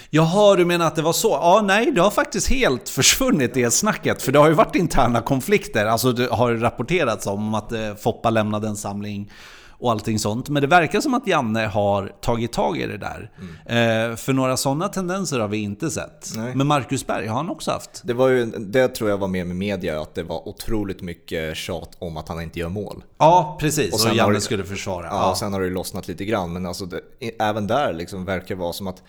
Jaha, 0.09 0.55
du 0.55 0.65
menar 0.65 0.87
att 0.87 0.95
det 0.95 1.01
var 1.01 1.13
så? 1.13 1.29
Ja, 1.29 1.61
nej, 1.65 1.91
det 1.91 2.01
har 2.01 2.11
faktiskt 2.11 2.49
helt 2.49 2.89
försvunnit 2.89 3.53
det 3.53 3.71
snacket. 3.71 4.21
För 4.21 4.31
det 4.31 4.39
har 4.39 4.47
ju 4.47 4.53
varit 4.53 4.75
interna 4.75 5.21
konflikter. 5.21 5.85
Alltså 5.85 6.11
det 6.11 6.27
har 6.31 6.53
rapporterats 6.53 7.27
om 7.27 7.53
att 7.53 7.71
eh, 7.71 7.95
Foppa 7.95 8.29
lämnade 8.29 8.67
en 8.67 8.75
samling 8.75 9.31
och 9.79 9.91
allting 9.91 10.19
sånt. 10.19 10.49
Men 10.49 10.61
det 10.61 10.67
verkar 10.67 11.01
som 11.01 11.13
att 11.13 11.27
Janne 11.27 11.59
har 11.67 12.11
tagit 12.21 12.53
tag 12.53 12.77
i 12.77 12.87
det 12.87 12.97
där. 12.97 13.31
Eh, 13.65 14.15
för 14.15 14.33
några 14.33 14.57
sådana 14.57 14.87
tendenser 14.87 15.39
har 15.39 15.47
vi 15.47 15.57
inte 15.57 15.89
sett. 15.89 16.29
Nej. 16.35 16.55
Men 16.55 16.67
Marcus 16.67 17.07
Berg 17.07 17.27
har 17.27 17.35
han 17.37 17.49
också 17.49 17.71
haft. 17.71 18.01
Det, 18.03 18.13
var 18.13 18.27
ju, 18.27 18.45
det 18.45 18.87
tror 18.87 19.09
jag 19.09 19.17
var 19.17 19.27
med 19.27 19.47
med 19.47 19.55
media, 19.55 20.01
att 20.01 20.15
det 20.15 20.23
var 20.23 20.47
otroligt 20.47 21.01
mycket 21.01 21.57
tjat 21.57 21.89
om 21.99 22.17
att 22.17 22.27
han 22.29 22.41
inte 22.41 22.59
gör 22.59 22.69
mål. 22.69 23.03
Ja, 23.17 23.57
precis. 23.59 23.87
Och 23.87 23.93
Och, 23.93 23.99
sen 23.99 24.09
har 24.09 24.15
Janne 24.17 24.33
det- 24.33 24.41
skulle 24.41 24.63
försvara. 24.63 25.05
Ja, 25.05 25.11
Ja. 25.29 25.35
sen 25.35 25.53
har 25.53 25.59
det 25.59 25.67
ju 25.67 25.73
lossnat 25.73 26.07
lite 26.07 26.25
grann, 26.25 26.53
men 26.53 26.65
alltså 26.65 26.85
det, 26.85 27.01
även 27.39 27.67
där 27.67 27.93
liksom 27.93 28.25
verkar 28.25 28.47
det 28.55 28.61
vara 28.61 28.73
som 28.73 28.87
att 28.87 29.03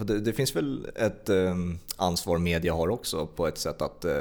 det, 0.00 0.20
det 0.20 0.32
finns 0.32 0.56
väl 0.56 0.86
ett 0.96 1.28
eh, 1.28 1.54
ansvar 1.96 2.38
media 2.38 2.74
har 2.74 2.88
också 2.88 3.26
på 3.26 3.46
ett 3.46 3.58
sätt 3.58 3.82
att 3.82 4.04
eh, 4.04 4.12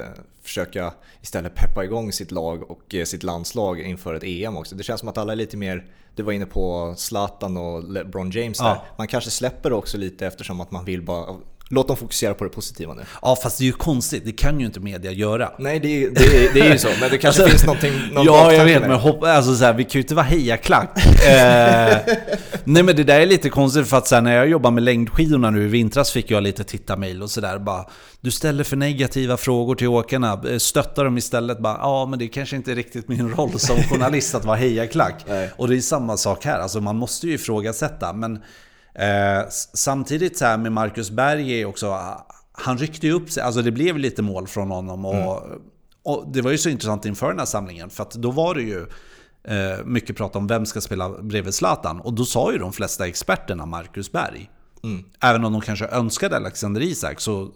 försöka 0.47 0.93
istället 1.21 1.55
peppa 1.55 1.83
igång 1.83 2.11
sitt 2.11 2.31
lag 2.31 2.71
och 2.71 2.95
eh, 2.95 3.05
sitt 3.05 3.23
landslag 3.23 3.81
inför 3.81 4.13
ett 4.13 4.23
EM 4.23 4.57
också. 4.57 4.75
Det 4.75 4.83
känns 4.83 4.99
som 4.99 5.09
att 5.09 5.17
alla 5.17 5.31
är 5.31 5.35
lite 5.35 5.57
mer, 5.57 5.85
du 6.15 6.23
var 6.23 6.33
inne 6.33 6.45
på 6.45 6.93
Zlatan 6.97 7.57
och 7.57 7.91
LeBron 7.91 8.31
James 8.31 8.57
där. 8.57 8.65
Ja. 8.65 8.85
Man 8.97 9.07
kanske 9.07 9.29
släpper 9.29 9.73
också 9.73 9.97
lite 9.97 10.27
eftersom 10.27 10.61
att 10.61 10.71
man 10.71 10.85
vill 10.85 11.01
bara, 11.01 11.35
låt 11.69 11.87
dem 11.87 11.97
fokusera 11.97 12.33
på 12.33 12.43
det 12.43 12.49
positiva 12.49 12.93
nu. 12.93 13.01
ja, 13.21 13.37
fast 13.43 13.57
det 13.57 13.63
är 13.63 13.65
ju 13.65 13.71
konstigt. 13.71 14.25
Det 14.25 14.31
kan 14.31 14.59
ju 14.59 14.65
inte 14.65 14.79
media 14.79 15.11
göra. 15.11 15.51
Nej, 15.59 15.79
det, 15.79 16.03
är- 16.03 16.09
det, 16.09 16.45
är- 16.47 16.53
det 16.53 16.59
är 16.59 16.71
ju 16.71 16.77
så, 16.77 16.87
men 17.01 17.09
det 17.11 17.17
kanske 17.17 17.49
finns 17.49 17.65
någonting, 17.65 17.93
någon 18.13 18.25
ja, 18.25 18.53
jag 18.53 18.65
vet, 18.65 18.79
med 18.81 18.89
men 18.89 18.99
hopp, 18.99 19.23
alltså, 19.23 19.55
så 19.55 19.65
här, 19.65 19.73
vi 19.73 19.83
kan 19.83 19.91
ju 19.93 19.99
inte 19.99 20.15
vara 20.15 20.25
hejaklack. 20.25 20.89
eh, 21.27 21.97
nej, 22.63 22.83
men 22.83 22.95
det 22.95 23.03
där 23.03 23.19
är 23.19 23.25
lite 23.25 23.49
konstigt 23.49 23.87
för 23.87 23.97
att 23.97 24.07
så 24.07 24.15
här, 24.15 24.21
när 24.21 24.35
jag 24.35 24.47
jobbar 24.49 24.71
med 24.71 24.83
längdskidorna 24.83 25.49
nu 25.49 25.63
i 25.63 25.67
vintras 25.67 26.11
fick 26.11 26.31
jag 26.31 26.43
lite 26.43 26.63
tittarmail 26.63 27.23
och 27.23 27.29
sådär. 27.31 27.59
Bara, 27.59 27.85
du 28.21 28.31
ställer 28.31 28.63
för 28.63 28.75
negativa 28.75 29.37
frågor 29.37 29.75
till 29.75 29.87
åkarna. 29.87 30.41
Eh, 30.51 30.57
Stöttar 30.57 31.03
dem 31.05 31.17
istället. 31.17 31.59
Bara, 31.59 31.77
ja, 31.81 32.05
men 32.05 32.19
det 32.19 32.27
kanske 32.27 32.55
inte 32.55 32.71
är 32.71 32.75
riktigt 32.75 33.07
min 33.07 33.29
roll 33.35 33.59
som 33.59 33.75
journalist 33.83 34.35
att 34.35 34.45
vara 34.45 34.57
hejaklack. 34.57 35.25
Nej. 35.27 35.49
Och 35.57 35.67
det 35.67 35.75
är 35.77 35.81
samma 35.81 36.17
sak 36.17 36.45
här. 36.45 36.59
Alltså, 36.59 36.81
man 36.81 36.95
måste 36.95 37.27
ju 37.27 37.33
ifrågasätta. 37.33 38.13
Men 38.13 38.39
eh, 38.97 39.45
samtidigt 39.73 40.37
så 40.37 40.45
här 40.45 40.57
med 40.57 40.71
Marcus 40.71 41.11
Berg 41.11 41.65
också... 41.65 41.87
ah, 41.87 42.27
Han 42.51 42.77
ryckte 42.77 43.07
ju 43.07 43.13
upp 43.13 43.31
sig. 43.31 43.43
Alltså 43.43 43.61
det 43.61 43.71
blev 43.71 43.97
lite 43.97 44.21
mål 44.21 44.47
från 44.47 44.71
honom. 44.71 45.05
Och, 45.05 45.43
och 46.03 46.31
det 46.33 46.41
var 46.41 46.51
ju 46.51 46.57
så 46.57 46.69
intressant 46.69 47.05
inför 47.05 47.27
den 47.29 47.39
här 47.39 47.45
samlingen. 47.45 47.89
För 47.89 48.03
att 48.03 48.11
då 48.11 48.31
var 48.31 48.55
det 48.55 48.61
ju 48.61 48.81
eh, 49.43 49.85
mycket 49.85 50.17
prat 50.17 50.35
om 50.35 50.47
vem 50.47 50.65
ska 50.65 50.81
spela 50.81 51.09
bredvid 51.09 51.53
Zlatan. 51.53 51.99
Och 52.01 52.13
då 52.13 52.25
sa 52.25 52.51
ju 52.51 52.57
de 52.57 52.73
flesta 52.73 53.07
experterna 53.07 53.65
Marcus 53.65 54.11
Berg. 54.11 54.49
Även 55.21 55.45
om 55.45 55.53
de 55.53 55.61
kanske 55.61 55.87
önskade 55.87 56.35
Alexander 56.35 56.81
Isak 56.81 57.19
så 57.21 57.51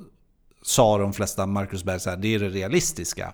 sa 0.63 0.97
de 0.97 1.13
flesta 1.13 1.45
Marcus 1.45 1.83
Berg 1.83 1.99
så 1.99 2.09
här, 2.09 2.17
det 2.17 2.35
är 2.35 2.39
det 2.39 2.49
realistiska. 2.49 3.33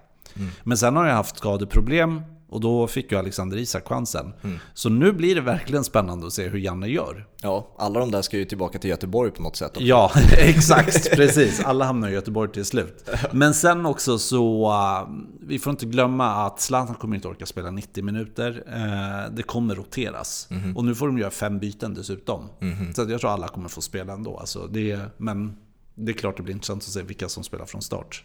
Men 0.63 0.77
sen 0.77 0.95
har 0.95 1.05
jag 1.07 1.15
haft 1.15 1.37
skadeproblem 1.37 2.21
och 2.49 2.61
då 2.61 2.87
fick 2.87 3.11
ju 3.11 3.17
Alexander 3.17 3.57
Isak 3.57 3.87
chansen. 3.87 4.33
Så 4.73 4.89
nu 4.89 5.11
blir 5.11 5.35
det 5.35 5.41
verkligen 5.41 5.83
spännande 5.83 6.27
att 6.27 6.33
se 6.33 6.47
hur 6.47 6.59
Janne 6.59 6.87
gör. 6.87 7.27
Ja, 7.41 7.67
alla 7.77 7.99
de 7.99 8.11
där 8.11 8.21
ska 8.21 8.37
ju 8.37 8.45
tillbaka 8.45 8.79
till 8.79 8.89
Göteborg 8.89 9.31
på 9.31 9.41
något 9.41 9.55
sätt. 9.55 9.69
också. 9.69 9.81
Ja, 9.81 10.11
exakt. 10.37 11.11
Precis. 11.15 11.59
Alla 11.59 11.85
hamnar 11.85 12.09
i 12.09 12.13
Göteborg 12.13 12.51
till 12.51 12.65
slut. 12.65 13.09
Men 13.31 13.53
sen 13.53 13.85
också 13.85 14.19
så, 14.19 14.71
uh, 14.71 15.09
vi 15.41 15.59
får 15.59 15.71
inte 15.71 15.85
glömma 15.85 16.45
att 16.45 16.61
Zlatan 16.61 16.95
kommer 16.95 17.15
inte 17.15 17.27
orka 17.27 17.45
spela 17.45 17.71
90 17.71 18.03
minuter. 18.03 18.63
Eh, 18.67 19.33
det 19.35 19.43
kommer 19.43 19.75
roteras. 19.75 20.49
Och 20.75 20.85
nu 20.85 20.95
får 20.95 21.07
de 21.07 21.17
göra 21.17 21.31
fem 21.31 21.59
byten 21.59 21.93
dessutom. 21.93 22.49
Så 22.95 23.01
att 23.01 23.09
jag 23.09 23.21
tror 23.21 23.31
alla 23.31 23.47
kommer 23.47 23.69
få 23.69 23.81
spela 23.81 24.13
ändå. 24.13 24.37
Alltså, 24.37 24.67
det, 24.67 24.99
men 25.17 25.57
det 25.95 26.11
är 26.11 26.13
klart 26.13 26.37
det 26.37 26.43
blir 26.43 26.53
intressant 26.53 26.83
att 26.83 26.89
se 26.89 27.01
vilka 27.01 27.29
som 27.29 27.43
spelar 27.43 27.65
från 27.65 27.81
start. 27.81 28.23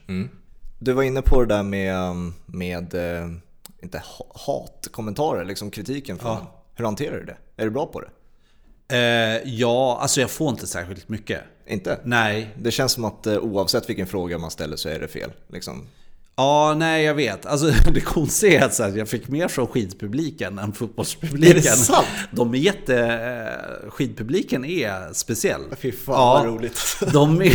Du 0.79 0.93
var 0.93 1.03
inne 1.03 1.23
på 1.23 1.41
det 1.41 1.55
där 1.55 1.63
med, 1.63 2.15
med 2.47 2.95
eh, 2.95 3.31
inte 3.83 3.99
ha- 3.99 4.33
hatkommentarer, 4.47 5.45
liksom 5.45 5.71
kritiken 5.71 6.19
från 6.19 6.37
Hur 6.75 6.85
hanterar 6.85 7.17
du 7.17 7.25
det? 7.25 7.37
Är 7.57 7.65
du 7.65 7.71
bra 7.71 7.87
på 7.87 8.01
det? 8.01 8.09
Eh, 8.97 9.43
ja, 9.55 9.99
alltså 10.01 10.21
jag 10.21 10.31
får 10.31 10.49
inte 10.51 10.67
särskilt 10.67 11.09
mycket. 11.09 11.41
Inte? 11.67 11.99
Nej, 12.05 12.49
Det 12.59 12.71
känns 12.71 12.93
som 12.93 13.05
att 13.05 13.27
eh, 13.27 13.37
oavsett 13.39 13.89
vilken 13.89 14.07
fråga 14.07 14.39
man 14.39 14.51
ställer 14.51 14.77
så 14.77 14.89
är 14.89 15.01
det 15.01 15.09
fel. 15.09 15.33
Liksom. 15.49 15.89
Ja, 16.37 16.75
nej 16.77 17.05
jag 17.05 17.15
vet. 17.15 17.47
Alltså 17.47 17.67
det 17.95 18.01
konstiga 18.01 18.61
är 18.61 18.65
att 18.65 18.79
här, 18.79 18.97
jag 18.97 19.09
fick 19.09 19.29
mer 19.29 19.49
från 19.49 19.67
skidpubliken 19.67 20.59
än 20.59 20.73
fotbollspubliken. 20.73 21.51
Är 21.51 21.55
det 21.55 21.63
sant? 21.63 22.07
De 22.31 22.55
är 22.55 22.59
jätte... 22.59 22.97
eh, 23.85 23.91
Skidpubliken 23.91 24.65
är 24.65 25.13
speciell. 25.13 25.61
Fy 25.81 25.93
fan 25.93 26.15
Ja. 26.15 26.35
vad 26.35 26.47
roligt. 26.47 26.97
De 27.13 27.43
är... 27.43 27.53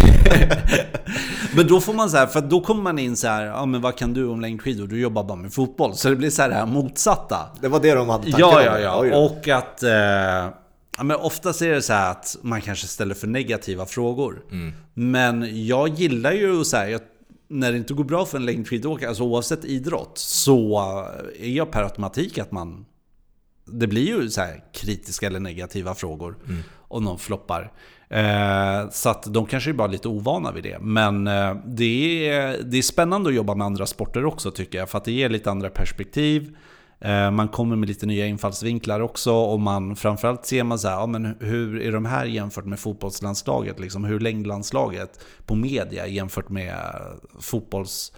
men 1.55 1.67
då 1.67 1.81
får 1.81 1.93
man 1.93 2.09
så 2.09 2.17
här, 2.17 2.27
för 2.27 2.41
då 2.41 2.61
kommer 2.61 2.81
man 2.83 2.99
in 2.99 3.15
så 3.17 3.27
här, 3.27 3.45
ja 3.45 3.65
men 3.65 3.81
vad 3.81 3.97
kan 3.97 4.13
du 4.13 4.27
om 4.27 4.41
längdskidor? 4.41 4.87
Du 4.87 4.99
jobbar 4.99 5.23
bara 5.23 5.37
med 5.37 5.53
fotboll. 5.53 5.95
Så 5.95 6.09
det 6.09 6.15
blir 6.15 6.29
så 6.29 6.41
här 6.41 6.49
det 6.49 6.55
här 6.55 6.65
motsatta. 6.65 7.39
Det 7.61 7.67
var 7.67 7.79
det 7.79 7.93
de 7.93 8.09
hade 8.09 8.31
tankar 8.31 8.61
Ja, 8.65 8.79
ja, 8.79 9.05
ja. 9.05 9.17
Och 9.17 9.47
att... 9.47 9.83
Eh, 9.83 9.91
ja, 10.97 11.03
men 11.03 11.17
oftast 11.17 11.61
är 11.61 11.69
det 11.73 11.81
så 11.81 11.93
här 11.93 12.11
att 12.11 12.37
man 12.41 12.61
kanske 12.61 12.87
ställer 12.87 13.15
för 13.15 13.27
negativa 13.27 13.85
frågor. 13.85 14.41
Mm. 14.51 14.73
Men 14.93 15.65
jag 15.67 15.89
gillar 15.89 16.31
ju 16.31 16.63
så 16.63 16.77
här, 16.77 16.87
jag, 16.87 17.01
när 17.47 17.71
det 17.71 17.77
inte 17.77 17.93
går 17.93 18.03
bra 18.03 18.25
för 18.25 18.37
en 18.37 18.45
längdskidåkare, 18.45 19.09
alltså 19.09 19.23
oavsett 19.23 19.65
idrott, 19.65 20.17
så 20.17 20.79
är 21.39 21.49
jag 21.49 21.71
per 21.71 21.83
automatik 21.83 22.37
att 22.37 22.51
man 22.51 22.85
det 23.71 23.87
blir 23.87 24.07
ju 24.07 24.29
så 24.29 24.41
här 24.41 24.63
kritiska 24.73 25.27
eller 25.27 25.39
negativa 25.39 25.95
frågor 25.95 26.37
om 26.87 27.03
någon 27.03 27.19
floppar. 27.19 27.71
Eh, 28.09 28.89
så 28.91 29.09
att 29.09 29.33
de 29.33 29.45
kanske 29.45 29.69
är 29.69 29.73
bara 29.73 29.87
lite 29.87 30.07
ovana 30.07 30.51
vid 30.51 30.63
det. 30.63 30.77
Men 30.79 31.27
eh, 31.27 31.55
det, 31.65 32.29
är, 32.29 32.63
det 32.63 32.77
är 32.77 32.81
spännande 32.81 33.29
att 33.29 33.35
jobba 33.35 33.55
med 33.55 33.65
andra 33.65 33.85
sporter 33.85 34.25
också 34.25 34.51
tycker 34.51 34.77
jag. 34.77 34.89
För 34.89 34.97
att 34.97 35.05
det 35.05 35.11
ger 35.11 35.29
lite 35.29 35.51
andra 35.51 35.69
perspektiv. 35.69 36.57
Eh, 36.99 37.31
man 37.31 37.47
kommer 37.47 37.75
med 37.75 37.89
lite 37.89 38.05
nya 38.05 38.25
infallsvinklar 38.25 38.99
också 38.99 39.33
och 39.33 39.59
man 39.59 39.95
framförallt 39.95 40.45
ser 40.45 40.63
man 40.63 40.79
så 40.79 40.87
här, 40.87 40.95
ja, 40.95 41.05
men 41.05 41.35
hur 41.39 41.81
är 41.81 41.91
de 41.91 42.05
här 42.05 42.25
jämfört 42.25 42.65
med 42.65 42.79
fotbollslandslaget? 42.79 43.79
Liksom, 43.79 44.03
hur 44.03 44.19
längdlandslaget 44.19 45.19
på 45.45 45.55
media 45.55 46.07
jämfört 46.07 46.49
med 46.49 46.75
fotbolls, 47.39 48.13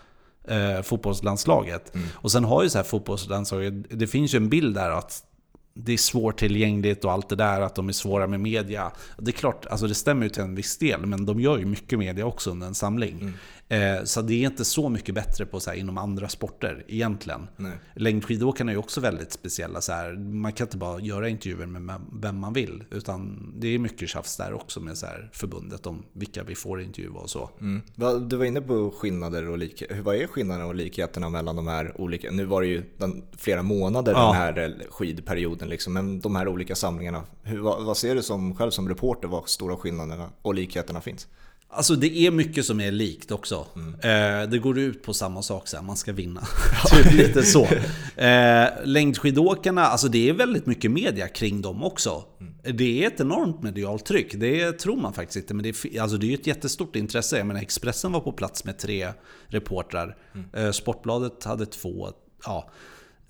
eh, 0.47 0.81
fotbollslandslaget? 0.81 1.95
Mm. 1.95 2.07
Och 2.13 2.31
sen 2.31 2.43
har 2.43 2.63
ju 2.63 2.69
så 2.69 2.77
här 2.77 2.85
fotbollslandslaget, 2.85 3.73
det 3.89 4.07
finns 4.07 4.33
ju 4.33 4.37
en 4.37 4.49
bild 4.49 4.75
där 4.75 4.89
att 4.89 5.25
det 5.73 5.93
är 5.93 5.97
svårtillgängligt 5.97 7.05
och 7.05 7.11
allt 7.11 7.29
det 7.29 7.35
där, 7.35 7.61
att 7.61 7.75
de 7.75 7.89
är 7.89 7.93
svåra 7.93 8.27
med 8.27 8.39
media. 8.39 8.91
Det 9.17 9.31
är 9.31 9.33
klart, 9.33 9.65
alltså 9.65 9.87
det 9.87 9.95
stämmer 9.95 10.23
ju 10.23 10.29
till 10.29 10.43
en 10.43 10.55
viss 10.55 10.77
del, 10.77 11.05
men 11.05 11.25
de 11.25 11.39
gör 11.39 11.57
ju 11.57 11.65
mycket 11.65 11.99
media 11.99 12.25
också 12.25 12.51
under 12.51 12.67
en 12.67 12.75
samling. 12.75 13.33
Eh, 13.71 14.03
så 14.03 14.21
det 14.21 14.33
är 14.33 14.45
inte 14.45 14.65
så 14.65 14.89
mycket 14.89 15.15
bättre 15.15 15.45
på 15.45 15.59
så 15.59 15.69
här, 15.69 15.77
inom 15.77 15.97
andra 15.97 16.29
sporter 16.29 16.85
egentligen. 16.87 17.47
Nej. 17.57 17.71
Längdskidåkarna 17.95 18.71
är 18.71 18.73
ju 18.73 18.79
också 18.79 19.01
väldigt 19.01 19.31
speciella. 19.31 19.81
Så 19.81 19.91
här, 19.91 20.13
man 20.13 20.53
kan 20.53 20.67
inte 20.67 20.77
bara 20.77 20.99
göra 20.99 21.29
intervjuer 21.29 21.65
med 21.65 22.01
vem 22.13 22.37
man 22.37 22.53
vill. 22.53 22.83
Utan 22.91 23.53
det 23.57 23.67
är 23.67 23.79
mycket 23.79 24.09
tjafs 24.09 24.37
där 24.37 24.53
också 24.53 24.79
med 24.79 24.97
så 24.97 25.05
här, 25.05 25.29
förbundet 25.33 25.87
om 25.87 26.05
vilka 26.13 26.43
vi 26.43 26.55
får 26.55 26.81
intervjua 26.81 27.19
och 27.19 27.29
så. 27.29 27.49
Mm. 27.61 27.81
Du 28.29 28.35
var 28.37 28.45
inne 28.45 28.61
på 28.61 28.91
skillnader 28.97 29.49
och 29.49 29.57
likheter. 29.57 30.01
Vad 30.01 30.15
är 30.15 30.27
skillnaderna 30.27 30.65
och 30.65 30.75
likheterna 30.75 31.29
mellan 31.29 31.55
de 31.55 31.67
här 31.67 32.01
olika? 32.01 32.31
Nu 32.31 32.45
var 32.45 32.61
det 32.61 32.67
ju 32.67 32.83
den, 32.97 33.23
flera 33.37 33.63
månader 33.63 34.11
ja. 34.11 34.25
den 34.25 34.35
här 34.35 34.85
skidperioden. 34.89 35.69
Liksom, 35.69 35.93
men 35.93 36.19
de 36.19 36.35
här 36.35 36.47
olika 36.47 36.75
samlingarna. 36.75 37.23
Hur, 37.43 37.59
vad, 37.59 37.85
vad 37.85 37.97
ser 37.97 38.15
du 38.15 38.21
som, 38.21 38.55
själv 38.55 38.71
som 38.71 38.89
reporter 38.89 39.27
vad 39.27 39.49
stora 39.49 39.77
skillnaderna 39.77 40.29
och 40.41 40.53
likheterna 40.53 41.01
finns? 41.01 41.27
Alltså 41.71 41.95
det 41.95 42.17
är 42.17 42.31
mycket 42.31 42.65
som 42.65 42.81
är 42.81 42.91
likt 42.91 43.31
också. 43.31 43.67
Mm. 43.75 44.49
Det 44.49 44.57
går 44.57 44.79
ut 44.79 45.03
på 45.03 45.13
samma 45.13 45.41
sak, 45.41 45.67
så 45.67 45.77
här, 45.77 45.83
man 45.83 45.97
ska 45.97 46.13
vinna. 46.13 46.41
typ 46.91 47.13
lite 47.13 47.43
så. 47.43 47.67
Eh, 48.15 48.67
längdskidåkarna, 48.83 49.85
alltså 49.85 50.07
det 50.07 50.29
är 50.29 50.33
väldigt 50.33 50.65
mycket 50.65 50.91
media 50.91 51.27
kring 51.27 51.61
dem 51.61 51.83
också. 51.83 52.23
Mm. 52.39 52.77
Det 52.77 53.03
är 53.03 53.07
ett 53.07 53.19
enormt 53.19 53.63
medialt 53.63 54.05
tryck, 54.05 54.33
det 54.35 54.71
tror 54.71 54.95
man 54.95 55.13
faktiskt 55.13 55.37
inte. 55.37 55.53
Men 55.53 55.63
det 55.63 55.69
är, 55.69 56.01
alltså 56.01 56.17
det 56.17 56.33
är 56.33 56.33
ett 56.33 56.47
jättestort 56.47 56.95
intresse. 56.95 57.37
Jag 57.37 57.47
menar, 57.47 57.61
Expressen 57.61 58.11
var 58.11 58.19
på 58.19 58.31
plats 58.31 58.65
med 58.65 58.77
tre 58.77 59.07
reportrar. 59.47 60.17
Mm. 60.33 60.65
Eh, 60.65 60.71
Sportbladet 60.71 61.43
hade 61.43 61.65
två. 61.65 62.09
Ja. 62.45 62.69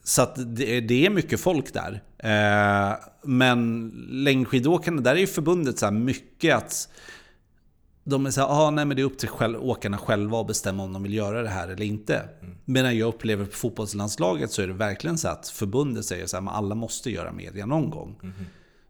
Så 0.04 0.28
det, 0.36 0.82
det, 0.82 1.06
är 1.06 1.10
mycket 1.10 1.40
folk 1.40 1.74
där. 1.74 2.04
Eh, 2.18 2.98
men 3.24 3.90
längdskidåkarna, 4.10 5.02
där 5.02 5.16
är 5.16 5.20
ju 5.20 5.28
förbundet 5.28 5.80
så 5.80 5.92
mycket 5.92 6.56
att 6.56 6.90
de 8.10 8.26
är 8.26 8.32
såhär, 8.32 8.48
ah, 8.48 8.70
nej 8.70 8.86
men 8.86 8.96
det 8.96 9.02
är 9.02 9.06
upp 9.06 9.18
till 9.18 9.30
själv, 9.30 9.64
åkarna 9.64 9.98
själva 9.98 10.42
att 10.42 10.48
bestämma 10.48 10.84
om 10.84 10.94
de 10.94 11.04
vill 11.04 11.14
göra 11.14 11.42
det 11.42 11.50
här 11.50 11.68
eller 11.68 11.86
inte. 11.86 12.30
Mm. 12.42 12.56
Medan 12.66 12.98
jag 12.98 13.08
upplever 13.08 13.46
på 13.46 13.52
fotbollslandslaget 13.52 14.52
så 14.52 14.62
är 14.62 14.68
det 14.68 14.74
verkligen 14.74 15.18
så 15.18 15.28
att 15.28 15.48
förbundet 15.48 16.06
säger 16.06 16.26
så 16.26 16.42
här, 16.42 16.50
alla 16.52 16.76
måste 16.76 17.12
göra 17.12 17.32
media 17.32 17.66
någon 17.66 17.90
gång. 17.90 18.20
Mm. 18.24 18.34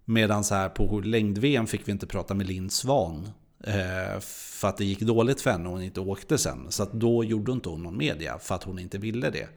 Medan 0.05 0.43
så 0.43 0.55
här 0.55 0.69
på 0.69 0.99
längd-VM 0.99 1.67
fick 1.67 1.87
vi 1.87 1.91
inte 1.91 2.07
prata 2.07 2.33
med 2.33 2.47
Linn 2.47 2.69
Svan. 2.69 3.29
Eh, 3.63 4.19
för 4.21 4.67
att 4.67 4.77
det 4.77 4.85
gick 4.85 4.99
dåligt 4.99 5.41
för 5.41 5.51
henne 5.51 5.65
och 5.65 5.71
hon 5.71 5.83
inte 5.83 5.99
åkte 5.99 6.37
sen. 6.37 6.65
Så 6.69 6.83
att 6.83 6.93
då 6.93 7.23
gjorde 7.23 7.51
inte 7.51 7.69
hon 7.69 7.83
någon 7.83 7.97
media 7.97 8.39
för 8.39 8.55
att 8.55 8.63
hon 8.63 8.79
inte 8.79 8.97
ville 8.97 9.29
det. 9.29 9.47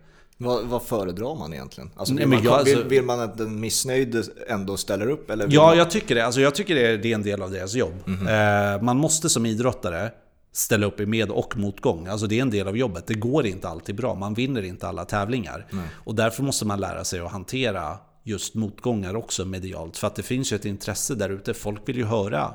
Vad, 0.42 0.64
vad 0.64 0.82
föredrar 0.82 1.34
man 1.34 1.52
egentligen? 1.52 1.90
Alltså, 1.96 2.14
vill, 2.14 2.28
Nej, 2.28 2.38
man, 2.38 2.44
jag, 2.44 2.64
vill, 2.64 2.74
alltså- 2.74 2.88
vill, 2.88 3.02
man 3.02 3.20
att 3.20 3.38
den 3.38 3.60
missnöjde 3.60 4.22
ändå 4.48 4.76
ställer 4.76 5.10
upp? 5.10 5.30
Eller 5.30 5.46
ja, 5.50 5.66
man... 5.66 5.78
jag 5.78 5.90
tycker 5.90 6.14
det. 6.14 6.26
Alltså, 6.26 6.40
jag 6.40 6.54
tycker 6.54 6.74
det 6.74 6.86
är, 6.86 6.98
det 6.98 7.10
är 7.10 7.14
en 7.14 7.22
del 7.22 7.42
av 7.42 7.50
deras 7.50 7.74
jobb. 7.74 7.94
Mm 8.06 8.20
-hmm. 8.20 8.74
eh, 8.74 8.82
man 8.82 8.96
måste 8.96 9.28
som 9.28 9.46
idrottare 9.46 10.10
ställa 10.52 10.86
upp 10.86 11.00
i 11.00 11.06
med 11.06 11.30
och 11.30 11.56
motgång. 11.56 12.06
Alltså 12.06 12.26
det 12.26 12.38
är 12.38 12.42
en 12.42 12.50
del 12.50 12.68
av 12.68 12.76
jobbet. 12.76 13.06
Det 13.06 13.14
går 13.14 13.46
inte 13.46 13.68
alltid 13.68 13.94
bra. 13.94 14.14
Man 14.14 14.34
vinner 14.34 14.62
inte 14.62 14.88
alla 14.88 15.04
tävlingar. 15.04 15.66
Mm. 15.72 15.84
Och 15.94 16.14
därför 16.14 16.42
måste 16.42 16.66
man 16.66 16.80
lära 16.80 17.04
sig 17.04 17.20
att 17.20 17.32
hantera 17.32 17.98
just 18.22 18.54
motgångar 18.54 19.16
också 19.16 19.44
medialt. 19.44 19.96
För 19.96 20.06
att 20.06 20.14
det 20.14 20.22
finns 20.22 20.52
ju 20.52 20.56
ett 20.56 20.64
intresse 20.64 21.14
där 21.14 21.30
ute. 21.30 21.54
Folk 21.54 21.88
vill 21.88 21.96
ju 21.96 22.04
höra 22.04 22.54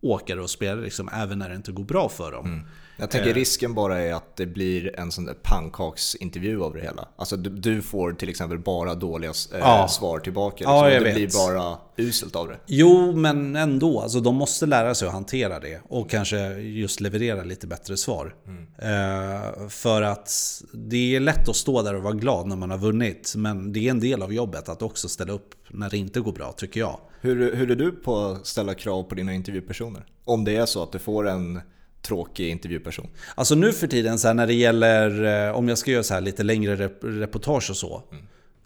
åkare 0.00 0.42
och 0.42 0.50
spelare 0.50 0.80
liksom, 0.80 1.08
även 1.12 1.38
när 1.38 1.48
det 1.48 1.56
inte 1.56 1.72
går 1.72 1.84
bra 1.84 2.08
för 2.08 2.32
dem. 2.32 2.46
Mm. 2.46 2.66
Jag 2.96 3.10
tänker 3.10 3.28
eh. 3.28 3.34
risken 3.34 3.74
bara 3.74 4.00
är 4.00 4.12
att 4.12 4.36
det 4.36 4.46
blir 4.46 5.00
en 5.00 5.12
sån 5.12 5.24
där 5.24 5.34
pannkaksintervju 5.34 6.62
av 6.62 6.74
det 6.74 6.80
hela. 6.80 7.08
Alltså 7.16 7.36
du, 7.36 7.50
du 7.50 7.82
får 7.82 8.12
till 8.12 8.28
exempel 8.28 8.58
bara 8.58 8.94
dåliga 8.94 9.30
eh, 9.30 9.58
ja. 9.58 9.88
svar 9.88 10.18
tillbaka. 10.18 10.56
Liksom. 10.56 10.74
Ja, 10.74 10.90
det 10.90 11.00
vet. 11.00 11.14
blir 11.14 11.48
bara 11.48 11.78
uselt 11.96 12.36
av 12.36 12.48
det. 12.48 12.58
Jo, 12.66 13.12
men 13.12 13.56
ändå. 13.56 14.00
Alltså, 14.00 14.20
de 14.20 14.34
måste 14.34 14.66
lära 14.66 14.94
sig 14.94 15.08
att 15.08 15.14
hantera 15.14 15.60
det 15.60 15.80
och 15.88 16.10
kanske 16.10 16.58
just 16.58 17.00
leverera 17.00 17.44
lite 17.44 17.66
bättre 17.66 17.96
svar. 17.96 18.34
Mm. 18.46 18.66
Eh, 18.78 19.68
för 19.68 20.02
att 20.02 20.30
det 20.72 21.16
är 21.16 21.20
lätt 21.20 21.48
att 21.48 21.56
stå 21.56 21.82
där 21.82 21.94
och 21.94 22.02
vara 22.02 22.14
glad 22.14 22.46
när 22.46 22.56
man 22.56 22.70
har 22.70 22.78
vunnit. 22.78 23.34
Men 23.36 23.72
det 23.72 23.86
är 23.86 23.90
en 23.90 24.00
del 24.00 24.22
av 24.22 24.32
jobbet 24.32 24.68
att 24.68 24.82
också 24.82 25.08
ställa 25.08 25.32
upp 25.32 25.54
när 25.68 25.90
det 25.90 25.98
inte 25.98 26.20
går 26.20 26.32
bra, 26.32 26.52
tycker 26.52 26.80
jag. 26.80 27.00
Hur, 27.20 27.56
hur 27.56 27.70
är 27.70 27.76
du 27.76 27.92
på 27.92 28.18
att 28.18 28.46
ställa 28.46 28.74
krav 28.74 29.02
på 29.02 29.14
dina 29.14 29.34
intervjupersoner? 29.34 30.04
Om 30.24 30.44
det 30.44 30.56
är 30.56 30.66
så 30.66 30.82
att 30.82 30.92
du 30.92 30.98
får 30.98 31.28
en 31.28 31.60
tråkig 32.06 32.48
intervjuperson? 32.48 33.08
Alltså 33.34 33.54
nu 33.54 33.72
för 33.72 33.86
tiden 33.86 34.18
så 34.18 34.26
här, 34.28 34.34
när 34.34 34.46
det 34.46 34.54
gäller, 34.54 35.24
eh, 35.48 35.56
om 35.56 35.68
jag 35.68 35.78
ska 35.78 35.90
göra 35.90 36.02
så 36.02 36.14
här 36.14 36.20
lite 36.20 36.42
längre 36.42 36.76
rep 36.76 36.98
reportage 37.02 37.70
och 37.70 37.76
så. 37.76 38.02
Mm. 38.12 38.24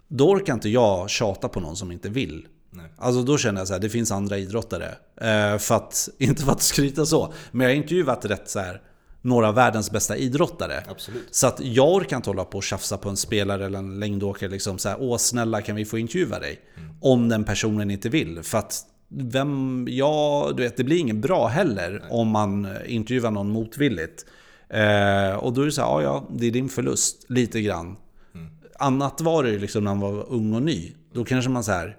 Då 0.08 0.30
orkar 0.30 0.54
inte 0.54 0.68
jag 0.68 1.10
tjata 1.10 1.48
på 1.48 1.60
någon 1.60 1.76
som 1.76 1.92
inte 1.92 2.08
vill. 2.08 2.46
Nej. 2.70 2.86
Alltså 2.98 3.22
då 3.22 3.38
känner 3.38 3.60
jag 3.60 3.68
så 3.68 3.74
här, 3.74 3.80
det 3.80 3.88
finns 3.88 4.12
andra 4.12 4.38
idrottare. 4.38 4.88
Eh, 5.20 5.58
för 5.58 5.74
att, 5.74 6.08
inte 6.18 6.42
för 6.42 6.52
att 6.52 6.62
skryta 6.62 7.06
så, 7.06 7.32
men 7.50 7.66
jag 7.66 7.74
har 7.74 7.82
intervjuat 7.82 8.24
rätt 8.24 8.50
så 8.50 8.60
här, 8.60 8.82
några 9.22 9.48
av 9.48 9.54
världens 9.54 9.90
bästa 9.90 10.16
idrottare. 10.16 10.84
Absolut. 10.88 11.34
Så 11.34 11.46
att 11.46 11.60
jag 11.60 11.94
orkar 11.94 12.16
inte 12.16 12.30
hålla 12.30 12.44
på 12.44 12.58
och 12.58 12.64
tjafsa 12.64 12.96
på 12.96 13.08
en 13.08 13.16
spelare 13.16 13.66
eller 13.66 13.78
en 13.78 14.00
längdåkare. 14.00 14.50
Liksom 14.50 14.78
så 14.78 14.88
här, 14.88 14.96
Åh 15.00 15.16
snälla 15.16 15.62
kan 15.62 15.76
vi 15.76 15.84
få 15.84 15.98
intervjua 15.98 16.38
dig? 16.38 16.60
Mm. 16.76 16.90
Om 17.00 17.28
den 17.28 17.44
personen 17.44 17.90
inte 17.90 18.08
vill. 18.08 18.42
För 18.42 18.58
att 18.58 18.84
vem, 19.10 19.86
ja, 19.90 20.52
du 20.56 20.62
vet, 20.62 20.76
det 20.76 20.84
blir 20.84 20.98
ingen 20.98 21.20
bra 21.20 21.46
heller 21.46 22.02
om 22.10 22.28
man 22.28 22.68
intervjuar 22.86 23.30
någon 23.30 23.50
motvilligt. 23.50 24.26
Eh, 24.68 25.34
och 25.34 25.52
då 25.52 25.60
är 25.60 25.66
det 25.66 25.72
så 25.72 25.82
här, 25.82 25.88
ja, 25.88 26.02
ja, 26.02 26.28
det 26.30 26.46
är 26.46 26.50
din 26.50 26.68
förlust, 26.68 27.24
lite 27.28 27.60
grann. 27.60 27.96
Mm. 28.34 28.46
Annat 28.78 29.20
var 29.20 29.44
det 29.44 29.58
liksom 29.58 29.84
när 29.84 29.94
man 29.94 30.14
var 30.14 30.32
ung 30.32 30.54
och 30.54 30.62
ny. 30.62 30.92
Då 31.12 31.24
kanske 31.24 31.50
man 31.50 31.64
så 31.64 31.72
här 31.72 31.96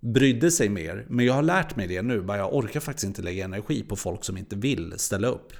brydde 0.00 0.50
sig 0.50 0.68
mer. 0.68 1.06
Men 1.08 1.26
jag 1.26 1.34
har 1.34 1.42
lärt 1.42 1.76
mig 1.76 1.86
det 1.86 2.02
nu, 2.02 2.20
bara 2.20 2.38
jag 2.38 2.54
orkar 2.54 2.80
faktiskt 2.80 3.06
inte 3.06 3.22
lägga 3.22 3.44
energi 3.44 3.82
på 3.82 3.96
folk 3.96 4.24
som 4.24 4.36
inte 4.36 4.56
vill 4.56 4.94
ställa 4.96 5.28
upp. 5.28 5.52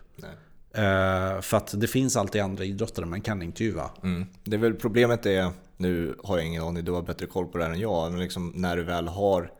Eh, 0.74 1.40
för 1.40 1.56
att 1.56 1.80
det 1.80 1.86
finns 1.86 2.16
alltid 2.16 2.42
andra 2.42 2.64
idrottare 2.64 3.06
man 3.06 3.20
kan 3.20 3.42
intervjua. 3.42 3.90
Mm. 4.02 4.26
Det 4.44 4.56
är 4.56 4.60
väl 4.60 4.74
problemet 4.74 5.26
är, 5.26 5.50
nu 5.76 6.14
har 6.24 6.36
jag 6.36 6.46
ingen 6.46 6.62
aning, 6.62 6.84
du 6.84 6.92
har 6.92 7.02
bättre 7.02 7.26
koll 7.26 7.46
på 7.46 7.58
det 7.58 7.64
här 7.64 7.72
än 7.72 7.80
jag, 7.80 8.10
men 8.10 8.20
liksom 8.20 8.52
när 8.54 8.76
du 8.76 8.82
väl 8.82 9.08
har 9.08 9.50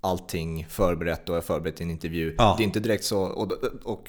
allting 0.00 0.66
förberett 0.68 1.28
och 1.28 1.36
är 1.36 1.40
förberett 1.40 1.80
i 1.80 1.84
en 1.84 1.90
intervju. 1.90 2.34
Ja. 2.38 2.54
Det 2.58 2.62
är 2.62 2.64
inte 2.64 2.80
direkt 2.80 3.04
så, 3.04 3.20
och, 3.20 3.52
och 3.84 4.08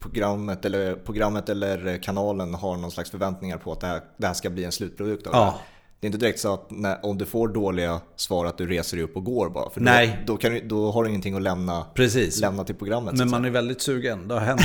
programmet, 0.00 0.64
eller, 0.64 0.94
programmet 0.94 1.48
eller 1.48 2.02
kanalen 2.02 2.54
har 2.54 2.76
någon 2.76 2.90
slags 2.90 3.10
förväntningar 3.10 3.58
på 3.58 3.72
att 3.72 3.80
det 3.80 3.86
här, 3.86 4.00
det 4.16 4.26
här 4.26 4.34
ska 4.34 4.50
bli 4.50 4.64
en 4.64 4.72
slutprodukt 4.72 5.26
av 5.26 5.34
ja. 5.34 5.44
det. 5.44 5.80
Det 6.00 6.06
är 6.06 6.08
inte 6.08 6.18
direkt 6.18 6.40
så 6.40 6.54
att 6.54 6.70
när, 6.70 7.06
om 7.06 7.18
du 7.18 7.26
får 7.26 7.48
dåliga 7.48 8.00
svar 8.16 8.46
att 8.46 8.58
du 8.58 8.66
reser 8.66 8.96
dig 8.96 9.04
upp 9.04 9.16
och 9.16 9.24
går 9.24 9.50
bara. 9.50 9.70
För 9.70 9.80
Nej. 9.80 10.18
Då, 10.26 10.32
då, 10.32 10.38
kan, 10.38 10.68
då 10.68 10.90
har 10.90 11.04
du 11.04 11.08
ingenting 11.08 11.34
att 11.34 11.42
lämna, 11.42 11.86
Precis. 11.94 12.40
lämna 12.40 12.64
till 12.64 12.74
programmet. 12.74 13.14
Men 13.14 13.30
man 13.30 13.44
är 13.44 13.50
väldigt 13.50 13.82
sugen. 13.82 14.28
Det 14.28 14.34
har 14.34 14.40
hänt, 14.40 14.60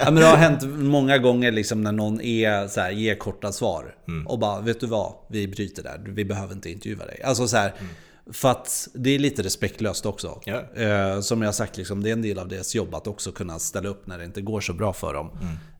ja, 0.00 0.04
men 0.04 0.14
det 0.14 0.26
har 0.26 0.36
hänt 0.36 0.62
många 0.64 1.18
gånger 1.18 1.52
liksom 1.52 1.82
när 1.82 1.92
någon 1.92 2.20
är 2.20 2.68
så 2.68 2.80
här, 2.80 2.90
ger 2.90 3.14
korta 3.14 3.52
svar. 3.52 3.94
Mm. 4.08 4.26
Och 4.26 4.38
bara, 4.38 4.60
vet 4.60 4.80
du 4.80 4.86
vad? 4.86 5.12
Vi 5.28 5.48
bryter 5.48 5.82
där. 5.82 6.00
Vi 6.06 6.24
behöver 6.24 6.54
inte 6.54 6.70
intervjua 6.70 7.06
dig. 7.06 7.22
Alltså 7.22 7.48
så 7.48 7.56
här, 7.56 7.74
mm. 7.78 7.92
För 8.32 8.50
att 8.50 8.88
det 8.94 9.10
är 9.10 9.18
lite 9.18 9.42
respektlöst 9.42 10.06
också. 10.06 10.40
Ja. 10.44 10.74
Eh, 10.74 11.20
som 11.20 11.42
jag 11.42 11.54
sagt, 11.54 11.76
liksom, 11.76 12.02
det 12.02 12.08
är 12.08 12.12
en 12.12 12.22
del 12.22 12.38
av 12.38 12.48
deras 12.48 12.74
jobb 12.74 12.94
att 12.94 13.06
också 13.06 13.32
kunna 13.32 13.58
ställa 13.58 13.88
upp 13.88 14.06
när 14.06 14.18
det 14.18 14.24
inte 14.24 14.40
går 14.40 14.60
så 14.60 14.72
bra 14.72 14.92
för 14.92 15.14
dem. 15.14 15.30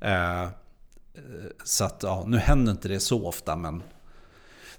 Mm. 0.01 0.43
Eh, 0.45 0.49
så 1.65 1.85
att, 1.85 2.03
ja, 2.03 2.25
nu 2.27 2.39
händer 2.39 2.73
inte 2.73 2.89
det 2.89 3.01
så 3.01 3.27
ofta, 3.27 3.57
men 3.57 3.83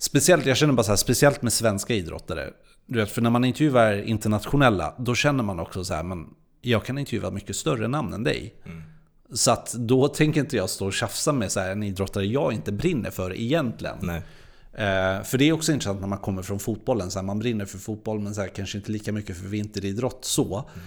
Speciellt, 0.01 0.45
jag 0.45 0.57
känner 0.57 0.73
bara 0.73 0.83
så 0.83 0.91
här, 0.91 0.95
speciellt 0.97 1.41
med 1.41 1.53
svenska 1.53 1.93
idrottare. 1.93 2.49
Du 2.85 2.99
vet, 2.99 3.11
för 3.11 3.21
när 3.21 3.29
man 3.29 3.45
intervjuar 3.45 3.93
internationella, 3.93 4.93
då 4.97 5.15
känner 5.15 5.43
man 5.43 5.59
också 5.59 5.83
så 5.83 5.93
här, 5.93 6.03
men 6.03 6.27
jag 6.61 6.85
kan 6.85 6.97
intervjua 6.97 7.31
mycket 7.31 7.55
större 7.55 7.87
namn 7.87 8.13
än 8.13 8.23
dig. 8.23 8.55
Mm. 8.65 8.83
Så 9.33 9.51
att 9.51 9.73
då 9.73 10.07
tänker 10.07 10.41
inte 10.41 10.57
jag 10.57 10.69
stå 10.69 10.85
och 10.85 10.93
tjafsa 10.93 11.31
med 11.33 11.51
så 11.51 11.59
här, 11.59 11.71
en 11.71 11.83
idrottare 11.83 12.25
jag 12.25 12.53
inte 12.53 12.71
brinner 12.71 13.11
för 13.11 13.35
egentligen. 13.35 13.97
Nej. 14.01 14.21
Eh, 14.73 15.23
för 15.23 15.37
det 15.37 15.45
är 15.49 15.51
också 15.53 15.71
intressant 15.71 16.01
när 16.01 16.07
man 16.07 16.19
kommer 16.19 16.41
från 16.41 16.59
fotbollen. 16.59 17.11
Så 17.11 17.19
här, 17.19 17.23
man 17.25 17.39
brinner 17.39 17.65
för 17.65 17.77
fotboll 17.77 18.19
men 18.19 18.35
så 18.35 18.41
här, 18.41 18.47
kanske 18.47 18.77
inte 18.77 18.91
lika 18.91 19.11
mycket 19.11 19.37
för 19.37 19.45
vinteridrott 19.47 20.25
så. 20.25 20.55
Mm. 20.57 20.85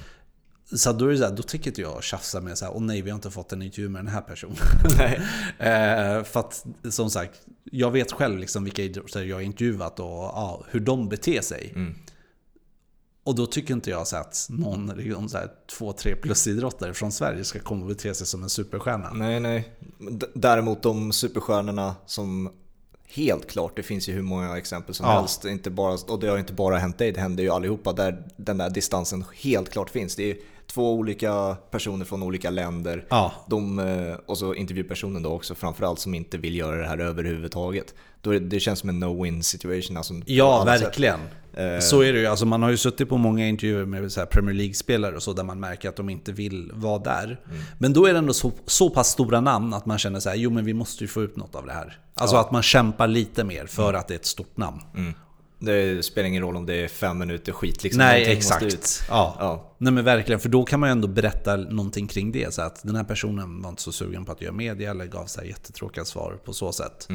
Så 0.78 0.92
då, 0.92 1.06
är 1.06 1.10
det 1.10 1.18
så 1.18 1.24
här, 1.24 1.32
då 1.36 1.42
tycker 1.42 1.70
inte 1.70 1.80
jag 1.80 2.02
tjafsa 2.02 2.40
med 2.40 2.58
så 2.58 2.64
här, 2.64 2.74
åh 2.76 2.82
nej 2.82 3.02
vi 3.02 3.10
har 3.10 3.14
inte 3.14 3.30
fått 3.30 3.52
en 3.52 3.62
intervju 3.62 3.88
med 3.88 4.04
den 4.04 4.12
här 4.12 4.20
personen. 4.20 4.56
Eh, 5.58 6.24
för 6.24 6.40
att 6.40 6.66
som 6.90 7.10
sagt, 7.10 7.40
jag 7.64 7.90
vet 7.90 8.12
själv 8.12 8.38
liksom 8.38 8.64
vilka 8.64 8.82
idrotter 8.82 9.24
jag 9.24 9.36
har 9.36 9.40
intervjuat 9.40 10.00
och 10.00 10.06
ja, 10.06 10.64
hur 10.70 10.80
de 10.80 11.08
beter 11.08 11.40
sig. 11.40 11.72
Mm. 11.74 11.94
Och 13.24 13.34
då 13.34 13.46
tycker 13.46 13.74
inte 13.74 13.90
jag 13.90 14.06
så 14.06 14.16
att 14.16 14.46
någon 14.50 14.86
liksom 14.96 15.28
så 15.28 15.38
här, 15.38 15.48
två, 15.78 15.92
tre 15.92 16.16
plus 16.16 16.46
idrottare 16.46 16.94
från 16.94 17.12
Sverige 17.12 17.44
ska 17.44 17.58
komma 17.58 17.82
och 17.82 17.88
bete 17.88 18.14
sig 18.14 18.26
som 18.26 18.42
en 18.42 18.50
superstjärna. 18.50 19.12
Nej, 19.12 19.40
nej. 19.40 19.72
D- 20.10 20.26
Däremot 20.34 20.82
de 20.82 21.12
superstjärnorna 21.12 21.94
som 22.06 22.50
helt 23.14 23.46
klart, 23.50 23.76
det 23.76 23.82
finns 23.82 24.08
ju 24.08 24.12
hur 24.12 24.22
många 24.22 24.58
exempel 24.58 24.94
som 24.94 25.06
Ja. 25.06 25.18
helst. 25.18 25.44
Inte 25.44 25.70
bara, 25.70 25.98
och 26.08 26.20
det 26.20 26.26
har 26.26 26.34
ju 26.34 26.40
inte 26.40 26.52
bara 26.52 26.78
hänt 26.78 26.98
dig, 26.98 27.12
det 27.12 27.20
händer 27.20 27.42
ju 27.42 27.50
allihopa 27.50 27.92
där 27.92 28.22
den 28.36 28.58
där 28.58 28.70
distansen 28.70 29.24
helt 29.42 29.70
klart 29.70 29.90
finns. 29.90 30.16
Det 30.16 30.30
är 30.30 30.36
två 30.66 30.94
olika 30.94 31.56
personer 31.70 32.04
från 32.04 32.22
olika 32.22 32.50
länder. 32.50 33.04
Ja. 33.08 33.32
De, 33.46 33.78
eh, 33.78 34.16
och 34.26 34.38
så 34.38 34.54
intervjupersonen 34.54 35.22
då 35.22 35.30
också 35.30 35.54
framförallt 35.54 35.98
som 35.98 36.14
inte 36.14 36.38
vill 36.38 36.56
göra 36.56 36.76
det 36.76 36.86
här 36.86 36.98
överhuvudtaget. 36.98 37.94
Då 38.20 38.34
är, 38.34 38.40
det 38.40 38.60
känns 38.60 38.78
som 38.78 38.88
en 38.88 39.04
no-win 39.04 39.42
situation. 39.42 39.96
Alltså, 39.96 40.14
Ja, 40.26 40.64
verkligen. 40.64 41.20
Eh. 41.54 41.80
Så 41.80 42.02
är 42.02 42.12
det 42.12 42.18
ju. 42.18 42.26
Alltså 42.26 42.46
man 42.46 42.62
har 42.62 42.70
ju 42.70 42.76
suttit 42.76 43.08
på 43.08 43.16
många 43.16 43.48
intervjuer 43.48 43.84
med 43.84 44.12
så 44.12 44.26
Premier 44.26 44.54
League-spelare 44.54 45.16
och 45.16 45.22
så 45.22 45.32
där 45.32 45.44
man 45.44 45.60
märker 45.60 45.88
att 45.88 45.96
de 45.96 46.08
inte 46.08 46.32
vill 46.32 46.70
vara 46.74 46.98
där. 46.98 47.24
Mm. 47.24 47.62
Men 47.78 47.92
då 47.92 48.06
är 48.06 48.12
det 48.12 48.18
ändå 48.18 48.32
så, 48.32 48.52
så 48.66 48.90
pass 48.90 49.08
stora 49.08 49.40
namn 49.40 49.74
att 49.74 49.86
man 49.86 49.98
känner 49.98 50.20
så 50.20 50.28
här, 50.28 50.36
jo 50.36 50.50
men 50.50 50.64
vi 50.64 50.74
måste 50.74 51.04
ju 51.04 51.08
få 51.08 51.22
ut 51.22 51.36
något 51.36 51.54
av 51.54 51.66
det 51.66 51.72
här. 51.72 51.98
Alltså 52.14 52.36
att 52.36 52.50
man 52.50 52.62
kämpar 52.62 53.06
lite 53.06 53.44
mer 53.44 53.66
för 53.66 53.94
att 53.94 54.08
det 54.08 54.14
är 54.14 54.18
ett 54.18 54.26
stort 54.26 54.56
namn. 54.56 54.80
Mm. 54.94 55.14
Det 55.64 56.04
spelar 56.04 56.28
ingen 56.28 56.42
roll 56.42 56.56
om 56.56 56.66
det 56.66 56.74
är 56.74 56.88
fem 56.88 57.18
minuter 57.18 57.52
skit 57.52 57.84
liksom. 57.84 57.98
Nej, 57.98 58.20
Någonting 58.20 58.36
måste 58.36 58.64
ut. 58.64 58.74
exakt. 58.74 59.08
Ja. 59.10 59.36
Ja. 59.38 59.74
Nej 59.78 59.92
men 59.92 60.04
verkligen, 60.04 60.40
för 60.40 60.48
då 60.48 60.64
kan 60.64 60.80
man 60.80 60.88
ju 60.88 60.92
ändå 60.92 61.08
berätta 61.08 61.56
någonting 61.56 62.06
kring 62.06 62.32
det. 62.32 62.54
Så 62.54 62.62
att 62.62 62.82
den 62.82 62.96
här 62.96 63.04
personen 63.04 63.62
var 63.62 63.70
inte 63.70 63.82
så 63.82 63.92
sugen 63.92 64.24
på 64.24 64.32
att 64.32 64.42
göra 64.42 64.52
media 64.52 64.90
eller 64.90 65.06
gav 65.06 65.26
så 65.26 65.40
här 65.40 65.46
jättetråkiga 65.48 66.04
svar 66.04 66.38
på 66.44 66.52
så 66.52 66.72
sätt. 66.72 67.08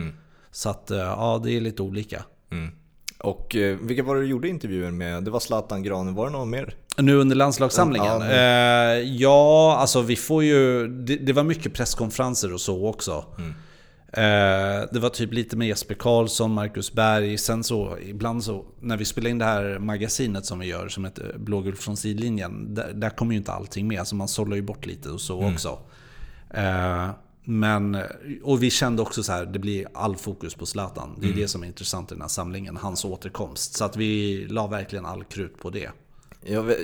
Så 0.51 0.69
att, 0.69 0.91
eh, 0.91 0.97
ja 0.97 1.41
det 1.43 1.51
är 1.51 1.61
lite 1.61 1.81
olika. 1.81 2.23
Mm. 2.51 2.71
Och 3.19 3.55
eh, 3.55 3.77
vilka 3.81 4.03
var 4.03 4.15
det 4.15 4.21
du 4.21 4.27
gjorde 4.27 4.47
intervjuer 4.47 4.91
med? 4.91 5.23
Det 5.23 5.31
var 5.31 5.39
Zlatan 5.39 5.83
Granen, 5.83 6.15
var 6.15 6.25
det 6.25 6.31
någon 6.31 6.49
mer? 6.49 6.75
Nu 6.97 7.15
under 7.15 7.35
landslagssamlingen? 7.35 8.07
Ja, 8.07 8.25
Ja, 8.25 8.93
eh, 8.93 8.99
ja 9.15 9.75
alltså 9.79 10.01
vi 10.01 10.15
får 10.15 10.43
ju... 10.43 10.87
Det, 10.87 11.15
det 11.15 11.33
var 11.33 11.43
mycket 11.43 11.73
presskonferenser 11.73 12.53
och 12.53 12.61
så 12.61 12.87
också. 12.87 13.25
Eh, 13.37 13.45
det 14.91 14.99
var 15.01 15.09
typ 15.09 15.33
lite 15.33 15.57
med 15.57 15.67
Jesper 15.67 15.95
Karlsson, 15.95 16.53
Marcus 16.53 16.93
Berg. 16.93 17.37
Sen 17.37 17.63
så 17.63 17.97
ibland 17.97 18.43
så 18.43 18.65
när 18.79 18.97
vi 18.97 19.05
spelar 19.05 19.29
in 19.29 19.37
det 19.37 19.45
här 19.45 19.79
magasinet 19.79 20.45
som 20.45 20.59
vi 20.59 20.65
gör 20.65 20.87
som 20.87 21.05
heter 21.05 21.35
Blågult 21.37 21.79
från 21.79 21.97
sidlinjen. 21.97 22.75
Där, 22.75 22.93
där 22.93 23.09
kommer 23.09 23.31
ju 23.31 23.37
inte 23.37 23.51
allting 23.51 23.87
med. 23.87 23.99
Alltså 23.99 24.15
man 24.15 24.27
sållar 24.27 24.55
ju 24.55 24.61
bort 24.61 24.85
lite 24.85 25.09
och 25.09 25.21
så 25.21 25.51
också. 25.53 25.79
Eh, 26.53 27.09
men, 27.43 27.97
och 28.43 28.63
vi 28.63 28.69
kände 28.69 29.01
också 29.01 29.23
så 29.23 29.31
här, 29.31 29.45
det 29.45 29.59
blir 29.59 29.87
all 29.93 30.15
fokus 30.15 30.55
på 30.55 30.65
Zlatan. 30.65 31.17
Det 31.21 31.29
är 31.29 31.33
det 31.33 31.47
som 31.47 31.63
är 31.63 31.67
intressant 31.67 32.11
i 32.11 32.15
den 32.15 32.21
här 32.21 32.27
samlingen, 32.27 32.77
hans 32.77 33.05
återkomst. 33.05 33.77
Så 33.77 33.85
att 33.85 33.97
vi 33.97 34.45
la 34.49 34.67
verkligen 34.67 35.05
all 35.05 35.23
krut 35.23 35.59
på 35.59 35.69
det. 35.69 35.89
Jag 36.45 36.63
vet, 36.63 36.77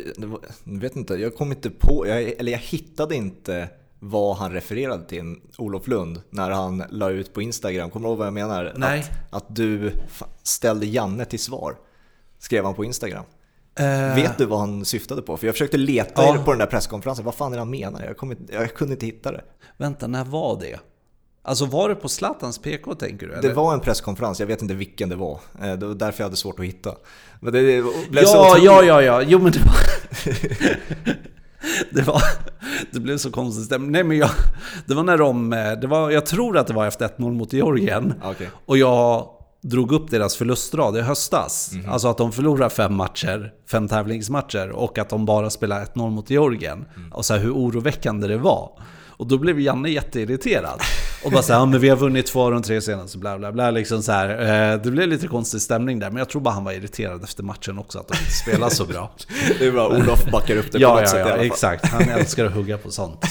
vet 0.63 0.95
inte, 0.95 1.13
jag 1.15 1.35
kom 1.35 1.51
inte 1.51 1.69
på, 1.69 2.07
jag, 2.07 2.21
eller 2.23 2.51
jag 2.51 2.59
hittade 2.59 3.15
inte 3.15 3.69
vad 3.99 4.35
han 4.37 4.51
refererade 4.51 5.05
till, 5.05 5.35
Olof 5.57 5.87
Lund, 5.87 6.21
när 6.29 6.49
han 6.51 6.83
la 6.89 7.09
ut 7.09 7.33
på 7.33 7.41
Instagram. 7.41 7.89
Kommer 7.89 8.07
du 8.07 8.09
ihåg 8.09 8.17
vad 8.17 8.27
jag 8.27 8.33
menar? 8.33 8.73
Nej. 8.75 8.99
Att, 9.29 9.35
att 9.43 9.55
du 9.55 9.91
ställde 10.43 10.85
Janne 10.85 11.25
till 11.25 11.39
svar, 11.39 11.75
skrev 12.39 12.65
han 12.65 12.73
på 12.73 12.85
Instagram. 12.85 13.23
Eh, 13.79 14.15
Vet 14.15 14.37
du 14.37 14.45
vad 14.45 14.59
han 14.59 14.85
syftade 14.85 15.21
på? 15.21 15.37
För 15.37 15.47
jag 15.47 15.55
försökte 15.55 15.77
leta 15.77 16.23
Ja. 16.23 16.41
på 16.45 16.51
den 16.51 16.59
där 16.59 16.65
presskonferensen, 16.65 17.25
vad 17.25 17.35
fan 17.35 17.51
är 17.51 17.55
det 17.55 17.61
han 17.61 17.69
menar? 17.69 18.03
Jag, 18.03 18.17
kom 18.17 18.35
jag 18.51 18.73
kunde 18.73 18.93
inte 18.93 19.05
hitta 19.05 19.31
det. 19.31 19.41
Vänta, 19.77 20.07
när 20.07 20.23
var 20.25 20.59
det? 20.59 20.79
Alltså 21.41 21.65
var 21.65 21.89
det 21.89 21.95
på 21.95 22.09
Zlatans 22.09 22.57
PK 22.59 22.95
tänker 22.95 23.27
du? 23.27 23.33
Eller? 23.33 23.41
Det 23.49 23.53
var 23.53 23.73
en 23.73 23.79
presskonferens, 23.79 24.39
jag 24.39 24.47
vet 24.47 24.61
inte 24.61 24.73
vilken 24.73 25.09
det 25.09 25.15
var. 25.15 25.39
Eh, 25.61 25.73
Det 25.73 25.85
var 25.87 25.95
därför 25.95 26.19
jag 26.19 26.25
hade 26.25 26.35
svårt 26.35 26.59
att 26.59 26.65
hitta. 26.65 26.95
Men 27.39 27.53
det 27.53 27.61
blev 28.09 28.23
så 28.25 28.35
Ja, 28.37 28.51
otroligt- 28.51 28.65
ja, 28.65 28.83
ja, 28.83 29.01
ja. 29.01 29.21
Jo 29.21 29.39
men 29.39 29.51
det 29.51 29.59
var... 29.59 29.75
det 31.91 32.01
var... 32.01 32.21
Det 32.91 32.99
blev 32.99 33.17
så 33.17 33.31
konstigt. 33.31 33.81
Nej 33.81 34.03
men 34.03 34.17
jag... 34.17 34.29
Det 34.85 34.93
var 34.93 35.03
när 35.03 35.17
de... 35.17 35.53
eh, 35.53 35.71
Det 35.71 35.87
var, 35.87 36.11
jag 36.11 36.25
tror 36.25 36.57
att 36.57 36.67
det 36.67 36.73
var 36.73 36.87
efter 36.87 37.07
1-0 37.07 37.31
mot 37.33 37.53
Georgien. 37.53 38.13
Ja, 38.23 38.31
okej. 38.31 38.49
Och 38.65 38.77
jag 38.77 39.27
drog 39.61 39.91
upp 39.91 40.09
deras 40.11 40.35
förlustrad 40.35 40.97
i 40.97 41.01
höstas. 41.01 41.71
Mhm. 41.73 41.89
Alltså 41.89 42.07
att 42.07 42.17
de 42.17 42.31
förlorar 42.31 42.69
fem 42.69 42.95
matcher, 42.95 43.51
fem 43.71 43.87
tävlingsmatcher 43.87 44.69
och 44.69 44.97
att 44.97 45.09
de 45.09 45.25
bara 45.25 45.49
spelar 45.49 45.85
1-0 45.85 46.09
mot 46.09 46.29
Georgien. 46.29 46.85
Mm. 46.97 47.13
Och 47.13 47.25
så 47.25 47.33
här, 47.33 47.41
hur 47.41 47.51
oroväckande 47.53 48.27
det 48.27 48.37
var. 48.37 48.71
Och 49.17 49.27
då 49.27 49.37
blev 49.37 49.59
Janne 49.59 49.89
jätteirriterad. 49.89 50.79
Och 51.25 51.31
bara 51.31 51.41
såhär, 51.43 51.59
ja, 51.59 51.65
men 51.65 51.79
vi 51.79 51.89
har 51.89 51.97
vunnit 51.97 52.25
två 52.25 52.41
av 52.41 52.51
de 52.51 52.61
tre 52.63 52.81
senaste, 52.81 53.17
bla 53.17 53.37
bla 53.37 53.51
bla. 53.51 53.71
Liksom 53.71 54.03
så 54.03 54.11
här. 54.11 54.29
Eh, 54.73 54.81
Det 54.81 54.91
blev 54.91 55.07
lite 55.07 55.27
konstig 55.27 55.61
stämning 55.61 55.99
där, 55.99 56.09
men 56.09 56.17
jag 56.17 56.29
tror 56.29 56.41
bara 56.41 56.53
han 56.53 56.63
var 56.63 56.71
irriterad 56.71 57.23
efter 57.23 57.43
matchen 57.43 57.77
också, 57.79 57.99
att 57.99 58.07
de 58.07 58.17
inte 58.17 58.31
spelar 58.31 58.69
så 58.69 58.85
bra. 58.85 59.11
Det 59.59 59.65
är 59.65 59.71
bra, 59.71 59.87
Olof 59.87 60.31
backar 60.31 60.55
upp 60.57 60.65
det 60.65 60.71
på 60.71 60.81
ja, 60.81 60.89
något 60.93 61.01
ja, 61.01 61.07
sätt 61.07 61.17
i 61.17 61.21
alla 61.21 61.29
ja, 61.29 61.35
fall. 61.37 61.45
exakt. 61.45 61.85
Han 61.85 62.09
älskar 62.09 62.45
att 62.45 62.53
hugga 62.53 62.77
på 62.77 62.91
sånt. 62.91 63.23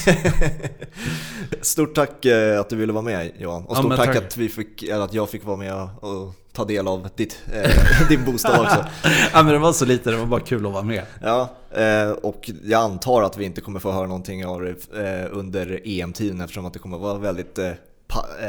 Stort 1.60 1.94
tack 1.94 2.24
eh, 2.24 2.60
att 2.60 2.68
du 2.68 2.76
ville 2.76 2.92
vara 2.92 3.02
med 3.04 3.30
Johan. 3.38 3.64
Och 3.64 3.76
Ja, 3.76 3.80
stort 3.80 3.96
tack, 3.96 4.06
tack. 4.06 4.16
Att, 4.16 4.36
vi 4.36 4.48
fick, 4.48 4.82
eller 4.82 5.04
att 5.04 5.14
jag 5.14 5.28
fick 5.30 5.44
vara 5.44 5.56
med 5.56 5.74
och 6.00 6.34
ta 6.54 6.64
del 6.64 6.88
av 6.88 7.08
ditt, 7.16 7.38
eh, 7.52 8.08
din 8.08 8.24
bostad 8.24 8.60
också. 8.60 8.84
ja, 9.32 9.42
men 9.42 9.46
det 9.52 9.58
var 9.58 9.72
så 9.72 9.84
lite, 9.84 10.10
det 10.10 10.16
var 10.16 10.26
bara 10.26 10.40
kul 10.40 10.66
att 10.66 10.72
vara 10.72 10.82
med. 10.82 11.02
Ja, 11.22 11.48
eh, 11.70 12.10
och 12.10 12.50
jag 12.64 12.80
antar 12.82 13.22
att 13.22 13.36
vi 13.36 13.44
inte 13.44 13.60
kommer 13.60 13.80
få 13.80 13.92
höra 13.92 14.06
någonting 14.06 14.46
av 14.46 14.60
det 14.60 14.70
eh, 14.70 15.28
under 15.32 15.80
EM-tiden 15.84 16.40
eftersom 16.40 16.66
att 16.66 16.72
det 16.72 16.78
kommer 16.78 16.98
vara 16.98 17.18
väldigt... 17.18 17.58
Eh, 17.58 17.66
eh, 17.66 17.74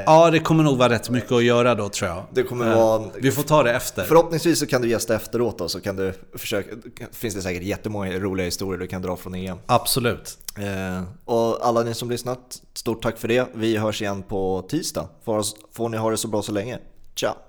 Ja, 0.06 0.32
det 0.32 0.39
kommer 0.39 0.64
nog 0.64 0.78
vara 0.78 0.89
rätt 0.89 1.10
mycket 1.10 1.32
att 1.32 1.43
göra 1.43 1.76
då 1.76 1.89
tror 1.89 2.10
jag. 2.10 2.24
Det 2.34 2.43
kommer 2.43 2.72
Eh, 2.72 2.78
vara... 2.78 3.03
Vi 3.16 3.32
får 3.32 3.43
ta 3.43 3.64
det 3.64 3.74
efter. 3.74 4.03
Förhoppningsvis 4.03 4.60
så 4.60 4.68
kan 4.68 4.82
du 4.82 4.89
gästa 4.89 5.16
efteråt 5.16 5.58
då, 5.58 5.70
så 5.70 5.82
kan 5.82 5.95
du 5.95 6.14
försöka... 6.36 6.76
finns 7.12 7.36
det 7.36 7.41
säkert 7.41 7.64
jättemånga 7.64 8.20
roliga 8.20 8.45
historier 8.45 8.80
du 8.80 8.88
kan 8.88 9.01
dra 9.01 9.16
från 9.16 9.36
EM. 9.36 9.58
Absolut. 9.66 10.38
Eh, 10.58 11.03
och 11.26 11.68
alla 11.68 11.84
ni 11.84 11.93
som 11.93 12.10
lyssnat, 12.10 12.62
stort 12.74 13.03
tack 13.03 13.18
för 13.18 13.28
det. 13.28 13.47
Vi 13.53 13.78
hörs 13.78 14.01
igen 14.01 14.24
på 14.24 14.66
tisdag. 14.70 15.08
Får, 15.26 15.43
får 15.74 15.89
ni 15.89 15.97
ha 15.97 16.12
det 16.12 16.18
så 16.18 16.28
bra 16.28 16.41
så 16.41 16.51
länge. 16.51 16.80
Ciao! 17.16 17.44